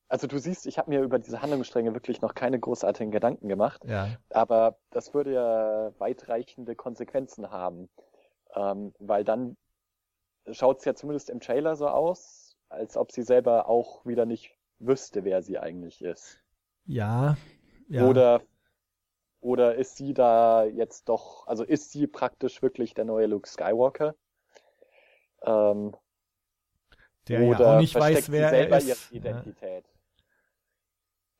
[0.09, 3.85] also du siehst, ich habe mir über diese Handlungsstränge wirklich noch keine großartigen Gedanken gemacht.
[3.85, 4.09] Ja.
[4.31, 7.89] Aber das würde ja weitreichende Konsequenzen haben.
[8.55, 9.57] Ähm, weil dann
[10.51, 14.57] schaut es ja zumindest im Trailer so aus, als ob sie selber auch wieder nicht
[14.79, 16.41] wüsste, wer sie eigentlich ist.
[16.87, 17.37] Ja.
[17.89, 18.07] ja.
[18.07, 18.41] Oder
[19.41, 24.17] oder ist sie da jetzt doch, also ist sie praktisch wirklich der neue Luke Skywalker?
[25.43, 25.95] Ähm,
[27.29, 29.13] der oder ja auch nicht weiß, wer sie selber er ist.
[29.13, 29.85] ihre Identität?
[29.85, 29.98] Ja.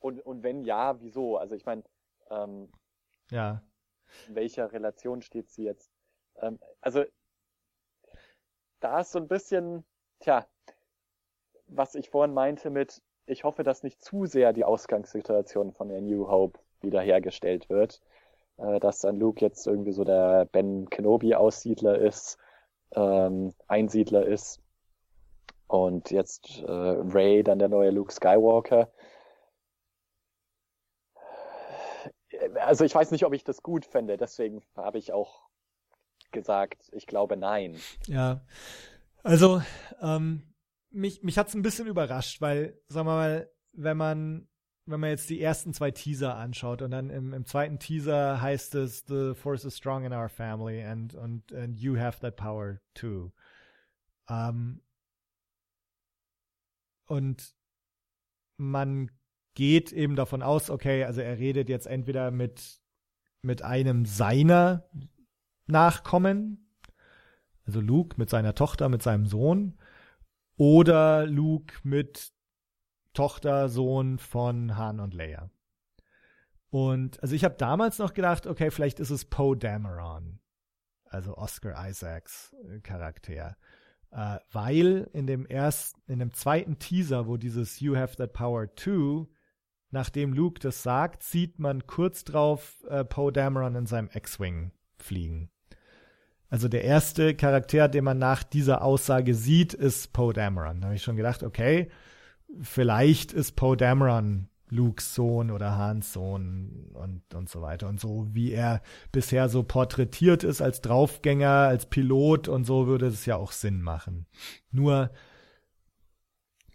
[0.09, 1.37] Und, und wenn ja, wieso?
[1.37, 1.83] Also ich meine,
[2.31, 2.71] ähm,
[3.31, 3.63] ja.
[4.27, 5.93] in welcher Relation steht sie jetzt?
[6.41, 7.05] Ähm, also
[8.81, 9.85] da ist so ein bisschen,
[10.21, 10.47] tja,
[11.67, 16.01] was ich vorhin meinte mit, ich hoffe, dass nicht zu sehr die Ausgangssituation von der
[16.01, 18.01] New Hope wiederhergestellt wird.
[18.57, 22.39] Äh, dass dann Luke jetzt irgendwie so der Ben Kenobi-Aussiedler ist,
[22.93, 24.63] ähm, Einsiedler ist
[25.67, 28.91] und jetzt äh, Ray dann der neue Luke Skywalker.
[32.61, 35.49] Also ich weiß nicht, ob ich das gut fände, deswegen habe ich auch
[36.33, 37.77] gesagt, ich glaube nein.
[38.07, 38.45] Ja,
[39.23, 39.63] also
[40.01, 40.55] ähm,
[40.91, 44.49] mich, mich hat es ein bisschen überrascht, weil, sagen wir mal, wenn man
[44.89, 48.75] wenn man jetzt die ersten zwei Teaser anschaut und dann im, im zweiten Teaser heißt
[48.75, 52.81] es The Force is strong in our family and, and, and you have that power
[52.95, 53.31] too.
[54.29, 54.81] Ähm,
[57.07, 57.55] und
[58.57, 59.11] man
[59.59, 62.81] geht eben davon aus, okay, also er redet jetzt entweder mit,
[63.43, 64.89] mit einem seiner
[65.67, 66.71] Nachkommen,
[67.67, 69.77] also Luke mit seiner Tochter, mit seinem Sohn,
[70.57, 72.33] oder Luke mit
[73.15, 75.51] Tochter, Sohn von Han und Leia.
[76.71, 80.39] Und also ich habe damals noch gedacht, okay, vielleicht ist es Poe Dameron,
[81.05, 83.57] also Oscar Isaacs äh, Charakter,
[84.13, 88.73] äh, weil in dem ersten, in dem zweiten Teaser, wo dieses You Have That Power
[88.77, 89.27] Too,
[89.91, 95.51] nachdem Luke das sagt, sieht man kurz drauf äh, Poe Dameron in seinem X-Wing fliegen.
[96.51, 100.81] Also der erste Charakter, den man nach dieser Aussage sieht, ist Poe Dameron.
[100.81, 101.91] Da habe ich schon gedacht, okay,
[102.63, 107.89] vielleicht ist Poe Dameron Lukes Sohn oder Hans Sohn und, und so weiter.
[107.89, 108.83] Und so wie er
[109.13, 113.83] bisher so porträtiert ist als Draufgänger, als Pilot und so würde es ja auch Sinn
[113.83, 114.27] machen.
[114.71, 115.11] Nur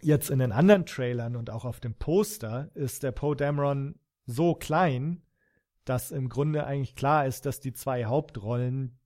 [0.04, 4.54] jetzt in den anderen Trailern und auch auf dem Poster ist der Poe Dameron so
[4.54, 5.22] klein,
[5.84, 8.98] dass im Grunde eigentlich klar ist, dass die zwei Hauptrollen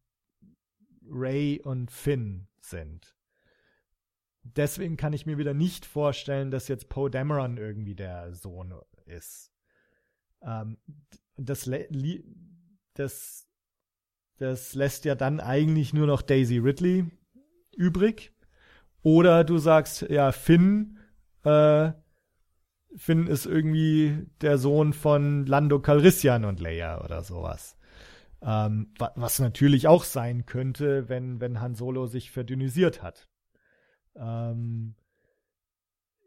[1.08, 3.16] Ray und Finn sind.
[4.42, 8.74] Deswegen kann ich mir wieder nicht vorstellen, dass jetzt Poe Dameron irgendwie der Sohn
[9.06, 9.52] ist.
[10.42, 10.78] Ähm,
[11.36, 11.68] das,
[12.94, 13.48] das,
[14.36, 17.10] das lässt ja dann eigentlich nur noch Daisy Ridley
[17.76, 18.32] übrig.
[19.08, 20.98] Oder du sagst, ja, Finn,
[21.42, 21.92] äh,
[22.94, 27.78] Finn ist irgendwie der Sohn von Lando Calrissian und Leia oder sowas.
[28.42, 33.30] Ähm, was natürlich auch sein könnte, wenn, wenn Han Solo sich verdünnisiert hat.
[34.14, 34.94] Ähm,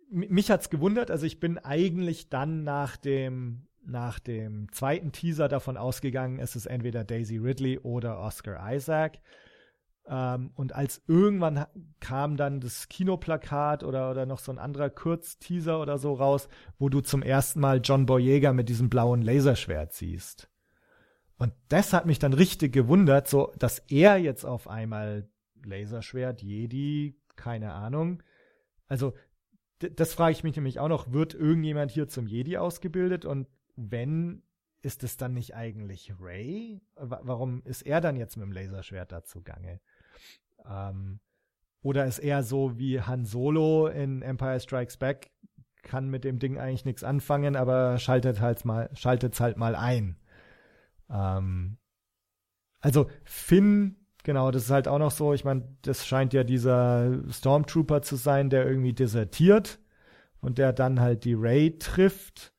[0.09, 5.77] mich hat's gewundert, also ich bin eigentlich dann nach dem, nach dem zweiten Teaser davon
[5.77, 9.19] ausgegangen, es ist entweder Daisy Ridley oder Oscar Isaac.
[10.07, 11.65] Ähm, und als irgendwann
[11.99, 16.47] kam dann das Kinoplakat oder, oder noch so ein anderer Kurzteaser oder so raus,
[16.79, 20.49] wo du zum ersten Mal John Boyega mit diesem blauen Laserschwert siehst.
[21.37, 25.27] Und das hat mich dann richtig gewundert, so dass er jetzt auf einmal
[25.63, 28.21] Laserschwert, Jedi, keine Ahnung.
[28.87, 29.13] Also,
[29.79, 33.25] das frage ich mich nämlich auch noch, wird irgendjemand hier zum Jedi ausgebildet?
[33.25, 34.43] Und wenn,
[34.81, 36.81] ist es dann nicht eigentlich Ray?
[36.95, 39.79] Warum ist er dann jetzt mit dem Laserschwert dazu gange?
[40.69, 41.19] Ähm,
[41.81, 45.31] oder ist er so wie Han Solo in Empire Strikes Back,
[45.81, 50.17] kann mit dem Ding eigentlich nichts anfangen, aber schaltet halt mal, schaltet's halt mal ein.
[51.09, 51.77] Ähm,
[52.81, 57.19] also Finn, genau, das ist halt auch noch so, ich meine, das scheint ja dieser
[57.29, 59.79] Stormtrooper zu sein, der irgendwie desertiert
[60.39, 62.53] und der dann halt die Ray trifft.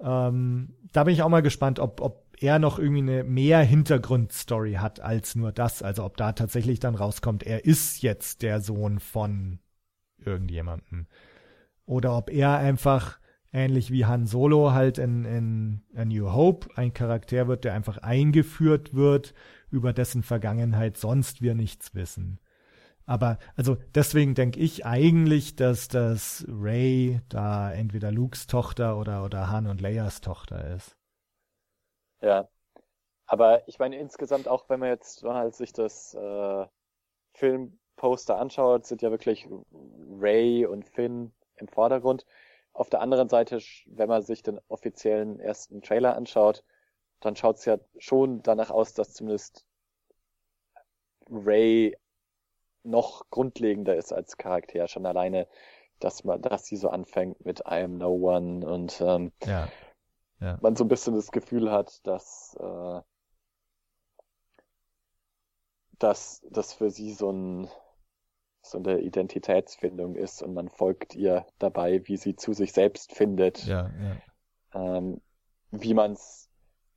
[0.00, 4.74] Ähm, da bin ich auch mal gespannt, ob, ob er noch irgendwie eine mehr Hintergrundstory
[4.74, 5.82] hat als nur das.
[5.82, 9.60] Also ob da tatsächlich dann rauskommt, er ist jetzt der Sohn von
[10.18, 11.06] irgendjemandem.
[11.86, 13.18] Oder ob er einfach
[13.50, 17.98] ähnlich wie Han Solo halt in, in A New Hope ein Charakter wird, der einfach
[17.98, 19.32] eingeführt wird,
[19.70, 22.40] über dessen Vergangenheit sonst wir nichts wissen.
[23.06, 29.50] Aber also deswegen denke ich eigentlich, dass das Ray da entweder Lukes Tochter oder, oder
[29.50, 30.96] Han und Leias Tochter ist.
[32.24, 32.48] Ja.
[33.26, 36.66] Aber ich meine insgesamt auch, wenn man jetzt halt sich das äh,
[37.32, 39.48] Filmposter anschaut, sind ja wirklich
[40.18, 42.26] Ray und Finn im Vordergrund.
[42.72, 46.64] Auf der anderen Seite, wenn man sich den offiziellen ersten Trailer anschaut,
[47.20, 49.64] dann schaut es ja schon danach aus, dass zumindest
[51.30, 51.96] Ray
[52.82, 54.88] noch grundlegender ist als Charakter.
[54.88, 55.46] Schon alleine,
[56.00, 59.68] dass man, dass sie so anfängt mit I am no one und ähm, ja.
[60.40, 60.58] Ja.
[60.60, 63.00] man so ein bisschen das Gefühl hat, dass äh,
[65.98, 67.68] dass das für sie so ein
[68.62, 73.64] so eine Identitätsfindung ist und man folgt ihr dabei, wie sie zu sich selbst findet.
[73.66, 74.96] Ja, ja.
[74.96, 75.20] Ähm,
[75.70, 76.48] wie man es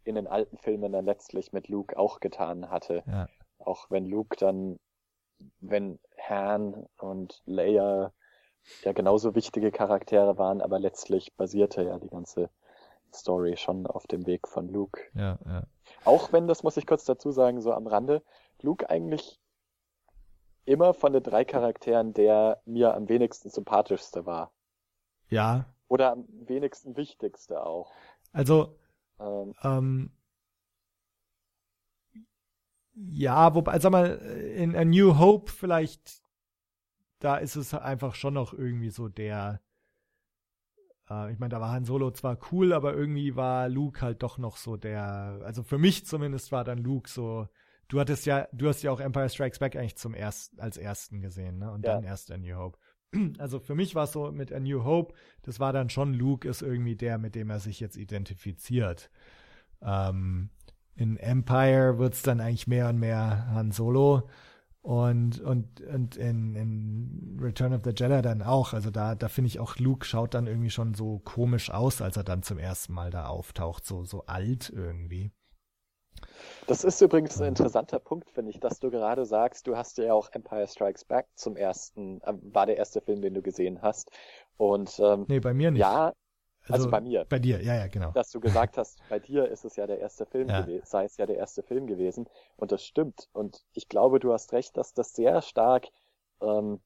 [0.05, 3.03] in den alten Filmen dann letztlich mit Luke auch getan hatte.
[3.05, 3.27] Ja.
[3.59, 4.79] Auch wenn Luke dann,
[5.59, 8.13] wenn Han und Leia
[8.83, 12.49] ja genauso wichtige Charaktere waren, aber letztlich basierte ja die ganze
[13.13, 15.01] Story schon auf dem Weg von Luke.
[15.13, 15.63] Ja, ja.
[16.05, 18.23] Auch wenn, das muss ich kurz dazu sagen, so am Rande,
[18.61, 19.39] Luke eigentlich
[20.65, 24.51] immer von den drei Charakteren der mir am wenigsten sympathischste war.
[25.29, 25.65] Ja.
[25.87, 27.91] Oder am wenigsten wichtigste auch.
[28.33, 28.77] Also,
[29.19, 30.11] ähm, ähm,
[32.93, 36.21] ja, wobei, sag mal, in A New Hope vielleicht,
[37.19, 39.61] da ist es einfach schon noch irgendwie so der,
[41.09, 44.37] äh, ich meine, da war Han Solo zwar cool, aber irgendwie war Luke halt doch
[44.37, 47.47] noch so der, also für mich zumindest war dann Luke so
[47.87, 51.21] Du hattest ja, du hast ja auch Empire Strikes Back eigentlich zum ersten, als ersten
[51.21, 51.71] gesehen, ne?
[51.71, 51.93] Und ja.
[51.93, 52.77] dann erst A New Hope.
[53.37, 55.13] Also für mich war es so mit A New Hope,
[55.43, 59.09] das war dann schon Luke ist irgendwie der, mit dem er sich jetzt identifiziert.
[59.81, 60.49] Ähm,
[60.95, 64.27] in Empire wird es dann eigentlich mehr und mehr Han Solo.
[64.87, 68.71] Und, und, und in, in Return of the Jedi dann auch.
[68.71, 72.15] Also da, da finde ich auch, Luke schaut dann irgendwie schon so komisch aus, als
[72.15, 73.85] er dann zum ersten Mal da auftaucht.
[73.85, 75.33] So, so alt irgendwie.
[76.67, 80.13] Das ist übrigens ein interessanter Punkt, finde ich, dass du gerade sagst, du hast ja
[80.13, 84.09] auch Empire Strikes Back zum ersten, äh, war der erste Film, den du gesehen hast.
[84.55, 85.81] Und ähm, nee, bei mir nicht.
[85.81, 86.13] Ja,
[86.73, 87.25] also, also, bei mir.
[87.29, 88.11] Bei dir, ja, ja, genau.
[88.11, 90.61] Dass du gesagt hast, bei dir ist es ja der erste Film ja.
[90.61, 92.27] gewesen, sei es ja der erste Film gewesen.
[92.55, 93.29] Und das stimmt.
[93.33, 95.87] Und ich glaube, du hast recht, dass das sehr stark
[96.41, 96.79] ähm,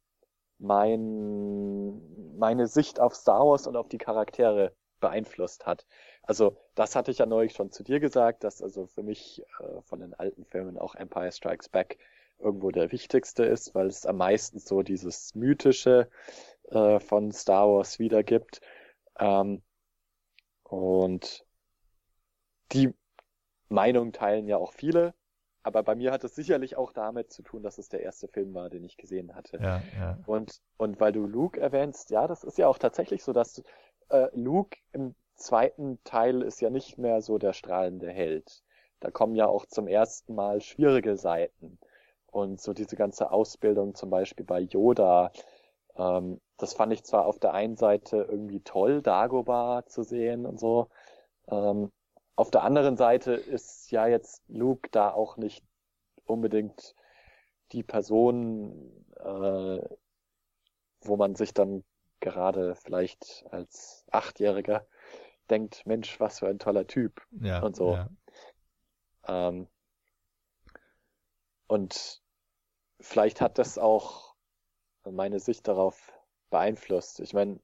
[0.59, 5.85] mein, meine Sicht auf Star Wars und auf die Charaktere beeinflusst hat.
[6.23, 9.81] Also das hatte ich ja neulich schon zu dir gesagt, dass also für mich äh,
[9.81, 11.97] von den alten Filmen auch Empire Strikes Back
[12.39, 16.09] irgendwo der wichtigste ist, weil es am meisten so dieses mythische
[16.69, 18.61] äh, von Star Wars wiedergibt.
[19.19, 19.61] Ähm,
[20.71, 21.45] und
[22.71, 22.93] die
[23.67, 25.13] Meinung teilen ja auch viele,
[25.63, 28.53] aber bei mir hat es sicherlich auch damit zu tun, dass es der erste Film
[28.53, 29.57] war, den ich gesehen hatte.
[29.61, 30.17] Ja, ja.
[30.25, 33.61] Und, und weil du Luke erwähnst, ja, das ist ja auch tatsächlich so, dass
[34.09, 38.63] äh, Luke im zweiten Teil ist ja nicht mehr so der strahlende Held.
[39.01, 41.79] Da kommen ja auch zum ersten Mal schwierige Seiten.
[42.27, 45.33] Und so diese ganze Ausbildung zum Beispiel bei Yoda,
[45.95, 50.59] ähm, das fand ich zwar auf der einen Seite irgendwie toll, Dagobah zu sehen und
[50.59, 50.89] so.
[51.47, 51.91] Ähm,
[52.35, 55.63] auf der anderen Seite ist ja jetzt Luke da auch nicht
[56.25, 56.95] unbedingt
[57.71, 59.81] die Person, äh,
[61.01, 61.83] wo man sich dann
[62.19, 64.85] gerade vielleicht als Achtjähriger
[65.49, 67.93] denkt, Mensch, was für ein toller Typ ja, und so.
[67.93, 68.09] Ja.
[69.27, 69.67] Ähm,
[71.67, 72.21] und
[72.99, 74.30] vielleicht hat das auch
[75.09, 76.13] meine Sicht darauf
[76.49, 77.19] beeinflusst.
[77.19, 77.59] Ich meine,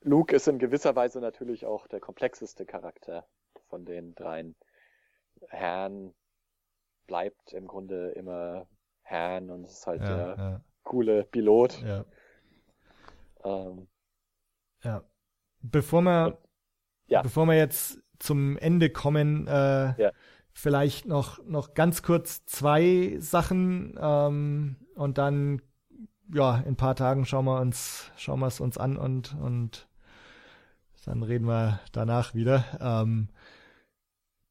[0.00, 3.26] Luke ist in gewisser Weise natürlich auch der komplexeste Charakter
[3.68, 4.54] von den dreien.
[5.48, 6.14] Herrn
[7.06, 8.66] bleibt im Grunde immer
[9.02, 10.64] Herrn und ist halt ja, der ja.
[10.82, 11.82] coole Pilot.
[11.82, 12.04] Ja.
[13.44, 13.88] Ähm,
[14.82, 15.04] ja.
[15.60, 16.38] Bevor wir,
[17.06, 17.22] ja.
[17.22, 20.12] bevor wir jetzt zum Ende kommen, äh, Ja.
[20.52, 25.62] vielleicht noch, noch ganz kurz zwei Sachen ähm, und dann
[26.32, 29.88] ja, in ein paar Tagen schauen wir uns, schauen wir es uns an und, und
[31.04, 32.64] dann reden wir danach wieder.
[32.80, 33.28] Ähm,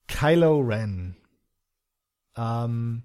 [0.08, 1.16] Kylo Ren.
[2.36, 3.04] Ähm,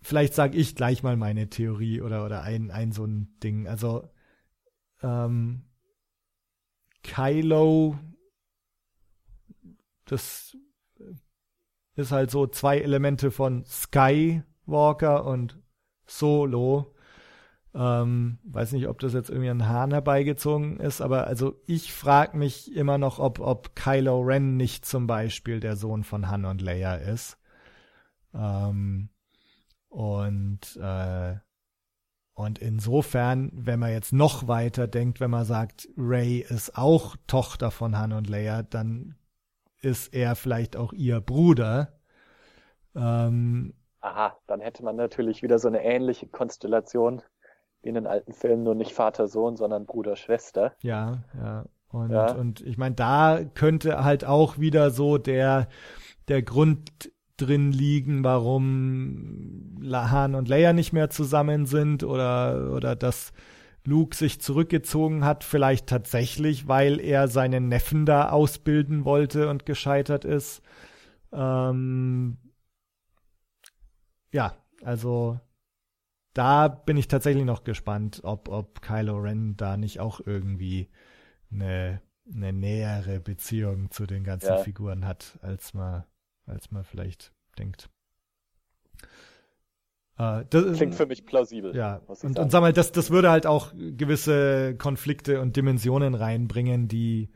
[0.00, 3.68] vielleicht sage ich gleich mal meine Theorie oder, oder ein, ein so ein Ding.
[3.68, 4.08] Also,
[5.02, 5.64] ähm,
[7.02, 7.98] Kylo,
[10.06, 10.56] das
[11.96, 15.58] ist halt so zwei Elemente von Sky Walker und
[16.06, 16.94] Solo.
[17.74, 22.36] Ähm, weiß nicht, ob das jetzt irgendwie ein Hahn herbeigezogen ist, aber also ich frage
[22.36, 26.62] mich immer noch, ob, ob Kylo Ren nicht zum Beispiel der Sohn von Han und
[26.62, 27.36] Leia ist.
[28.32, 29.08] Ähm,
[29.88, 31.36] und äh,
[32.34, 37.70] und insofern, wenn man jetzt noch weiter denkt, wenn man sagt, Ray ist auch Tochter
[37.70, 39.14] von Han und Leia, dann
[39.80, 42.00] ist er vielleicht auch ihr Bruder.
[42.96, 43.74] Ähm,
[44.04, 47.22] aha, dann hätte man natürlich wieder so eine ähnliche Konstellation
[47.82, 50.74] wie in den alten Filmen, nur nicht Vater-Sohn, sondern Bruder-Schwester.
[50.82, 51.66] Ja, ja.
[51.88, 52.32] Und, Ja.
[52.32, 55.68] und ich meine, da könnte halt auch wieder so der,
[56.28, 62.96] der Grund drin liegen, warum La- Han und Leia nicht mehr zusammen sind oder, oder
[62.96, 63.32] dass
[63.84, 70.24] Luke sich zurückgezogen hat, vielleicht tatsächlich, weil er seinen Neffen da ausbilden wollte und gescheitert
[70.24, 70.62] ist.
[71.32, 72.38] Ähm,
[74.34, 75.38] ja, also
[76.34, 80.90] da bin ich tatsächlich noch gespannt, ob, ob Kylo Ren da nicht auch irgendwie
[81.52, 82.02] eine,
[82.34, 84.56] eine nähere Beziehung zu den ganzen Ja.
[84.56, 86.02] Figuren hat, als man,
[86.46, 87.88] als man vielleicht denkt.
[90.18, 91.74] Äh, das, Klingt für mich plausibel.
[91.76, 96.88] ja, und, und sag mal, das, das würde halt auch gewisse Konflikte und Dimensionen reinbringen,
[96.88, 97.30] die,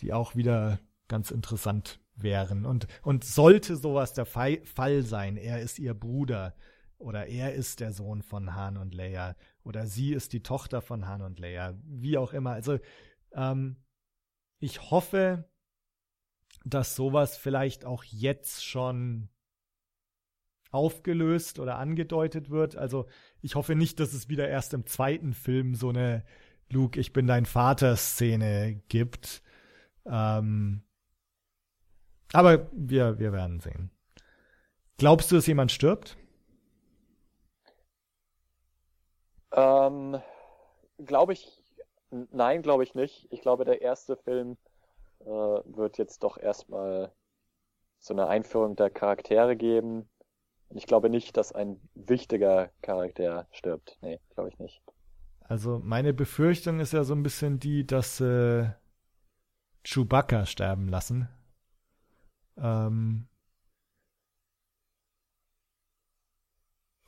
[0.00, 2.66] die auch wieder ganz interessant wären.
[2.66, 6.54] Und, und sollte sowas der Fall sein, er ist ihr Bruder
[6.98, 11.06] oder er ist der Sohn von Han und Leia oder sie ist die Tochter von
[11.06, 12.52] Han und Leia, wie auch immer.
[12.52, 12.78] Also
[13.32, 13.76] ähm,
[14.58, 15.48] ich hoffe,
[16.64, 19.28] dass sowas vielleicht auch jetzt schon
[20.70, 22.76] aufgelöst oder angedeutet wird.
[22.76, 23.06] Also
[23.40, 26.24] ich hoffe nicht, dass es wieder erst im zweiten Film so eine
[26.68, 29.42] Luke, ich bin dein Vater-Szene gibt.
[30.06, 30.82] Ähm,
[32.32, 33.90] aber wir, wir werden sehen.
[34.98, 36.16] Glaubst du, dass jemand stirbt?
[39.52, 40.20] Ähm,
[40.98, 41.62] glaube ich,
[42.32, 43.28] nein, glaube ich nicht.
[43.30, 44.56] Ich glaube, der erste Film
[45.20, 47.12] äh, wird jetzt doch erstmal
[48.00, 50.08] so eine Einführung der Charaktere geben
[50.70, 53.98] Und ich glaube nicht, dass ein wichtiger Charakter stirbt.
[54.02, 54.82] Nee, glaube ich nicht.
[55.42, 58.70] Also meine Befürchtung ist ja so ein bisschen die, dass äh,
[59.84, 61.28] Chewbacca sterben lassen.
[62.56, 63.26] Ähm,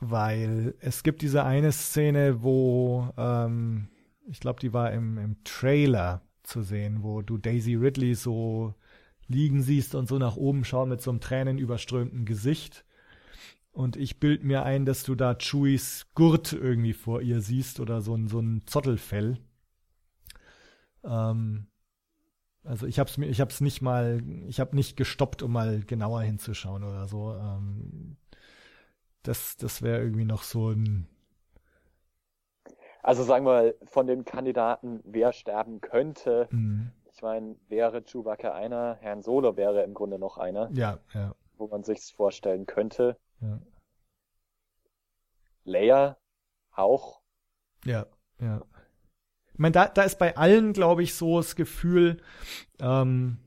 [0.01, 3.89] weil es gibt diese eine Szene, wo ähm,
[4.27, 8.75] ich glaube, die war im, im Trailer zu sehen, wo du Daisy Ridley so
[9.29, 12.85] liegen siehst und so nach oben schauen mit so einem tränenüberströmten Gesicht.
[13.71, 18.03] Und ich bild mir ein, dass du da Chewies Gurt irgendwie vor ihr siehst oder
[18.03, 19.39] so ein, so ein Zottelfell.
[21.05, 21.69] Ähm,
[22.65, 26.23] also ich hab's mir, ich hab's nicht mal, ich hab nicht gestoppt, um mal genauer
[26.23, 27.35] hinzuschauen oder so.
[27.35, 28.17] Ähm,
[29.23, 31.07] das, das wäre irgendwie noch so ein.
[33.03, 36.93] Also sagen wir mal, von den Kandidaten, wer sterben könnte, Mhm.
[37.13, 41.69] ich meine, wäre Chewbacca einer, Herrn Solo wäre im Grunde noch einer, Ja, ja, wo
[41.69, 43.19] man sich's vorstellen könnte.
[43.41, 43.59] ja,
[45.65, 46.21] Leia
[46.71, 47.21] auch.
[47.85, 48.07] ja,
[48.41, 48.61] ja.
[49.63, 52.17] Ich meine, da, da ist bei allen, glaube ich, so das Gefühl,
[52.81, 53.39] ähm,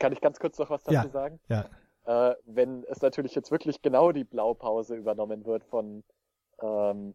[0.00, 1.08] Kann ich ganz kurz noch was dazu Ja.
[1.08, 1.38] sagen?
[1.48, 1.66] ja,
[2.04, 6.02] Äh, wenn es natürlich jetzt wirklich genau die Blaupause übernommen wird von,
[6.60, 7.14] ähm,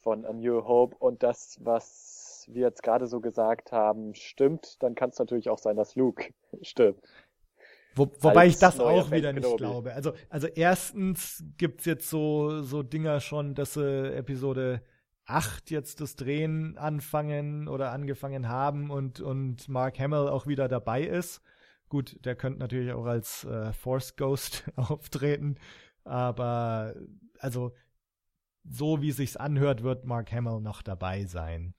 [0.00, 4.94] von A New Hope und das, was wir jetzt gerade so gesagt haben, stimmt, dann
[4.94, 6.32] kann es natürlich auch sein, dass Luke
[6.62, 7.06] stirbt.
[7.94, 9.92] Wo, wobei ich das auch wieder nicht glaube.
[9.92, 14.80] Also, also erstens gibt's jetzt so, so Dinger schon, dass sie Episode
[15.26, 21.02] 8 jetzt das Drehen anfangen oder angefangen haben und, und Mark Hamill auch wieder dabei
[21.02, 21.40] ist.
[21.88, 25.56] Gut, der könnte natürlich auch als äh, Force Ghost auftreten,
[26.04, 26.94] aber
[27.38, 27.72] also
[28.64, 31.74] so wie sich's anhört, wird Mark Hamill noch dabei sein.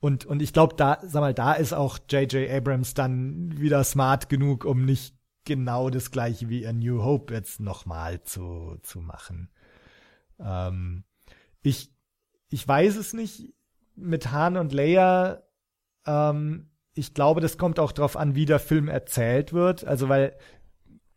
[0.00, 2.50] Und, und ich glaube, da, sag mal, da ist auch J.J.
[2.50, 7.60] Abrams dann wieder smart genug, um nicht genau das gleiche wie A New Hope jetzt
[7.60, 9.50] nochmal zu, zu machen.
[10.40, 11.04] Ähm,
[11.62, 11.94] ich,
[12.52, 13.52] ich weiß es nicht.
[13.94, 15.42] Mit Han und Leia,
[16.06, 19.84] ähm, ich glaube, das kommt auch drauf an, wie der Film erzählt wird.
[19.84, 20.36] Also, weil,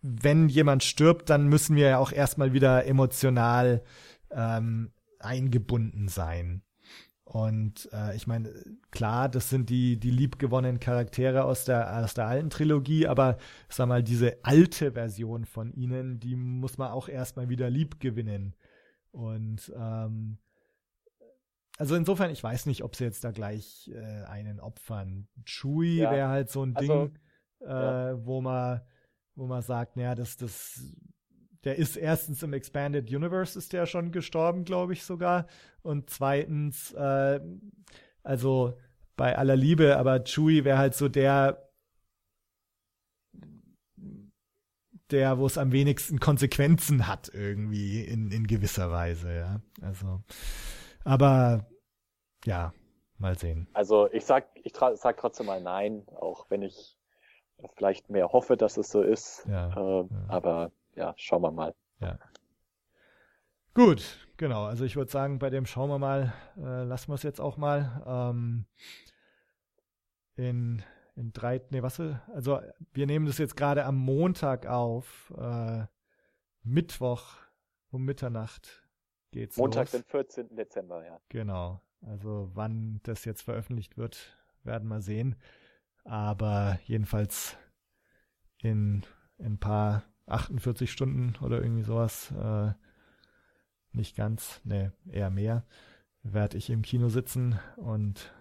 [0.02, 3.84] wenn jemand stirbt, dann müssen wir ja auch erstmal wieder emotional
[4.32, 6.64] ähm, eingebunden sein.
[7.24, 8.53] Und äh, ich meine,
[8.91, 13.38] klar, das sind die, die liebgewonnenen Charaktere aus der, aus der alten Trilogie, aber
[13.68, 18.53] sag mal, diese alte Version von ihnen, die muss man auch erstmal wieder lieb gewinnen.
[19.12, 20.38] Und ähm,
[21.77, 25.27] also insofern, ich weiß nicht, ob sie jetzt da gleich äh, einen opfern.
[25.45, 27.19] Chewie Ja, wäre halt so ein also, Ding,
[27.61, 28.26] äh, ja.
[28.26, 28.81] wo man,
[29.35, 30.81] wo man sagt, naja, das, das,
[31.64, 35.47] der ist erstens im Expanded Universe ist der schon gestorben, glaube ich sogar.
[35.81, 37.39] Und zweitens, äh,
[38.23, 38.77] also
[39.18, 41.69] bei aller Liebe, aber Chewie wäre halt so der,
[45.11, 49.61] der, wo es am wenigsten Konsequenzen hat, irgendwie in, in gewisser Weise, ja.
[49.81, 50.23] Also,
[51.06, 51.65] aber
[52.45, 52.73] ja,
[53.18, 53.68] mal sehen.
[53.73, 56.98] Also ich sag, ich sag trotzdem mal nein, auch wenn ich
[57.77, 59.45] vielleicht mehr hoffe, dass es so ist.
[59.48, 60.07] Ja, Äh, ja.
[60.27, 61.73] Aber ja, schauen wir mal.
[61.99, 62.19] ja.
[63.73, 64.64] Gut, genau.
[64.64, 67.57] Also ich würde sagen, bei dem schauen wir mal, äh, lassen wir es jetzt auch
[67.57, 68.03] mal.
[68.07, 68.65] Ähm,
[70.38, 70.82] in,
[71.18, 71.99] in drei, nee, was,
[72.34, 72.61] also
[72.94, 75.34] wir nehmen das jetzt gerade am Montag auf.
[75.38, 75.86] Äh,
[76.64, 77.36] Mittwoch
[77.91, 78.85] um Mitternacht
[79.36, 79.91] geht's Montag, los.
[79.91, 80.56] den 14.
[80.56, 81.20] Dezember, ja.
[81.30, 81.82] Genau.
[82.02, 85.36] Also wann das jetzt veröffentlicht wird, werden wir sehen.
[86.03, 87.57] Aber jedenfalls
[88.62, 89.03] in,
[89.38, 92.72] in ein paar 48 Stunden oder irgendwie sowas, äh,
[93.91, 95.66] nicht ganz, ne, eher mehr,
[96.24, 98.34] werde ich im Kino sitzen und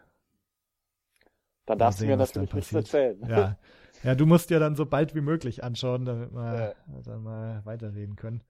[1.67, 3.29] Dann darfst du sehen, mir was dann natürlich nichts erzählen.
[3.29, 3.59] ja.
[4.03, 7.01] Ja, du musst ja dann so bald wie möglich anschauen, damit wir Ja.
[7.05, 8.43] dann mal weiterreden können.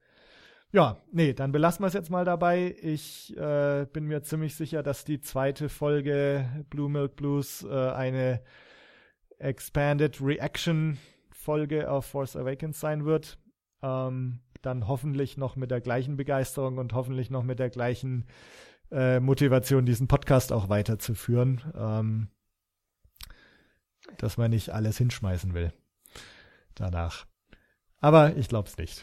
[0.75, 2.75] Ja, nee, dann belassen wir es jetzt mal dabei.
[2.81, 8.41] Ich äh, bin mir ziemlich sicher, dass die zweite Folge Blue Milk Blues äh, eine
[9.39, 10.97] Expanded Reaction
[11.31, 13.37] Folge auf Force Awakens sein wird.
[13.81, 18.25] Ähm, dann hoffentlich noch mit der gleichen Begeisterung und hoffentlich noch mit der gleichen
[18.91, 21.61] äh, Motivation, diesen Podcast auch weiterzuführen.
[21.73, 22.27] Ähm,
[24.17, 25.71] dass man nicht alles hinschmeißen will.
[26.73, 27.27] Danach.
[28.01, 29.01] Aber ich glaube es nicht.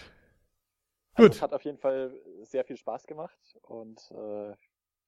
[1.15, 1.37] Also Gut.
[1.37, 4.55] es hat auf jeden Fall sehr viel Spaß gemacht und äh,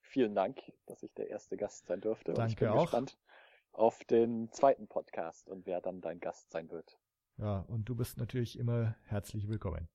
[0.01, 2.33] vielen Dank, dass ich der erste Gast sein durfte.
[2.33, 2.83] und ich Danke bin auch.
[2.83, 3.19] gespannt
[3.73, 6.99] auf den zweiten Podcast und wer dann dein Gast sein wird.
[7.39, 9.89] Ja, und du bist natürlich immer herzlich willkommen.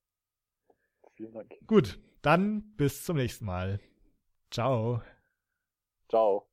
[1.14, 1.54] Vielen Dank.
[1.66, 3.80] Gut, dann bis zum nächsten Mal.
[4.50, 5.00] Ciao.
[6.08, 6.46] Ciao.